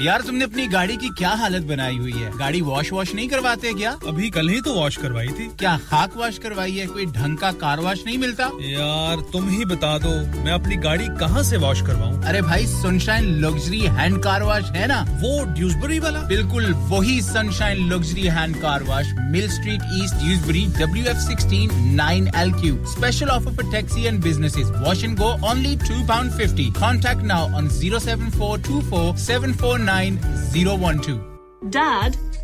یار 0.00 0.20
تم 0.20 0.36
نے 0.36 0.44
اپنی 0.44 0.72
گاڑی 0.72 0.96
کی 0.96 1.08
کیا 1.18 1.28
حالت 1.28 1.62
بنائی 1.62 1.98
ہوئی 1.98 2.24
ہے؟ 2.24 2.30
گاڑی 2.38 2.60
واش 2.60 2.92
واش 2.92 3.14
نہیں 3.14 3.28
کرواتے 3.28 3.72
کیا؟ 3.72 3.96
ابھی 4.06 4.30
کل 4.30 4.48
ہی 4.48 4.60
تو 4.60 4.74
واش 4.74 4.98
کروائی 4.98 5.28
تھی۔ 5.28 5.48
کیا 5.56 5.76
خاک 5.88 6.16
واش 6.16 6.38
کروائی 6.38 6.80
ہے؟ 6.80 6.86
کوئی 6.86 7.04
ڈھنگ 7.04 7.36
کا 7.36 7.50
کار 7.58 7.78
واش 7.78 8.04
نہیں 8.04 8.16
ملتا؟ 8.16 8.48
یار 8.58 9.16
تم 9.32 9.48
ہی 9.48 9.64
بتا 9.64 9.98
دو 9.98 10.42
میں 10.44 10.52
اپنی 10.52 10.82
گاڑی 10.82 11.06
کہاں 11.20 11.42
سے 11.42 11.56
واش 11.56 11.82
کرواؤں؟ 11.82 12.19
ارے 12.28 12.40
بھائی 12.42 12.66
sunshine 12.66 13.24
luxury 13.40 13.80
hand 13.88 14.22
car 14.22 14.40
wash 14.40 14.70
ہے 14.74 14.86
نا؟ 14.86 15.02
وہ 15.22 15.44
ڈیوزبری 15.54 15.98
والا؟ 15.98 16.20
بالکل 16.28 16.72
وہی 16.88 17.20
sunshine 17.22 17.88
luxury 17.88 18.28
hand 18.30 18.60
car 18.62 18.80
wash 18.86 19.06
mill 19.30 19.44
street 19.44 19.82
east 19.92 20.20
Dewsbury 20.20 20.64
W 20.78 21.08
F 21.08 21.20
sixteen 21.22 21.68
nine 21.96 22.26
L 22.34 22.50
Q 22.60 22.76
special 22.82 23.30
offer 23.30 23.50
for 23.52 23.70
taxi 23.72 24.04
and 24.04 24.24
business 24.24 24.56
wash 24.86 25.04
and 25.04 25.20
go 25.20 25.30
only 25.42 25.74
two 25.88 26.02
pound 26.06 26.32
fifty 26.32 26.68
contact 26.80 27.24
now 27.24 27.46
on 27.56 27.68
zero 27.70 27.98
seven 27.98 28.30
four 28.30 28.58
two 28.66 28.80
four 28.88 29.16
seven 29.18 29.52
four 29.52 29.78
nine 29.78 30.16
zero 30.52 30.76
one 30.80 30.98
two 31.06 31.16
dad 31.62 32.16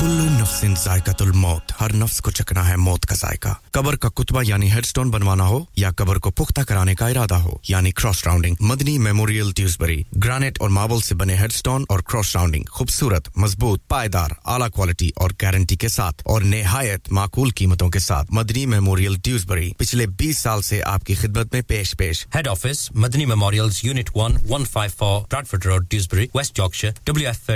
کل 0.00 0.28
نفس 0.40 0.64
ذائقت 0.84 1.22
الموت 1.22 1.72
ہر 1.80 1.92
نفس 1.92 2.20
کو 2.20 2.30
چکنا 2.30 2.68
ہے 2.68 2.76
موت 2.76 3.06
کا 3.06 3.14
ذائقہ۔ 3.14 3.48
قبر 3.70 3.96
کا 3.96 4.08
کتبہ 4.08 4.42
یعنی 4.46 4.72
ہیڈ 4.72 4.86
سٹون 4.86 5.10
بنوانا 5.10 5.44
ہو 5.44 5.64
یا 5.76 5.90
قبر 5.96 6.16
کو 6.16 6.30
پختہ 6.30 6.60
کرانے 6.60 6.94
کا 6.94 7.08
ارادہ 7.08 7.34
ہو 7.34 7.56
یعنی 7.68 7.90
cross 7.90 8.26
rounding. 8.26 8.54
Madani 8.60 8.98
memorial 8.98 9.50
Dewsbury 9.56 10.02
granite 10.24 10.56
اور 10.60 10.68
ماربل 10.68 11.00
سے 11.00 11.14
بنے 11.14 11.36
ہیڈ 11.36 11.52
سٹون 11.52 11.84
اور 11.88 12.00
کراس 12.00 12.36
راؤنڈنگ۔ 12.36 12.64
خوبصورت، 12.70 13.28
مضبوط، 13.36 13.80
پائیدار، 13.88 14.30
اعلیٰ 14.44 14.70
کوالٹی 14.70 15.10
اور 15.16 15.30
گارنٹی 15.42 15.76
کے 15.76 15.88
ساتھ 15.88 16.22
اور 16.26 16.42
نہایت 16.42 17.12
معقول 17.12 17.50
قیمتوں 17.50 17.88
کے 17.90 17.98
ساتھ۔ 17.98 18.28
مدنی 18.30 18.66
میموریل 18.66 19.16
ڈیوزبری، 19.24 19.72
پچھلے 19.78 20.06
بیس 20.06 20.38
سال 20.38 20.62
سے 20.62 20.82
آپ 20.82 21.04
کی 21.04 21.14
خدمت 21.14 21.52
میں 21.52 21.62
پیش 21.62 21.94
پیش۔ 21.98 22.26
Head 22.34 22.48
office 22.48 22.92
Madni 22.92 23.26
memorial 23.26 23.68
unit 23.82 24.10
one 24.14 24.32
one 24.48 24.64
five 24.64 24.90
four 24.96 25.66
road 25.66 25.94
west 26.34 26.60
W 27.04 27.28
F 27.28 27.50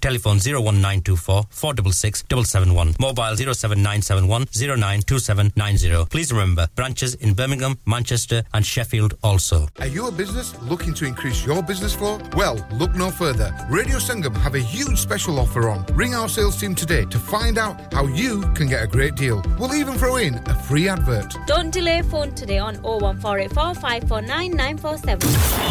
telephone 0.00 0.38
zero 0.38 0.62
one 0.62 0.74
nine 0.74 1.00
two 1.00 1.14
four. 1.14 1.29
01924 1.30 1.46
466 1.50 2.24
771, 2.28 2.94
mobile 2.98 3.36
07971 3.36 4.46
092790. 4.52 6.06
Please 6.10 6.32
remember, 6.32 6.68
branches 6.74 7.14
in 7.16 7.34
Birmingham, 7.34 7.78
Manchester 7.86 8.42
and 8.52 8.64
Sheffield 8.64 9.14
also. 9.22 9.68
Are 9.78 9.86
you 9.86 10.08
a 10.08 10.12
business 10.12 10.60
looking 10.62 10.94
to 10.94 11.04
increase 11.04 11.44
your 11.46 11.62
business 11.62 11.94
flow? 11.94 12.18
Well, 12.36 12.56
look 12.72 12.94
no 12.94 13.10
further. 13.10 13.54
Radio 13.70 13.98
Sangam 13.98 14.36
have 14.36 14.54
a 14.54 14.60
huge 14.60 14.98
special 14.98 15.38
offer 15.38 15.68
on. 15.68 15.84
Ring 15.94 16.14
our 16.14 16.28
sales 16.28 16.58
team 16.60 16.74
today 16.74 17.04
to 17.06 17.18
find 17.18 17.58
out 17.58 17.92
how 17.92 18.06
you 18.06 18.42
can 18.54 18.66
get 18.68 18.82
a 18.82 18.86
great 18.86 19.14
deal. 19.14 19.42
We'll 19.58 19.74
even 19.74 19.94
throw 19.98 20.16
in 20.16 20.34
a 20.34 20.54
free 20.54 20.88
advert. 20.88 21.34
Don't 21.46 21.70
delay 21.70 22.02
phone 22.02 22.34
today 22.34 22.58
on 22.58 22.76
01484 22.82 23.74
549 23.74 24.50
947. 24.52 25.28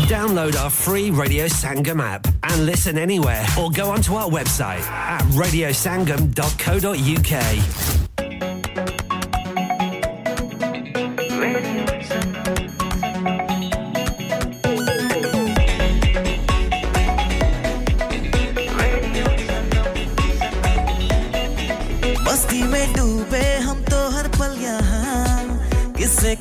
Download 0.07 0.55
our 0.55 0.69
free 0.69 1.11
Radio 1.11 1.45
Sangam 1.47 2.01
app 2.01 2.27
and 2.43 2.65
listen 2.65 2.97
anywhere 2.97 3.45
or 3.59 3.69
go 3.71 3.89
onto 3.89 4.13
our 4.15 4.29
website 4.29 4.81
at 4.81 5.23
radiosangam.co.uk. 5.49 7.33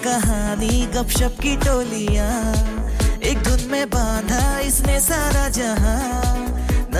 کہانی 0.03 0.87
گپ 0.95 1.11
شپ 1.11 1.41
کی 1.43 1.55
ٹولیاں 1.65 2.53
ایک 3.21 3.45
دھن 3.45 3.63
میں 3.71 3.85
باندھا 3.85 4.59
اس 4.59 4.81
نے 4.87 4.99
سارا 5.01 5.49
جہاں 5.49 6.29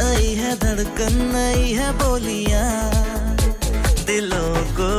آئی 0.09 0.39
ہے 0.41 0.55
دھڑکن 0.63 1.35
آئی 1.37 1.77
ہے 1.79 1.91
بولیاں 2.01 2.69
دلوں 4.09 4.77
کو 4.77 4.93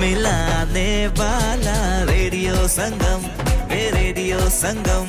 ملانے 0.00 0.90
والا 1.18 1.78
ریڈیو 2.08 2.66
سنگم 2.76 3.26
اے 3.72 3.80
ریڈیو 3.94 4.38
سنگم 4.60 5.06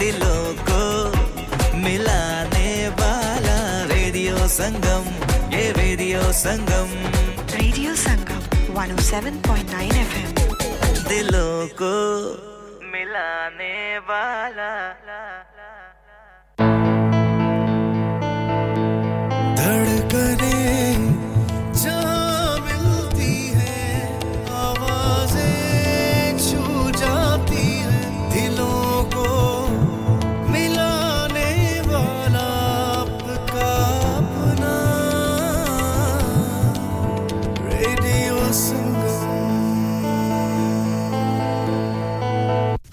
دلوں 0.00 0.66
کو 0.68 0.82
ملانے 1.84 2.88
والا 2.98 3.58
ریڈیو 3.90 4.46
سنگم 4.56 5.08
یہ 5.52 5.72
radio 5.76 6.20
Sangam 6.42 6.94
radio 7.52 7.94
Sangam 8.04 8.78
107.9 8.78 9.80
F 9.80 10.14
M 10.16 10.30
دلوں 11.08 11.66
کو 11.78 11.94
ملانے 12.92 13.98
والا 14.08 14.70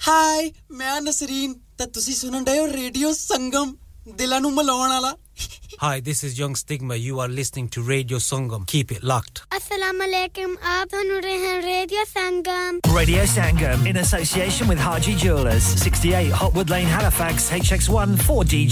ਹਾਈ 0.08 0.52
ਮੈਂ 0.70 1.00
ਨਸਰੀਨ 1.00 1.54
ਤਾਂ 1.78 1.86
ਤੁਸੀਂ 1.94 2.14
ਸੁਣਨ 2.16 2.44
ਡਏ 2.44 2.58
ਹੋ 2.58 2.66
ਰੇਡੀਓ 2.72 3.12
ਸੰਗਮ 3.12 3.74
ਦਿਲਾਂ 4.16 4.40
ਨੂੰ 4.40 4.52
ਮਲਾਉਣ 4.54 5.14
Hi, 5.80 6.00
this 6.00 6.24
is 6.26 6.36
Young 6.36 6.54
Stigma. 6.56 6.96
You 6.96 7.20
are 7.24 7.28
listening 7.28 7.66
to 7.74 7.82
Radio 7.88 8.18
Sangam. 8.18 8.62
Keep 8.70 8.94
it 8.94 9.04
locked. 9.10 9.42
Assalamu 9.58 10.06
alaikum. 10.06 10.56
Aap 10.70 10.96
Radio 11.66 12.06
Sangam. 12.14 12.80
Radio 12.96 13.26
Sangam 13.34 13.86
in 13.90 14.00
association 14.02 14.72
with 14.72 14.82
Haji 14.86 15.14
Jewelers, 15.24 15.68
68 15.84 16.32
Hotwood 16.40 16.74
Lane, 16.76 16.90
Halifax, 16.96 17.48
HX1 17.60 18.16
4DG. 18.30 18.64